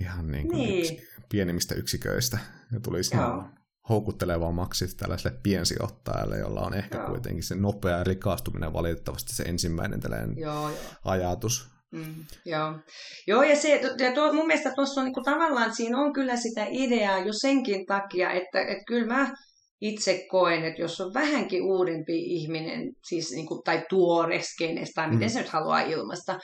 ihan 0.00 0.30
niin 0.30 0.48
kuin 0.48 0.58
niin. 0.58 0.78
Yksi, 0.78 1.08
pienimmistä 1.28 1.74
yksiköistä. 1.74 2.38
Ja 2.72 2.80
tulisi 2.80 3.16
Joo. 3.16 3.44
houkuttelevammaksi 3.88 4.96
tällaiselle 4.96 5.38
piensijoittajalle, 5.42 6.38
jolla 6.38 6.60
on 6.60 6.74
ehkä 6.74 6.98
Joo. 6.98 7.08
kuitenkin 7.08 7.42
se 7.42 7.54
nopea 7.54 8.04
rikastuminen 8.04 8.72
valitettavasti 8.72 9.34
se 9.34 9.42
ensimmäinen 9.42 10.00
tällainen 10.00 10.38
Joo, 10.38 10.68
jo. 10.68 10.76
ajatus. 11.04 11.74
Mm, 11.92 12.24
joo. 12.44 12.78
joo, 13.26 13.42
ja, 13.42 13.56
se, 13.56 13.80
ja 13.98 14.12
tuo, 14.14 14.32
mun 14.32 14.46
mielestä 14.46 14.72
tuossa 14.74 15.00
on 15.00 15.04
niin 15.04 15.14
kuin, 15.14 15.24
tavallaan, 15.24 15.74
siinä 15.74 15.98
on 15.98 16.12
kyllä 16.12 16.36
sitä 16.36 16.66
ideaa 16.70 17.18
jo 17.18 17.32
senkin 17.32 17.86
takia, 17.86 18.30
että, 18.30 18.60
että 18.60 18.84
kyllä 18.86 19.06
mä 19.06 19.34
itse 19.80 20.26
koen, 20.30 20.64
että 20.64 20.82
jos 20.82 21.00
on 21.00 21.14
vähänkin 21.14 21.62
uudempi 21.62 22.24
ihminen, 22.24 22.92
siis 23.08 23.30
niin 23.30 23.46
kuin, 23.46 23.62
tai 23.64 23.86
tuore 23.88 24.42
skenes, 24.42 24.90
tai 24.94 25.10
miten 25.10 25.28
mm. 25.28 25.32
se 25.32 25.40
nyt 25.40 25.48
haluaa 25.48 25.80
ilmasta, 25.80 26.38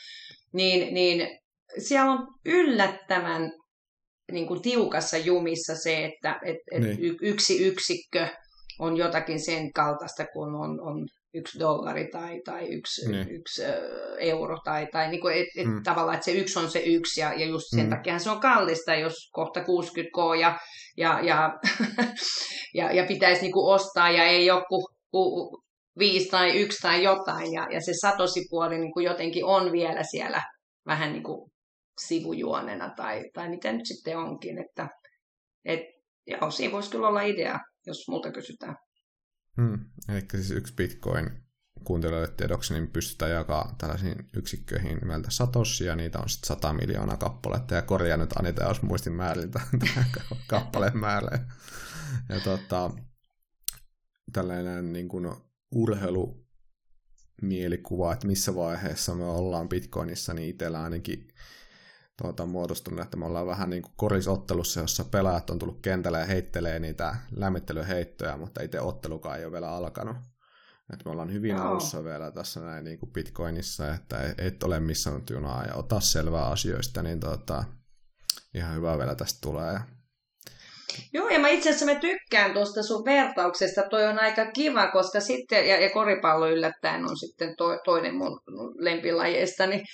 niin, 0.53 0.95
niin 0.95 1.39
siellä 1.79 2.13
on 2.13 2.29
yllättävän 2.45 3.53
niin 4.33 4.47
kuin 4.47 4.63
tiukassa 4.63 5.17
jumissa 5.17 5.75
se, 5.77 6.05
että 6.05 6.41
et, 6.45 6.57
et 6.73 6.83
niin. 6.83 7.17
yksi 7.23 7.67
yksikkö 7.67 8.29
on 8.79 8.97
jotakin 8.97 9.41
sen 9.41 9.73
kaltaista 9.73 10.27
kuin 10.33 10.55
on, 10.55 10.81
on 10.81 11.07
yksi 11.35 11.59
dollari 11.59 12.09
tai, 12.13 12.41
tai 12.45 12.69
yksi, 12.69 13.11
niin. 13.11 13.31
yksi 13.31 13.63
euro. 14.19 14.59
Tai, 14.65 14.87
tai 14.93 15.11
niin 15.11 15.21
kuin, 15.21 15.37
et, 15.37 15.47
et 15.57 15.67
mm. 15.67 15.83
tavallaan, 15.83 16.15
että 16.15 16.25
se 16.25 16.33
yksi 16.33 16.59
on 16.59 16.71
se 16.71 16.79
yksi 16.79 17.21
ja, 17.21 17.33
ja 17.33 17.47
just 17.47 17.67
sen 17.71 17.85
mm. 17.85 17.91
takia 17.91 18.19
se 18.19 18.31
on 18.31 18.41
kallista, 18.41 18.95
jos 18.95 19.15
kohta 19.33 19.61
60k 19.61 20.41
ja, 20.41 20.59
ja, 20.97 21.21
ja, 21.23 21.59
ja, 22.79 22.93
ja 22.93 23.05
pitäisi 23.07 23.43
niin 23.43 23.53
kuin 23.53 23.75
ostaa 23.75 24.11
ja 24.11 24.25
ei 24.25 24.47
joku 24.47 24.89
viisi 25.99 26.29
tai 26.29 26.61
yksi 26.61 26.79
tai 26.83 27.03
jotain. 27.03 27.53
Ja, 27.53 27.67
ja 27.71 27.81
se 27.81 27.93
satosipuoli 28.01 28.79
niin 28.79 28.93
kuin 28.93 29.05
jotenkin 29.05 29.45
on 29.45 29.73
vielä 29.73 30.03
siellä 30.03 30.43
vähän 30.87 31.13
niin 31.13 31.23
kuin 31.23 31.50
sivujuonena 32.07 32.95
tai, 32.97 33.31
tai 33.35 33.49
miten 33.49 33.79
nyt 33.79 33.87
sitten 33.87 34.19
onkin. 34.19 34.59
Että, 34.59 34.89
et, 35.65 35.81
joo, 36.27 36.51
siinä 36.51 36.73
voisi 36.73 36.91
kyllä 36.91 37.09
olla 37.09 37.23
idea, 37.23 37.59
jos 37.87 38.09
multa 38.09 38.33
kysytään. 38.33 38.77
Hmm. 39.57 39.79
Eli 40.09 40.21
siis 40.31 40.51
yksi 40.51 40.75
bitcoin 40.75 41.31
kuuntelijoille 41.85 42.35
tiedoksi, 42.37 42.75
niin 42.75 42.91
pystytään 42.91 43.31
jakaa 43.31 43.75
tällaisiin 43.79 44.29
yksikköihin 44.37 44.99
nimeltä 44.99 45.31
Satoshi, 45.31 45.85
ja 45.85 45.97
niitä 45.97 46.19
on 46.19 46.29
sitten 46.29 46.49
100 46.49 46.73
miljoonaa 46.73 47.17
kappaletta, 47.17 47.75
ja 47.75 47.83
korjaa 47.83 48.17
nyt 48.17 48.33
Anita, 48.33 48.65
jos 48.65 48.83
muistin 48.83 49.13
määriltä 49.13 49.61
kappaleen 50.49 50.99
määrä. 50.99 51.39
Ja 52.29 52.41
tota, 52.41 52.91
tällainen 54.33 54.93
niin 54.93 55.09
kuin 55.09 55.35
urheilu 55.75 56.47
mielikuva, 57.43 58.13
että 58.13 58.27
missä 58.27 58.55
vaiheessa 58.55 59.15
me 59.15 59.25
ollaan 59.25 59.69
Bitcoinissa, 59.69 60.35
niin 60.35 60.49
itsellä 60.49 60.83
ainakin 60.83 61.29
tuota, 62.23 62.47
muodostunut, 62.47 63.01
että 63.01 63.17
me 63.17 63.27
ollaan 63.27 63.47
vähän 63.47 63.71
niin 63.71 63.83
kuin 63.83 63.93
korisottelussa, 63.97 64.81
jossa 64.81 65.05
pelaajat 65.05 65.51
on 65.51 65.59
tullut 65.59 65.83
kentälle 65.83 66.19
ja 66.19 66.25
heittelee 66.25 66.79
niitä 66.79 67.17
lämmittelyheittoja, 67.37 68.37
mutta 68.37 68.63
itse 68.63 68.81
ottelukaan 68.81 69.39
ei 69.39 69.45
ole 69.45 69.53
vielä 69.53 69.71
alkanut. 69.71 70.17
Että 70.93 71.05
me 71.05 71.11
ollaan 71.11 71.33
hyvin 71.33 71.55
oh. 71.57 71.67
alussa 71.67 72.05
vielä 72.05 72.31
tässä 72.31 72.61
näin 72.61 72.85
niin 72.85 72.99
kuin 72.99 73.13
Bitcoinissa, 73.13 73.95
että 73.95 74.35
et 74.39 74.63
ole 74.63 74.81
missannut 74.81 75.31
junaa 75.31 75.65
ja 75.65 75.75
ota 75.75 76.01
selvää 76.01 76.47
asioista, 76.47 77.03
niin 77.03 77.21
tuota, 77.21 77.65
ihan 78.55 78.75
hyvä 78.75 78.99
vielä 78.99 79.15
tästä 79.15 79.39
tulee. 79.43 79.81
Joo, 81.13 81.29
ja 81.29 81.39
mä 81.39 81.49
itse 81.49 81.69
asiassa 81.69 81.87
mä 81.87 81.95
tykkään 81.95 82.53
tuosta 82.53 82.83
sun 82.83 83.05
vertauksesta. 83.05 83.83
Toi 83.91 84.07
on 84.07 84.19
aika 84.19 84.47
kiva, 84.47 84.91
koska 84.91 85.21
sitten, 85.21 85.69
ja, 85.69 85.81
ja 85.81 85.91
koripallo 85.91 86.49
yllättäen 86.49 87.05
on 87.05 87.19
sitten 87.19 87.57
to, 87.57 87.79
toinen 87.85 88.15
mun 88.15 88.41
lempilajeista, 88.79 89.67
niin 89.67 89.85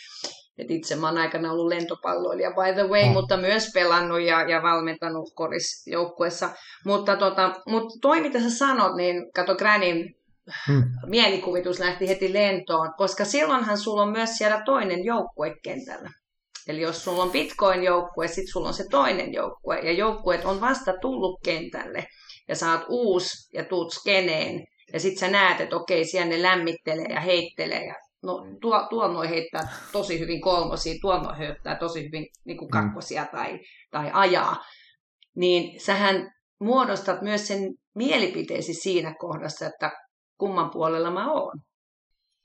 et 0.59 0.71
itse 0.71 0.97
mä 0.97 1.09
oon 1.09 1.19
aikana 1.19 1.53
ollut 1.53 1.69
lentopalloilija 1.69 2.51
by 2.51 2.73
the 2.75 2.89
way, 2.89 3.03
oh. 3.03 3.13
mutta 3.13 3.37
myös 3.37 3.71
pelannut 3.75 4.21
ja, 4.21 4.49
ja 4.49 4.63
valmentanut 4.63 5.33
korisjoukkuessa. 5.35 6.49
Mutta 6.85 7.17
tota, 7.17 7.55
mut 7.67 7.85
toi, 8.03 8.21
mitä 8.21 8.41
sä 8.41 8.51
sanot, 8.51 8.97
niin 8.97 9.33
kato 9.35 9.55
Gränin 9.55 10.17
hmm. 10.67 10.85
mielikuvitus 11.07 11.79
lähti 11.79 12.09
heti 12.09 12.33
lentoon, 12.33 12.95
koska 12.97 13.25
silloinhan 13.25 13.79
sulla 13.79 14.03
on 14.03 14.13
myös 14.13 14.31
siellä 14.31 14.63
toinen 14.65 15.05
joukkue 15.05 15.55
kentällä. 15.63 16.11
Eli 16.69 16.81
jos 16.81 17.05
sulla 17.05 17.23
on 17.23 17.31
Bitcoin-joukkue, 17.31 18.29
sitten 18.29 18.53
sulla 18.53 18.69
on 18.69 18.75
se 18.75 18.85
toinen 18.91 19.33
joukkue, 19.33 19.79
ja 19.79 19.93
joukkueet 19.93 20.45
on 20.45 20.61
vasta 20.61 20.93
tullut 21.01 21.41
kentälle, 21.45 22.07
ja 22.49 22.57
saat 22.57 22.85
uusi 22.89 23.57
ja 23.57 23.65
tuut 23.65 23.93
skeneen, 23.93 24.65
ja 24.93 25.01
sitten 25.01 25.19
sä 25.19 25.29
näet, 25.29 25.61
että 25.61 25.77
okei, 25.77 26.05
siellä 26.05 26.29
ne 26.29 26.43
lämmittelee 26.43 27.07
ja 27.07 27.21
heittelee, 27.21 27.87
ja 27.87 27.95
no, 28.27 28.47
tuo, 28.61 28.87
tuo 28.91 29.09
noi 29.09 29.29
heittää 29.29 29.69
tosi 29.93 30.19
hyvin 30.19 30.41
kolmosia, 30.41 30.95
tuo 31.01 31.19
noi 31.23 31.39
heittää 31.39 31.77
tosi 31.77 32.05
hyvin 32.05 32.27
niin 32.45 32.59
kuin 32.59 32.69
mm. 32.69 32.71
kakkosia 32.71 33.23
mm. 33.23 33.29
tai, 33.29 33.59
tai 33.91 34.11
ajaa, 34.13 34.57
niin 35.37 35.81
sähän 35.81 36.31
muodostat 36.61 37.23
myös 37.23 37.47
sen 37.47 37.75
mielipiteesi 37.95 38.75
siinä 38.75 39.15
kohdassa, 39.19 39.67
että 39.67 39.91
kumman 40.39 40.71
puolella 40.71 41.11
mä 41.11 41.33
oon. 41.33 41.59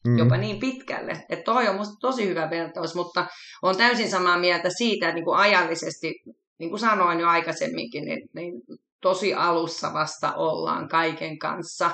Mm. 0.08 0.18
Jopa 0.18 0.38
niin 0.38 0.60
pitkälle. 0.60 1.12
Että 1.30 1.44
toi 1.44 1.68
on 1.68 1.76
musta 1.76 1.96
tosi 2.02 2.28
hyvä 2.28 2.50
vertaus, 2.50 2.96
mutta 2.96 3.28
on 3.62 3.78
täysin 3.78 4.10
samaa 4.10 4.40
mieltä 4.40 4.70
siitä, 4.78 5.08
että 5.08 5.16
niin 5.16 5.26
kuin 5.26 5.38
ajallisesti, 5.38 6.14
niin 6.60 6.70
kuin 6.70 6.80
sanoin 6.80 7.20
jo 7.20 7.28
aikaisemminkin, 7.28 8.06
niin, 8.06 8.30
niin 8.36 8.54
tosi 9.02 9.34
alussa 9.34 9.94
vasta 9.94 10.34
ollaan 10.34 10.88
kaiken 10.88 11.40
kanssa. 11.40 11.92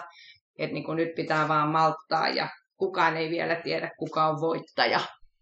Että 0.60 0.74
niin 0.74 0.84
kuin 0.84 0.96
nyt 0.96 1.16
pitää 1.16 1.48
vaan 1.48 1.70
malttaa 1.70 2.30
ja 2.30 2.50
kukaan 2.78 3.18
ei 3.18 3.30
vielä 3.30 3.56
tiedä, 3.56 3.92
kuka 4.00 4.28
on 4.28 4.42
voittaja 4.42 5.00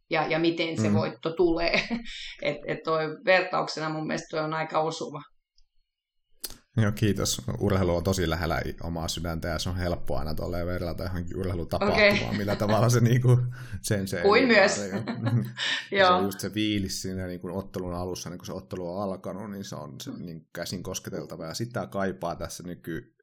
ja, 0.09 0.27
ja 0.27 0.39
miten 0.39 0.81
se 0.81 0.89
mm. 0.89 0.95
voitto 0.95 1.31
tulee. 1.31 1.73
Et, 2.41 2.57
et 2.67 2.83
toi 2.83 3.17
vertauksena 3.25 3.89
mun 3.89 4.07
mielestä 4.07 4.27
toi 4.31 4.39
on 4.39 4.53
aika 4.53 4.79
osuva. 4.79 5.21
Joo, 6.77 6.91
kiitos. 6.91 7.41
Urheilu 7.59 7.95
on 7.95 8.03
tosi 8.03 8.29
lähellä 8.29 8.61
omaa 8.83 9.07
sydäntä 9.07 9.47
ja 9.47 9.59
se 9.59 9.69
on 9.69 9.77
helppo 9.77 10.17
aina 10.17 10.33
tolleen 10.33 10.67
verrata 10.67 11.03
johonkin 11.03 11.37
urheilutapahtumaan, 11.39 12.23
okay. 12.23 12.37
millä 12.37 12.55
tavalla 12.55 12.89
se 12.89 12.99
niinku, 12.99 13.37
sen 13.81 14.07
se... 14.11 14.21
Kuin 14.21 14.47
myös. 14.47 14.77
Ja, 15.91 16.07
se 16.07 16.13
on 16.13 16.23
just 16.23 16.39
se 16.39 16.53
viilis 16.53 17.01
siinä 17.01 17.27
niin 17.27 17.51
ottelun 17.51 17.93
alussa, 17.93 18.29
niin 18.29 18.37
kun 18.37 18.45
se 18.45 18.53
ottelu 18.53 18.95
on 18.95 19.03
alkanut, 19.03 19.51
niin 19.51 19.63
se 19.63 19.75
on 19.75 19.95
se, 20.01 20.11
niin 20.11 20.47
käsin 20.53 20.83
kosketeltava. 20.83 21.45
Ja 21.45 21.53
sitä 21.53 21.87
kaipaa 21.87 22.35
tässä 22.35 22.63
nyky 22.63 23.14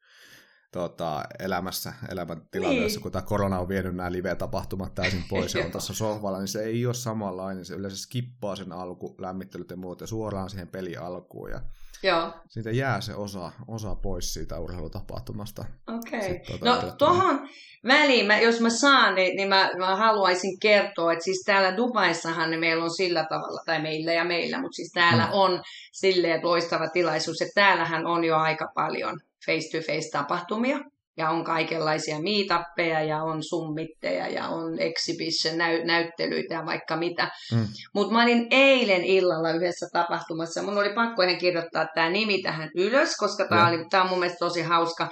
tota, 0.72 1.22
elämässä, 1.38 1.92
elämäntilanteessa, 2.08 2.96
niin. 2.96 3.02
kun 3.02 3.12
tämä 3.12 3.22
korona 3.22 3.58
on 3.58 3.68
vienyt 3.68 3.94
nämä 3.94 4.12
live-tapahtumat 4.12 4.94
täysin 4.94 5.24
pois 5.28 5.54
ja 5.54 5.64
on 5.64 5.70
tuossa 5.72 5.94
sohvalla, 5.94 6.38
niin 6.38 6.48
se 6.48 6.62
ei 6.62 6.86
ole 6.86 6.94
samanlainen. 6.94 7.64
Se 7.64 7.74
yleensä 7.74 7.98
skippaa 7.98 8.56
sen 8.56 8.72
alku, 8.72 9.14
lämmittelyt 9.18 9.70
ja 9.70 9.76
muut 9.76 10.00
ja 10.00 10.06
suoraan 10.06 10.50
siihen 10.50 10.68
peli 10.68 10.96
alkuun. 10.96 11.50
Ja 11.50 11.60
Joo. 12.02 12.32
Siitä 12.48 12.70
jää 12.70 13.00
se 13.00 13.14
osa, 13.14 13.52
osa 13.68 13.94
pois 13.94 14.34
siitä 14.34 14.58
urheilutapahtumasta. 14.58 15.64
Okei. 15.86 16.18
Okay. 16.18 16.58
Tuota, 16.58 16.86
no 16.86 16.92
tuohon 16.98 17.48
väliin, 17.86 18.26
mä, 18.26 18.40
jos 18.40 18.60
mä 18.60 18.70
saan, 18.70 19.14
niin, 19.14 19.36
niin 19.36 19.48
mä, 19.48 19.70
mä 19.78 19.96
haluaisin 19.96 20.60
kertoa, 20.60 21.12
että 21.12 21.24
siis 21.24 21.42
täällä 21.46 21.76
Dubaissahan 21.76 22.50
niin 22.50 22.60
meillä 22.60 22.84
on 22.84 22.94
sillä 22.94 23.24
tavalla, 23.24 23.62
tai 23.66 23.82
meillä 23.82 24.12
ja 24.12 24.24
meillä, 24.24 24.60
mutta 24.60 24.76
siis 24.76 24.92
täällä 24.92 25.24
hmm. 25.24 25.32
on 25.32 25.62
silleen 25.92 26.40
loistava 26.42 26.88
tilaisuus, 26.88 27.42
että 27.42 27.54
täällähän 27.54 28.06
on 28.06 28.24
jo 28.24 28.36
aika 28.36 28.72
paljon 28.74 29.20
face-to-face-tapahtumia 29.46 30.78
ja 31.16 31.30
on 31.30 31.44
kaikenlaisia 31.44 32.20
meetappeja 32.20 33.02
ja 33.02 33.22
on 33.22 33.42
summitteja 33.42 34.28
ja 34.28 34.48
on 34.48 34.80
exhibition 34.80 35.58
näy- 35.58 35.84
näyttelyitä 35.84 36.54
ja 36.54 36.66
vaikka 36.66 36.96
mitä. 36.96 37.30
Mm. 37.52 37.66
Mutta 37.94 38.12
mä 38.12 38.22
olin 38.22 38.46
eilen 38.50 39.04
illalla 39.04 39.50
yhdessä 39.50 39.86
tapahtumassa. 39.92 40.62
Mun 40.62 40.78
oli 40.78 40.94
pakko 40.94 41.22
ihan 41.22 41.38
kirjoittaa 41.38 41.86
tämä 41.94 42.10
nimi 42.10 42.42
tähän 42.42 42.70
ylös, 42.76 43.16
koska 43.16 43.46
tämä 43.90 44.02
on 44.02 44.08
mun 44.08 44.18
mielestä 44.18 44.38
tosi 44.38 44.62
hauska. 44.62 45.08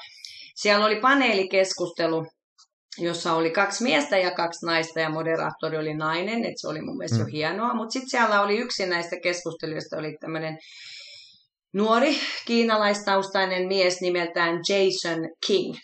Siellä 0.55 0.87
oli 0.87 0.97
paneelikeskustelu, 0.97 2.27
jossa 2.99 3.33
oli 3.33 3.51
kaksi 3.51 3.85
miestä 3.85 4.19
ja 4.19 4.31
kaksi 4.31 4.67
naista 4.67 5.01
ja 5.01 5.11
moderaattori 5.11 5.77
oli 5.77 5.95
nainen, 5.95 6.45
että 6.45 6.61
se 6.61 6.69
oli 6.69 6.81
mun 6.81 6.97
mielestä 6.97 7.19
mm. 7.19 7.23
jo 7.23 7.27
hienoa. 7.33 7.75
Mutta 7.75 7.93
sitten 7.93 8.11
siellä 8.11 8.43
oli 8.43 8.59
yksi 8.59 8.87
näistä 8.87 9.17
keskusteluista, 9.23 9.97
oli 9.97 10.17
tämmöinen 10.21 10.59
nuori 11.73 12.17
kiinalaistaustainen 12.47 13.69
mies 13.69 14.01
nimeltään 14.01 14.61
Jason 14.69 15.29
King. 15.47 15.75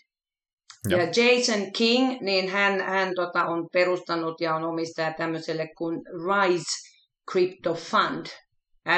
Ja 0.89 0.99
Jason 0.99 1.73
King, 1.73 2.21
niin 2.21 2.49
hän, 2.49 2.81
hän 2.81 3.13
tota, 3.17 3.45
on 3.45 3.69
perustanut 3.73 4.41
ja 4.41 4.55
on 4.55 4.65
omistaja 4.65 5.13
tämmöiselle 5.13 5.69
kuin 5.79 6.01
Rise 6.07 6.97
Crypto 7.31 7.75
Fund, 7.75 8.27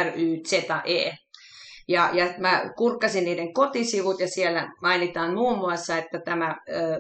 R-Y-Z-E. 0.05 1.17
Ja, 1.89 2.11
ja 2.13 2.35
mä 2.39 2.63
kurkkasin 2.77 3.25
niiden 3.25 3.55
kotisivut 3.55 4.21
ja 4.21 4.29
siellä 4.29 4.73
mainitaan 4.83 5.35
muun 5.35 5.59
muassa, 5.59 5.99
että 5.99 6.21
tämä 6.25 6.47
äh, 6.47 6.57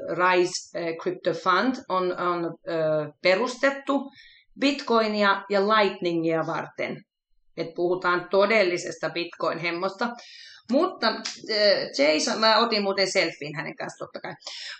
Rise 0.08 0.78
äh, 0.78 0.96
Crypto 1.02 1.32
Fund 1.32 1.74
on, 1.88 2.20
on 2.20 2.44
äh, 2.44 3.12
perustettu 3.22 4.10
Bitcoinia 4.60 5.44
ja 5.50 5.60
Lightningia 5.68 6.46
varten. 6.46 6.96
Et 7.58 7.74
puhutaan 7.74 8.28
todellisesta 8.30 9.10
Bitcoin-hemmosta. 9.10 10.08
Mutta 10.72 11.08
äh, 11.08 11.88
Jason, 11.98 12.40
mä 12.40 12.58
otin 12.58 12.82
muuten 12.82 13.12
selfien 13.12 13.54
hänen 13.56 13.76
kanssa 13.76 14.04
totta 14.04 14.20
kai, 14.20 14.34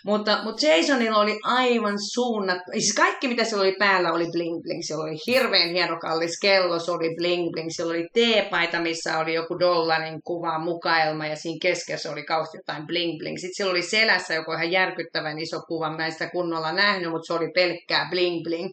mutta, 0.05 0.43
mutta 0.43 0.67
Jasonilla 0.67 1.19
oli 1.19 1.39
aivan 1.43 1.97
suunnat, 2.13 2.57
siis 2.71 2.93
kaikki 2.93 3.27
mitä 3.27 3.43
siellä 3.43 3.61
oli 3.61 3.75
päällä 3.79 4.13
oli 4.13 4.25
bling 4.31 4.61
bling, 4.61 4.81
siellä 4.83 5.03
oli 5.03 5.17
hirveän 5.27 5.69
hieno 5.69 5.99
kallis 5.99 6.39
kello, 6.41 6.79
se 6.79 6.91
oli 6.91 7.15
bling 7.15 7.51
bling, 7.51 7.69
siellä 7.71 7.91
oli 7.91 8.07
teepaita, 8.13 8.79
missä 8.79 9.19
oli 9.19 9.33
joku 9.33 9.59
dollarin 9.59 10.21
kuva, 10.23 10.59
mukaelma 10.59 11.27
ja 11.27 11.35
siinä 11.35 11.57
keskessä 11.61 12.11
oli 12.11 12.23
kausti 12.23 12.57
jotain 12.57 12.87
bling 12.87 13.17
bling. 13.17 13.37
Sitten 13.37 13.55
siellä 13.55 13.71
oli 13.71 13.81
selässä 13.81 14.33
joku 14.33 14.51
ihan 14.51 14.71
järkyttävän 14.71 15.39
iso 15.39 15.61
kuva, 15.67 15.97
mä 15.97 16.05
en 16.05 16.11
sitä 16.11 16.29
kunnolla 16.29 16.71
nähnyt, 16.71 17.11
mutta 17.11 17.27
se 17.27 17.33
oli 17.33 17.51
pelkkää 17.55 18.07
bling 18.09 18.43
bling. 18.43 18.69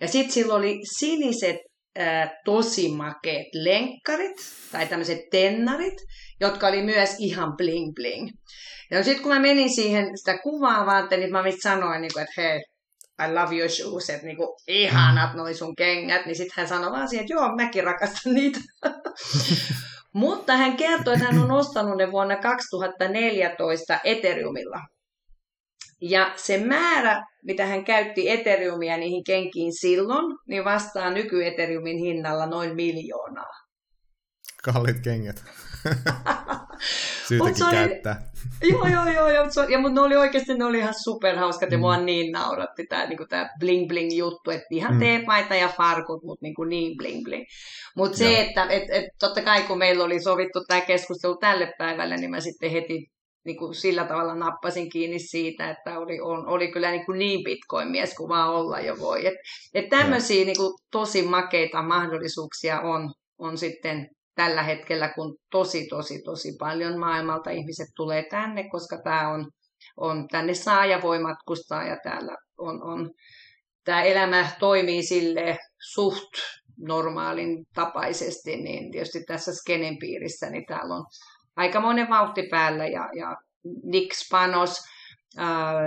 Ja 0.00 0.08
sitten 0.08 0.32
sillä 0.32 0.54
oli 0.54 0.80
siniset 0.98 1.56
tosi 2.44 2.88
makeet 2.88 3.46
lenkkarit 3.54 4.36
tai 4.72 4.86
tämmöiset 4.86 5.18
tennarit, 5.30 5.94
jotka 6.40 6.66
oli 6.66 6.82
myös 6.82 7.10
ihan 7.18 7.56
bling 7.56 7.94
bling. 7.94 8.28
Ja 8.90 9.04
sitten 9.04 9.22
kun 9.22 9.32
mä 9.32 9.38
menin 9.38 9.70
siihen 9.70 10.18
sitä 10.18 10.38
kuvaa 10.38 10.86
varten, 10.86 11.20
niin 11.20 11.32
mä 11.32 11.42
sanoin, 11.62 12.02
niin 12.02 12.12
kuin, 12.12 12.22
että 12.22 12.42
hei, 12.42 12.62
I 13.26 13.34
love 13.34 13.56
your 13.56 13.70
shoes, 13.70 14.10
että 14.10 14.26
niin 14.26 14.36
kuin, 14.36 14.48
ihanat 14.68 15.34
noi 15.34 15.54
sun 15.54 15.76
kengät, 15.76 16.26
niin 16.26 16.36
sitten 16.36 16.54
hän 16.56 16.68
sanoi 16.68 16.92
vaan 16.92 17.08
siihen, 17.08 17.24
että 17.24 17.34
joo, 17.34 17.56
mäkin 17.56 17.84
rakastan 17.84 18.34
niitä. 18.34 18.58
Mutta 20.12 20.56
hän 20.56 20.76
kertoi, 20.76 21.14
että 21.14 21.26
hän 21.26 21.42
on 21.42 21.50
ostanut 21.50 21.96
ne 21.96 22.12
vuonna 22.12 22.36
2014 22.36 24.00
Ethereumilla. 24.04 24.80
Ja 26.02 26.32
se 26.36 26.58
määrä, 26.58 27.22
mitä 27.44 27.66
hän 27.66 27.84
käytti 27.84 28.30
Ethereumia 28.30 28.96
niihin 28.96 29.24
kenkiin 29.24 29.72
silloin, 29.80 30.36
niin 30.48 30.64
vastaa 30.64 31.10
nyky-Ethereumin 31.10 31.98
hinnalla 31.98 32.46
noin 32.46 32.74
miljoonaa. 32.74 33.52
Kallit 34.62 35.00
kengät. 35.00 35.44
Syytäkin 37.28 37.64
oli, 37.64 37.72
käyttää. 37.72 38.30
Joo, 38.62 38.86
joo, 38.86 39.06
joo. 39.06 39.28
joo. 39.28 39.68
Ja, 39.68 39.78
mutta 39.78 39.94
ne 39.94 40.00
oli 40.00 40.16
oikeasti 40.16 40.54
ne 40.54 40.64
oli 40.64 40.78
ihan 40.78 40.94
superhauskat 41.04 41.70
mm. 41.70 41.72
ja 41.72 41.78
mua 41.78 41.96
niin 41.96 42.32
nauratti 42.32 42.86
tämä 42.86 43.06
niinku 43.06 43.24
bling 43.60 43.88
bling 43.88 44.16
juttu, 44.16 44.50
että 44.50 44.66
ihan 44.70 44.92
mm. 44.94 45.00
teepaita 45.00 45.54
ja 45.54 45.68
farkut, 45.68 46.22
mutta 46.24 46.44
niinku 46.44 46.64
niin 46.64 46.96
bling 46.96 47.24
bling. 47.24 47.44
Mutta 47.96 48.18
se, 48.18 48.40
että 48.40 48.66
et, 48.70 48.82
et, 48.90 49.04
totta 49.18 49.42
kai 49.42 49.62
kun 49.62 49.78
meillä 49.78 50.04
oli 50.04 50.22
sovittu 50.22 50.64
tämä 50.68 50.80
keskustelu 50.80 51.36
tälle 51.36 51.72
päivälle, 51.78 52.16
niin 52.16 52.30
mä 52.30 52.40
sitten 52.40 52.70
heti 52.70 53.11
niin 53.44 53.56
kuin 53.56 53.74
sillä 53.74 54.04
tavalla 54.04 54.34
nappasin 54.34 54.90
kiinni 54.90 55.18
siitä, 55.18 55.70
että 55.70 55.98
oli, 55.98 56.20
on, 56.20 56.48
oli 56.48 56.72
kyllä 56.72 56.90
niin, 56.90 57.06
kuin 57.06 57.18
niin 57.18 57.44
bitcoin-mies 57.44 58.14
kuin 58.14 58.28
vaan 58.28 58.50
olla 58.50 58.80
jo 58.80 58.98
voi. 58.98 59.26
Et, 59.26 59.34
et 59.74 59.88
tämmöisiä 59.88 60.44
niin 60.44 60.56
kuin 60.56 60.74
tosi 60.90 61.22
makeita 61.22 61.82
mahdollisuuksia 61.82 62.80
on, 62.80 63.12
on 63.38 63.58
sitten 63.58 64.08
tällä 64.34 64.62
hetkellä, 64.62 65.12
kun 65.14 65.36
tosi, 65.50 65.86
tosi, 65.86 66.22
tosi 66.24 66.52
paljon 66.58 66.98
maailmalta 66.98 67.50
ihmiset 67.50 67.88
tulee 67.96 68.24
tänne, 68.30 68.68
koska 68.68 68.98
tämä 69.04 69.28
on, 69.28 69.46
on 69.96 70.28
tänne 70.28 70.54
saa 70.54 70.86
ja 70.86 71.02
voi 71.02 71.18
matkustaa 71.18 71.84
ja 71.84 71.96
täällä 72.02 72.36
on, 72.58 72.82
on 72.82 73.10
tämä 73.84 74.02
elämä 74.02 74.48
toimii 74.60 75.02
sille 75.02 75.58
suht 75.92 76.32
normaalin 76.78 77.64
tapaisesti, 77.74 78.56
niin 78.56 78.90
tietysti 78.90 79.24
tässä 79.26 79.54
skenen 79.54 79.98
piirissä, 79.98 80.50
niin 80.50 80.66
täällä 80.66 80.94
on 80.94 81.04
aikamoinen 81.56 82.10
vauhti 82.10 82.42
päällä 82.50 82.86
ja, 82.86 83.08
ja 83.18 83.36
Nick 83.84 84.14
Spanos, 84.14 84.80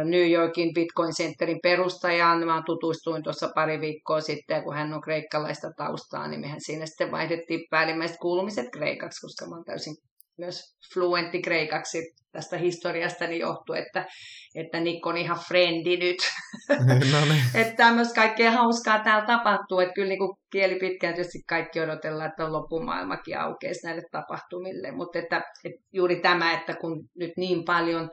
New 0.04 0.32
Yorkin 0.32 0.74
Bitcoin 0.74 1.14
Centerin 1.14 1.60
perustajaan. 1.64 2.46
Mä 2.46 2.64
tutustuin 2.66 3.24
tuossa 3.24 3.50
pari 3.56 3.82
viikkoa 3.82 4.22
sitten, 4.22 4.64
kun 4.64 4.76
hän 4.76 4.94
on 4.94 5.02
kreikkalaista 5.02 5.72
taustaa, 5.78 6.28
niin 6.28 6.42
mehän 6.42 6.62
siinä 6.62 6.86
sitten 6.86 7.12
vaihdettiin 7.12 7.62
päällimmäiset 7.70 8.18
kuulumiset 8.22 8.66
kreikaksi, 8.74 9.22
koska 9.22 9.50
mä 9.50 9.56
oon 9.56 9.66
täysin 9.66 9.96
myös 10.38 10.76
fluentti 10.94 11.42
kreikaksi 11.42 12.16
tästä 12.32 12.58
historiastani 12.58 13.40
johtuu, 13.40 13.76
että, 13.76 14.06
että 14.56 14.80
Nick 14.80 15.08
on 15.08 15.18
ihan 15.18 15.40
frendi 15.48 15.98
nyt. 15.98 16.18
no 17.12 17.26
niin. 17.26 17.44
että 17.56 17.76
tämmöistä 17.76 18.16
kaikkea 18.16 18.52
hauskaa 18.52 19.00
täällä 19.00 19.26
tapahtuu, 19.26 19.80
että 19.80 19.94
kyllä 19.94 20.10
niin 20.10 20.20
kuin 20.20 20.38
kieli 20.52 20.76
pitkään 20.76 21.14
tietysti 21.14 21.40
kaikki 21.48 21.80
odotellaan, 21.80 22.30
että 22.30 22.52
loppumaailmakin 22.52 23.40
aukeisi 23.40 23.86
näille 23.86 24.04
tapahtumille, 24.12 24.92
mutta 24.92 25.20
että, 25.20 25.42
että 25.64 25.82
juuri 25.94 26.20
tämä, 26.20 26.54
että 26.54 26.74
kun 26.74 27.10
nyt 27.16 27.32
niin 27.38 27.66
paljon 27.66 28.10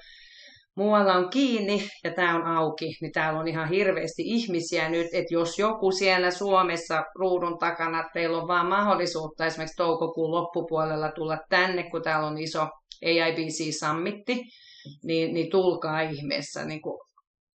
muualla 0.75 1.15
on 1.15 1.31
kiinni 1.31 1.89
ja 2.05 2.15
tämä 2.15 2.37
on 2.37 2.43
auki, 2.43 2.97
niin 3.01 3.13
täällä 3.13 3.41
on 3.41 3.49
ihan 3.49 3.69
hirveästi 3.69 4.23
ihmisiä 4.23 4.89
nyt, 4.89 5.07
että 5.13 5.35
jos 5.35 5.59
joku 5.59 5.93
siellä 5.93 6.31
Suomessa 6.31 7.05
ruudun 7.15 7.59
takana, 7.59 8.05
teillä 8.13 8.39
on 8.39 8.49
vaan 8.49 8.67
mahdollisuutta 8.67 9.47
esimerkiksi 9.47 9.77
toukokuun 9.77 10.31
loppupuolella 10.31 11.13
tulla 11.13 11.39
tänne, 11.49 11.91
kun 11.91 12.03
täällä 12.03 12.27
on 12.27 12.39
iso 12.39 12.69
AIBC-sammitti, 13.05 14.43
niin, 15.05 15.35
niin 15.35 15.51
tulkaa 15.51 16.01
ihmeessä, 16.01 16.65
niin 16.65 16.83
kuin 16.83 16.99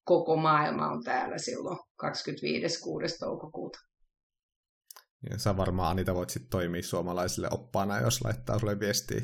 koko 0.04 0.36
maailma 0.36 0.88
on 0.88 1.04
täällä 1.04 1.38
silloin 1.38 1.78
25.6. 1.78 2.12
toukokuuta. 3.20 3.80
Ja 5.30 5.40
sä 5.40 5.58
varmaan 5.58 5.92
Anita 5.92 6.16
voit 6.16 6.30
sitten 6.30 6.50
toimia 6.50 6.84
suomalaisille 6.84 7.48
oppaana, 7.52 8.00
jos 8.00 8.24
laittaa 8.24 8.60
sulle 8.60 8.80
viestiä 8.80 9.22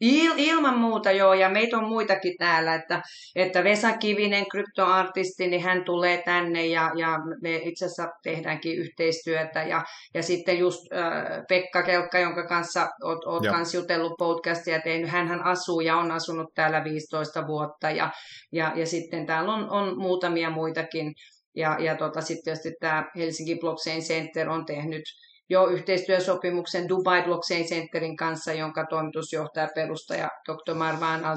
Il, 0.00 0.32
ilman 0.36 0.78
muuta 0.78 1.12
joo, 1.12 1.34
ja 1.34 1.48
meitä 1.48 1.78
on 1.78 1.88
muitakin 1.88 2.34
täällä, 2.38 2.74
että, 2.74 3.02
että 3.36 3.64
Vesa 3.64 3.92
Kivinen, 3.92 4.46
kryptoartisti, 4.50 5.46
niin 5.46 5.62
hän 5.62 5.84
tulee 5.84 6.22
tänne 6.24 6.66
ja, 6.66 6.90
ja 6.96 7.18
me 7.42 7.56
itse 7.56 7.84
asiassa 7.84 8.08
tehdäänkin 8.22 8.78
yhteistyötä. 8.78 9.62
Ja, 9.62 9.84
ja 10.14 10.22
sitten 10.22 10.58
just 10.58 10.92
äh, 10.92 11.42
Pekka 11.48 11.82
Kelkka, 11.82 12.18
jonka 12.18 12.46
kanssa 12.46 12.88
oot, 13.04 13.24
oot 13.26 13.46
kans 13.46 13.74
jutellut 13.74 14.12
podcastia 14.18 14.80
tehnyt, 14.80 15.10
hän 15.10 15.44
asuu 15.44 15.80
ja 15.80 15.96
on 15.96 16.10
asunut 16.10 16.54
täällä 16.54 16.84
15 16.84 17.46
vuotta. 17.46 17.90
Ja, 17.90 18.10
ja, 18.52 18.72
ja 18.76 18.86
sitten 18.86 19.26
täällä 19.26 19.52
on, 19.52 19.70
on 19.70 19.98
muutamia 19.98 20.50
muitakin. 20.50 21.12
Ja, 21.56 21.76
ja 21.80 21.96
tota, 21.96 22.20
sitten 22.20 22.44
tietysti 22.44 22.72
tämä 22.80 23.04
Helsinki 23.16 23.56
Blockchain 23.60 24.02
Center 24.02 24.48
on 24.50 24.66
tehnyt 24.66 25.02
jo 25.50 25.66
yhteistyösopimuksen 25.66 26.88
Dubai 26.88 27.22
Blockchain 27.22 27.64
Centerin 27.64 28.16
kanssa, 28.16 28.52
jonka 28.52 28.86
toimitusjohtaja 28.86 29.68
perustaja 29.74 30.28
Dr. 30.48 30.74
Marwan 30.74 31.24
al 31.24 31.36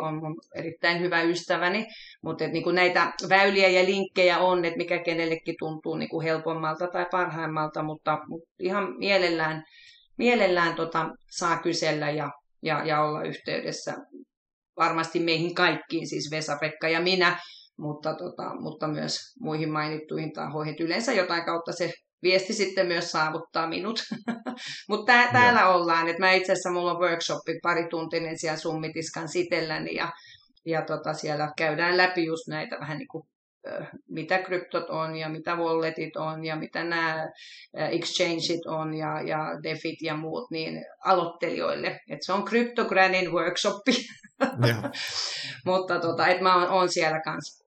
on 0.00 0.14
mun 0.14 0.36
erittäin 0.54 1.00
hyvä 1.00 1.22
ystäväni. 1.22 1.86
Mutta 2.22 2.44
et, 2.44 2.52
niinku 2.52 2.70
näitä 2.70 3.12
väyliä 3.28 3.68
ja 3.68 3.84
linkkejä 3.84 4.38
on, 4.38 4.64
että 4.64 4.76
mikä 4.76 4.98
kenellekin 4.98 5.54
tuntuu 5.58 5.96
niinku 5.96 6.20
helpommalta 6.20 6.86
tai 6.86 7.06
parhaimmalta, 7.10 7.82
mutta, 7.82 8.18
mutta 8.28 8.48
ihan 8.58 8.98
mielellään, 8.98 9.64
mielellään 10.18 10.74
tota, 10.74 11.08
saa 11.30 11.58
kysellä 11.58 12.10
ja, 12.10 12.30
ja, 12.62 12.84
ja 12.84 13.02
olla 13.02 13.22
yhteydessä 13.22 13.94
varmasti 14.76 15.20
meihin 15.20 15.54
kaikkiin, 15.54 16.08
siis 16.08 16.30
Vesa-Pekka 16.30 16.88
ja 16.88 17.00
minä, 17.00 17.38
mutta, 17.78 18.14
tota, 18.14 18.60
mutta 18.60 18.88
myös 18.88 19.18
muihin 19.40 19.72
mainittuihin 19.72 20.32
tahoihin. 20.32 20.76
Yleensä 20.80 21.12
jotain 21.12 21.44
kautta 21.44 21.72
se 21.72 21.92
viesti 22.22 22.52
sitten 22.52 22.86
myös 22.86 23.10
saavuttaa 23.10 23.66
minut. 23.66 24.00
Mutta 24.88 25.12
tää, 25.12 25.32
täällä 25.32 25.60
ja. 25.60 25.68
ollaan. 25.68 26.08
Et 26.08 26.18
mä 26.18 26.32
itse 26.32 26.52
asiassa 26.52 26.70
mulla 26.70 26.92
on 26.92 27.00
workshopi 27.00 27.58
pari 27.62 27.88
tuntinen 27.88 28.38
siellä 28.38 28.58
Summitiskan 28.58 29.28
sitelläni 29.28 29.94
ja, 29.94 30.12
ja 30.66 30.82
tota, 30.82 31.12
siellä 31.12 31.52
käydään 31.56 31.96
läpi 31.96 32.24
just 32.24 32.48
näitä 32.48 32.76
vähän 32.80 32.98
niin 32.98 33.08
kuin 33.08 33.24
mitä 34.08 34.38
kryptot 34.38 34.90
on 34.90 35.16
ja 35.16 35.28
mitä 35.28 35.56
walletit 35.56 36.16
on 36.16 36.44
ja 36.44 36.56
mitä 36.56 36.84
nämä 36.84 37.28
exchangeit 37.74 38.66
on 38.66 38.94
ja, 38.94 39.22
ja 39.22 39.38
defit 39.62 40.02
ja 40.02 40.16
muut 40.16 40.50
niin 40.50 40.84
aloittelijoille. 41.04 42.00
Et 42.10 42.18
se 42.22 42.32
on 42.32 42.44
CryptoGranin 42.44 43.32
workshopi. 43.32 43.92
Mutta 45.66 46.00
tota, 46.00 46.26
et 46.26 46.40
mä 46.40 46.56
oon, 46.56 46.68
oon 46.68 46.88
siellä 46.88 47.20
kanssa 47.24 47.64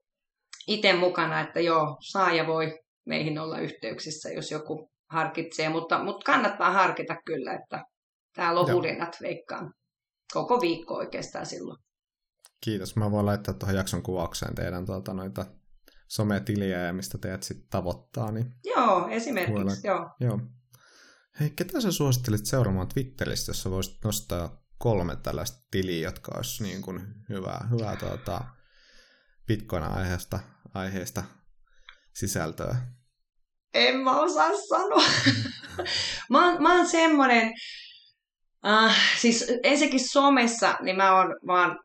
itse 0.68 0.94
mukana, 0.94 1.42
että 1.42 1.60
joo, 1.60 1.98
saaja 2.12 2.48
voi 2.48 2.80
meihin 3.10 3.40
olla 3.40 3.60
yhteyksissä, 3.60 4.30
jos 4.30 4.52
joku 4.52 4.92
harkitsee, 5.10 5.70
mutta, 5.70 6.04
mutta 6.04 6.32
kannattaa 6.32 6.72
harkita 6.72 7.16
kyllä, 7.26 7.54
että 7.54 7.84
täällä 8.36 8.60
on 8.60 8.74
hulinat 8.74 9.18
veikkaan 9.22 9.74
koko 10.34 10.62
viikko 10.62 10.94
oikeastaan 10.94 11.46
silloin. 11.46 11.78
Kiitos. 12.62 12.96
Mä 12.96 13.12
voin 13.12 13.26
laittaa 13.26 13.54
tuohon 13.54 13.76
jakson 13.76 14.04
kuvaukseen 14.04 14.56
teidän 14.56 14.86
tuota, 14.86 15.14
noita 15.14 15.46
sometiliä 16.08 16.80
ja 16.80 16.94
mistä 16.94 17.18
teidät 17.18 17.44
sitten 17.44 17.70
tavoittaa. 17.70 18.32
Niin 18.32 18.54
joo, 18.66 19.08
esimerkiksi. 19.08 19.54
Voidaan... 19.54 19.78
Joo. 19.84 20.10
joo. 20.20 20.40
Hei, 21.40 21.50
ketä 21.50 21.82
sä 21.82 21.92
suosittelit 21.92 22.46
seuraamaan 22.46 22.88
Twitteristä, 22.88 23.50
jos 23.50 23.70
voisit 23.70 24.04
nostaa 24.04 24.64
kolme 24.78 25.16
tällaista 25.16 25.68
tiliä, 25.72 26.08
jotka 26.08 26.32
olisi 26.36 26.64
niin 26.64 26.82
kuin 26.82 27.02
hyvää, 27.30 27.68
hyvää 27.72 27.96
tuota, 27.96 28.44
Bitcoin-aiheesta 29.48 30.40
aiheesta 30.74 31.24
sisältöä? 32.14 32.76
En 33.74 33.98
mä 33.98 34.20
osaa 34.20 34.50
sanoa. 34.70 35.04
mä, 36.30 36.46
oon, 36.46 36.64
mä 36.64 36.76
oon 36.76 36.88
semmonen, 36.88 37.54
uh, 38.66 38.92
siis 39.18 39.54
ensinnäkin 39.64 40.10
somessa, 40.10 40.76
niin 40.82 40.98
mä 40.98 41.18
oon 41.18 41.36
vaan 41.48 41.80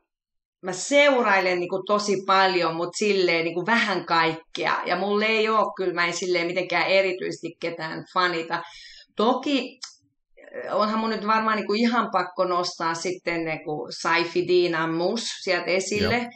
mä 0.63 0.73
seurailen 0.73 1.61
niin 1.61 1.69
kuin 1.69 1.87
tosi 1.87 2.23
paljon, 2.27 2.77
mutta 2.77 2.99
silleen 2.99 3.45
niin 3.45 3.55
kuin 3.55 3.67
vähän 3.67 4.07
kaikkea. 4.07 4.77
Ja 4.87 4.97
mulle 4.97 5.27
ei 5.27 5.49
ole 5.49 5.73
kyllä, 5.77 5.95
mä 5.95 6.07
en 6.07 6.13
silleen 6.13 6.47
mitenkään 6.47 6.87
erityisesti 6.87 7.57
ketään 7.61 8.05
fanita. 8.15 8.63
Toki 9.17 9.79
onhan 10.71 10.99
mun 10.99 11.11
nyt 11.11 11.27
varmaan 11.27 11.57
niin 11.57 11.67
kuin 11.67 11.81
ihan 11.81 12.09
pakko 12.13 12.45
nostaa 12.45 12.95
sitten 12.95 13.45
niin 13.45 13.65
kuin 13.65 13.93
Saifi 14.03 14.49
Diina 14.49 14.87
Mus 14.87 15.25
sieltä 15.43 15.67
esille. 15.67 16.17
Joo. 16.17 16.31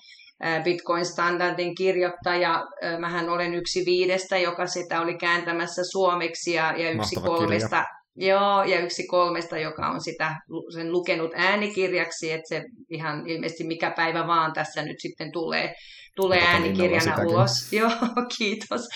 Bitcoin-standardin 0.64 1.74
kirjoittaja. 1.74 2.64
Mähän 2.98 3.28
olen 3.28 3.54
yksi 3.54 3.84
viidestä, 3.86 4.38
joka 4.38 4.66
sitä 4.66 5.00
oli 5.00 5.14
kääntämässä 5.14 5.82
suomeksi 5.92 6.52
ja, 6.52 6.74
ja 6.76 6.90
yksi 6.90 7.16
Mahtava 7.16 7.36
kolmesta. 7.36 7.68
Kirja. 7.76 7.98
Joo, 8.20 8.64
ja 8.64 8.80
yksi 8.80 9.06
kolmesta, 9.06 9.58
joka 9.58 9.88
on 9.88 10.00
sitä 10.00 10.36
sen 10.74 10.92
lukenut 10.92 11.30
äänikirjaksi, 11.34 12.32
että 12.32 12.48
se 12.48 12.64
ihan 12.90 13.26
ilmeisesti 13.26 13.64
mikä 13.64 13.90
päivä 13.90 14.26
vaan 14.26 14.52
tässä 14.52 14.82
nyt 14.82 14.96
sitten 14.98 15.32
tulee, 15.32 15.74
tulee 16.16 16.42
äänikirjana 16.46 17.22
ulos. 17.26 17.50
Joo, 17.72 17.90
kiitos. 18.38 18.88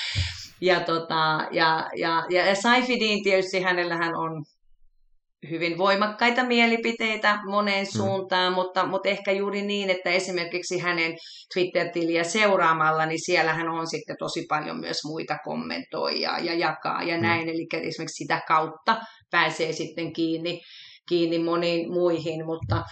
Ja, 0.60 0.80
tota, 0.80 1.48
ja, 1.50 1.88
ja, 1.96 2.24
ja 2.30 2.54
Saifidin 2.54 3.22
tietysti 3.22 3.62
hänellähän 3.62 4.16
on 4.16 4.44
hyvin 5.50 5.78
voimakkaita 5.78 6.44
mielipiteitä 6.44 7.38
moneen 7.46 7.86
mm. 7.86 7.98
suuntaan, 7.98 8.52
mm. 8.52 8.54
mutta, 8.54 8.86
mutta 8.86 9.08
ehkä 9.08 9.32
juuri 9.32 9.62
niin, 9.62 9.90
että 9.90 10.10
esimerkiksi 10.10 10.78
hänen 10.78 11.16
Twitter-tiliä 11.54 12.24
seuraamalla, 12.24 13.06
niin 13.06 13.24
siellähän 13.24 13.68
on 13.68 13.86
sitten 13.86 14.16
tosi 14.18 14.44
paljon 14.48 14.80
myös 14.80 14.98
muita 15.04 15.38
kommentoijia 15.44 16.38
ja 16.38 16.54
jakaa 16.54 17.02
ja 17.02 17.16
mm. 17.16 17.22
näin, 17.22 17.48
eli 17.48 17.66
esimerkiksi 17.72 18.24
sitä 18.24 18.42
kautta 18.48 18.96
pääsee 19.30 19.72
sitten 19.72 20.12
kiinni, 20.12 20.60
kiinni 21.08 21.38
moniin 21.38 21.92
muihin, 21.92 22.46
mutta 22.46 22.82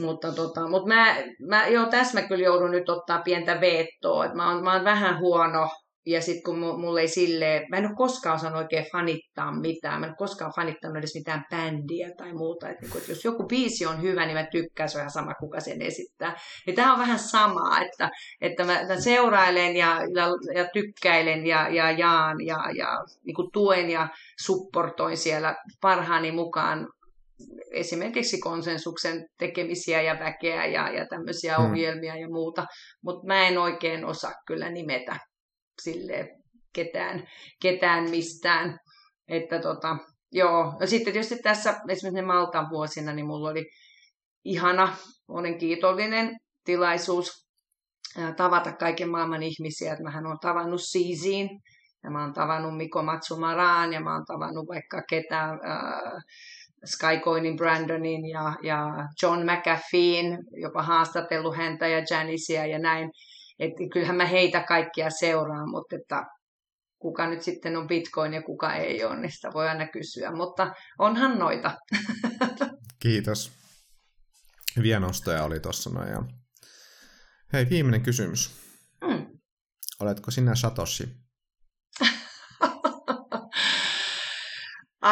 mutta, 0.00 0.32
tota, 0.32 0.68
mutta 0.68 0.88
mä, 0.88 1.16
mä, 1.48 1.66
joo, 1.66 1.86
tässä 1.86 2.20
mä 2.20 2.28
kyllä 2.28 2.44
joudun 2.44 2.70
nyt 2.70 2.88
ottaa 2.88 3.22
pientä 3.22 3.60
veettoa. 3.60 4.24
Että 4.24 4.36
mä, 4.36 4.50
oon, 4.50 4.64
mä 4.64 4.72
oon 4.72 4.84
vähän 4.84 5.18
huono 5.18 5.68
ja 6.06 6.22
sitten 6.22 6.42
kun 6.42 6.58
mulla 6.58 7.00
ei 7.00 7.08
silleen, 7.08 7.66
mä 7.70 7.76
en 7.76 7.86
ole 7.86 7.94
koskaan 7.96 8.36
osannut 8.36 8.62
oikein 8.62 8.86
fanittaa 8.92 9.60
mitään, 9.60 10.00
mä 10.00 10.06
en 10.06 10.10
ole 10.10 10.16
koskaan 10.16 10.52
fanittanut 10.56 10.96
edes 10.96 11.14
mitään 11.14 11.44
bändiä 11.50 12.10
tai 12.16 12.32
muuta. 12.32 12.68
Et 12.68 12.80
niin 12.80 12.96
että 12.96 13.12
jos 13.12 13.24
joku 13.24 13.46
biisi 13.46 13.86
on 13.86 14.02
hyvä, 14.02 14.26
niin 14.26 14.36
mä 14.36 14.46
tykkään, 14.46 14.88
se 14.88 14.98
on 14.98 15.00
ihan 15.00 15.10
sama 15.10 15.34
kuka 15.34 15.60
sen 15.60 15.82
esittää. 15.82 16.36
Ja 16.66 16.72
tämä 16.72 16.92
on 16.92 16.98
vähän 16.98 17.18
samaa, 17.18 17.80
että, 17.80 18.10
että 18.40 18.64
mä, 18.64 18.80
mä 18.88 19.00
seurailen 19.00 19.76
ja, 19.76 20.00
ja, 20.14 20.26
ja 20.54 20.68
tykkäilen 20.72 21.46
ja, 21.46 21.68
ja 21.68 21.90
jaan 21.90 22.40
ja, 22.40 22.70
ja 22.76 23.04
niin 23.24 23.34
kuin 23.34 23.50
tuen 23.52 23.90
ja 23.90 24.08
supportoin 24.40 25.16
siellä 25.16 25.56
parhaani 25.80 26.32
mukaan 26.32 26.88
esimerkiksi 27.70 28.38
konsensuksen 28.38 29.26
tekemisiä 29.38 30.02
ja 30.02 30.18
väkeä 30.18 30.66
ja, 30.66 30.90
ja 30.90 31.06
tämmöisiä 31.06 31.56
hmm. 31.56 31.70
ohjelmia 31.70 32.16
ja 32.16 32.28
muuta, 32.28 32.66
mutta 33.02 33.26
mä 33.26 33.48
en 33.48 33.58
oikein 33.58 34.04
osaa 34.04 34.32
kyllä 34.46 34.70
nimetä 34.70 35.16
sille 35.82 36.36
ketään, 36.72 37.28
ketään 37.62 38.10
mistään. 38.10 38.78
Että 39.28 39.58
tota, 39.58 39.96
joo. 40.32 40.76
Ja 40.80 40.86
sitten 40.86 41.12
tietysti 41.12 41.38
tässä 41.42 41.70
esimerkiksi 41.70 42.10
ne 42.10 42.22
Maltan 42.22 42.70
vuosina, 42.70 43.12
niin 43.12 43.26
mulla 43.26 43.50
oli 43.50 43.66
ihana, 44.44 44.96
olen 45.28 45.58
kiitollinen 45.58 46.36
tilaisuus 46.64 47.44
tavata 48.36 48.72
kaiken 48.72 49.10
maailman 49.10 49.42
ihmisiä. 49.42 49.92
Että 49.92 50.04
mähän 50.04 50.26
olen 50.26 50.38
tavannut 50.40 50.82
Siisin, 50.82 51.48
ja 52.04 52.10
mä 52.10 52.22
oon 52.22 52.32
tavannut 52.32 52.76
Miko 52.76 53.02
Matsumaraan, 53.02 53.92
ja 53.92 54.00
mä 54.00 54.14
oon 54.14 54.24
tavannut 54.24 54.68
vaikka 54.68 55.02
ketään, 55.08 55.50
äh, 55.50 56.22
Skycoinin 56.84 57.56
Brandonin 57.56 58.28
ja, 58.28 58.56
ja 58.62 58.86
John 59.22 59.40
McAfeen, 59.42 60.38
jopa 60.62 60.82
haastatellut 60.82 61.56
häntä 61.56 61.88
ja 61.88 62.02
Janiceä 62.10 62.66
ja 62.66 62.78
näin. 62.78 63.10
Että 63.58 63.82
kyllähän 63.92 64.16
mä 64.16 64.26
heitä 64.26 64.62
kaikkia 64.62 65.10
seuraan, 65.10 65.70
mutta 65.70 65.96
että 65.96 66.24
kuka 66.98 67.26
nyt 67.26 67.42
sitten 67.42 67.76
on 67.76 67.88
Bitcoin 67.88 68.34
ja 68.34 68.42
kuka 68.42 68.74
ei 68.74 69.04
ole, 69.04 69.20
niin 69.20 69.32
sitä 69.32 69.50
voi 69.54 69.68
aina 69.68 69.88
kysyä. 69.88 70.30
Mutta 70.30 70.74
onhan 70.98 71.38
noita. 71.38 71.78
Kiitos. 73.02 73.52
Hyviä 74.76 75.00
nostoja 75.00 75.44
oli 75.44 75.60
tuossa 75.60 75.90
noin. 75.90 76.08
Ja... 76.08 76.22
Hei, 77.52 77.70
viimeinen 77.70 78.02
kysymys. 78.02 78.50
Mm. 79.00 79.26
Oletko 80.00 80.30
sinä 80.30 80.54
Satoshi? 80.54 81.08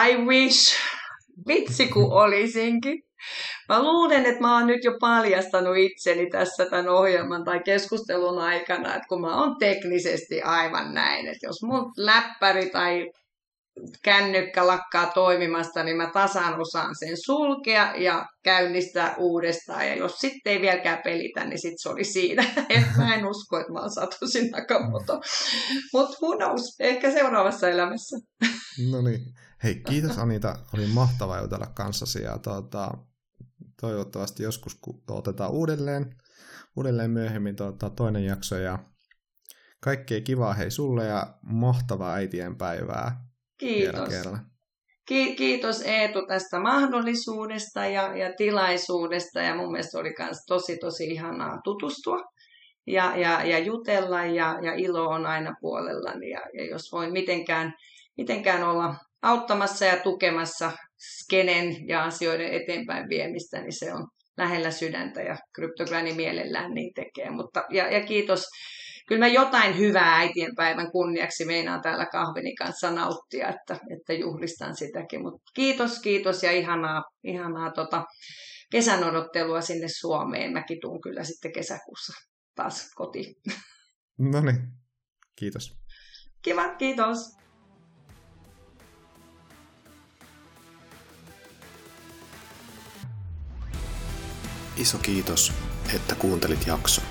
I 0.09 0.16
wish. 0.26 0.76
Vitsi 1.49 1.88
kun 1.88 2.12
olisinkin. 2.12 3.03
Mä 3.73 3.83
luulen, 3.83 4.27
että 4.27 4.41
mä 4.41 4.59
oon 4.59 4.66
nyt 4.66 4.85
jo 4.85 4.93
paljastanut 5.01 5.77
itseni 5.77 6.31
tässä 6.31 6.66
tämän 6.66 6.89
ohjelman 6.89 7.45
tai 7.45 7.61
keskustelun 7.64 8.39
aikana, 8.39 8.95
että 8.95 9.09
kun 9.09 9.20
mä 9.20 9.41
oon 9.41 9.57
teknisesti 9.59 10.43
aivan 10.43 10.95
näin, 10.95 11.27
että 11.27 11.47
jos 11.47 11.62
mun 11.62 11.93
läppäri 11.97 12.70
tai 12.70 13.11
kännykkä 14.05 14.66
lakkaa 14.66 15.07
toimimasta, 15.07 15.83
niin 15.83 15.97
mä 15.97 16.11
tasan 16.12 16.61
osaan 16.61 16.95
sen 16.99 17.16
sulkea 17.25 17.95
ja 17.97 18.27
käynnistää 18.45 19.14
uudestaan. 19.18 19.89
Ja 19.89 19.97
jos 19.97 20.18
sitten 20.18 20.53
ei 20.53 20.61
vieläkään 20.61 21.01
pelitä, 21.05 21.45
niin 21.45 21.59
sitten 21.59 21.79
se 21.79 21.89
oli 21.89 22.05
siinä. 22.05 22.43
Et 22.68 22.87
mä 22.97 23.14
en 23.14 23.27
usko, 23.27 23.61
että 23.61 23.73
mä 23.73 23.81
oon 23.81 23.91
Satoshi 23.91 24.51
Nakamoto. 24.51 25.20
Mutta 25.93 26.16
who 26.23 26.37
knows, 26.37 26.77
ehkä 26.81 27.11
seuraavassa 27.11 27.68
elämässä. 27.68 28.16
No 28.91 29.03
niin. 29.03 29.20
Hei, 29.64 29.83
kiitos 29.89 30.18
Anita. 30.18 30.57
Oli 30.75 30.87
mahtava 30.87 31.41
jutella 31.41 31.66
kanssasi 31.66 32.23
ja 32.23 32.39
tuota, 32.39 32.91
toivottavasti 33.83 34.43
joskus 34.43 34.78
otetaan 35.11 35.51
uudelleen, 35.51 36.16
uudelleen 36.76 37.11
myöhemmin 37.11 37.57
tuota, 37.57 37.91
toinen 37.91 38.24
jakso 38.24 38.57
ja 38.57 38.78
kaikkea 39.80 40.20
kivaa 40.20 40.53
hei 40.53 40.70
sulle 40.70 41.05
ja 41.05 41.35
mahtavaa 41.43 42.14
äitien 42.14 42.57
päivää. 42.57 43.24
Kiitos. 43.59 44.09
Ki- 45.09 45.37
kiitos 45.37 45.83
Eetu 45.83 46.26
tästä 46.26 46.61
mahdollisuudesta 46.61 47.87
ja, 47.87 48.16
ja 48.16 48.33
tilaisuudesta 48.37 49.41
ja 49.41 49.55
mun 49.55 49.72
mielestä 49.72 49.99
oli 49.99 50.14
myös 50.18 50.39
tosi 50.47 50.78
tosi 50.78 51.05
ihanaa 51.05 51.61
tutustua 51.64 52.18
ja, 52.87 53.16
ja, 53.16 53.45
ja 53.45 53.59
jutella 53.59 54.24
ja, 54.24 54.59
ja 54.62 54.74
ilo 54.74 55.09
on 55.09 55.26
aina 55.26 55.55
puolellani 55.61 56.30
ja, 56.30 56.41
ja 56.55 56.64
jos 56.70 56.93
voin 56.93 57.12
mitenkään, 57.12 57.74
mitenkään 58.16 58.62
olla 58.62 58.95
auttamassa 59.22 59.85
ja 59.85 59.97
tukemassa 59.97 60.72
skenen 61.03 61.88
ja 61.88 62.05
asioiden 62.05 62.53
eteenpäin 62.53 63.09
viemistä, 63.09 63.61
niin 63.61 63.78
se 63.78 63.92
on 63.92 64.07
lähellä 64.36 64.70
sydäntä 64.70 65.22
ja 65.22 65.36
kryptogräni 65.55 66.12
mielellään 66.12 66.74
niin 66.74 66.94
tekee. 66.94 67.30
Mutta, 67.30 67.64
ja, 67.70 67.92
ja 67.92 68.07
kiitos. 68.07 68.44
Kyllä 69.09 69.18
mä 69.18 69.28
jotain 69.28 69.78
hyvää 69.78 70.16
äitienpäivän 70.16 70.90
kunniaksi 70.92 71.44
meinaan 71.44 71.82
täällä 71.82 72.07
kahvini 72.07 72.55
kanssa 72.55 72.90
nauttia, 72.90 73.48
että, 73.48 73.76
että 73.96 74.12
juhlistan 74.12 74.76
sitäkin. 74.76 75.22
Mutta 75.22 75.42
kiitos, 75.55 75.98
kiitos 75.98 76.42
ja 76.42 76.53
ihanaa, 76.53 77.03
ihanaa 77.24 77.70
tota 77.70 78.05
kesän 78.70 79.05
odottelua 79.05 79.61
sinne 79.61 79.86
Suomeen. 79.88 80.53
Mäkin 80.53 80.78
tuun 80.80 81.00
kyllä 81.00 81.24
sitten 81.24 81.53
kesäkuussa 81.53 82.12
taas 82.55 82.90
kotiin. 82.94 83.34
No 84.18 84.40
niin, 84.40 84.59
kiitos. 85.36 85.72
Kiva, 86.42 86.74
kiitos. 86.74 87.18
Iso 94.83 94.99
kiitos, 94.99 95.53
että 95.95 96.14
kuuntelit 96.14 96.66
jakson. 96.66 97.05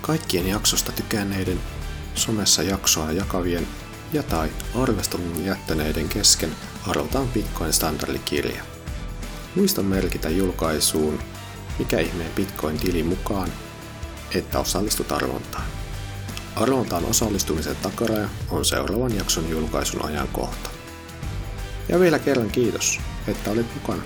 Kaikkien 0.00 0.48
jaksosta 0.48 0.92
tykänneiden, 0.92 1.60
somessa 2.14 2.62
jaksoa 2.62 3.12
jakavien 3.12 3.66
ja 4.12 4.22
tai 4.22 4.50
arvostelun 4.74 5.44
jättäneiden 5.44 6.08
kesken 6.08 6.56
arvotaan 6.86 7.28
Bitcoin 7.28 7.72
standardikirja. 7.72 8.62
Muista 9.54 9.82
merkitä 9.82 10.28
julkaisuun 10.28 11.18
Mikä 11.78 11.98
ihmeen 11.98 12.32
Bitcoin-tili 12.32 13.02
mukaan, 13.02 13.52
että 14.34 14.58
osallistut 14.58 15.12
arvontaan. 15.12 15.64
Arvontaan 16.56 17.04
osallistumisen 17.04 17.76
takaraja 17.76 18.28
on 18.50 18.64
seuraavan 18.64 19.16
jakson 19.16 19.50
julkaisun 19.50 20.04
ajankohta. 20.04 20.70
Ja 21.88 22.00
vielä 22.00 22.18
kerran 22.18 22.50
kiitos, 22.50 23.00
että 23.28 23.50
olit 23.50 23.74
mukana. 23.74 24.02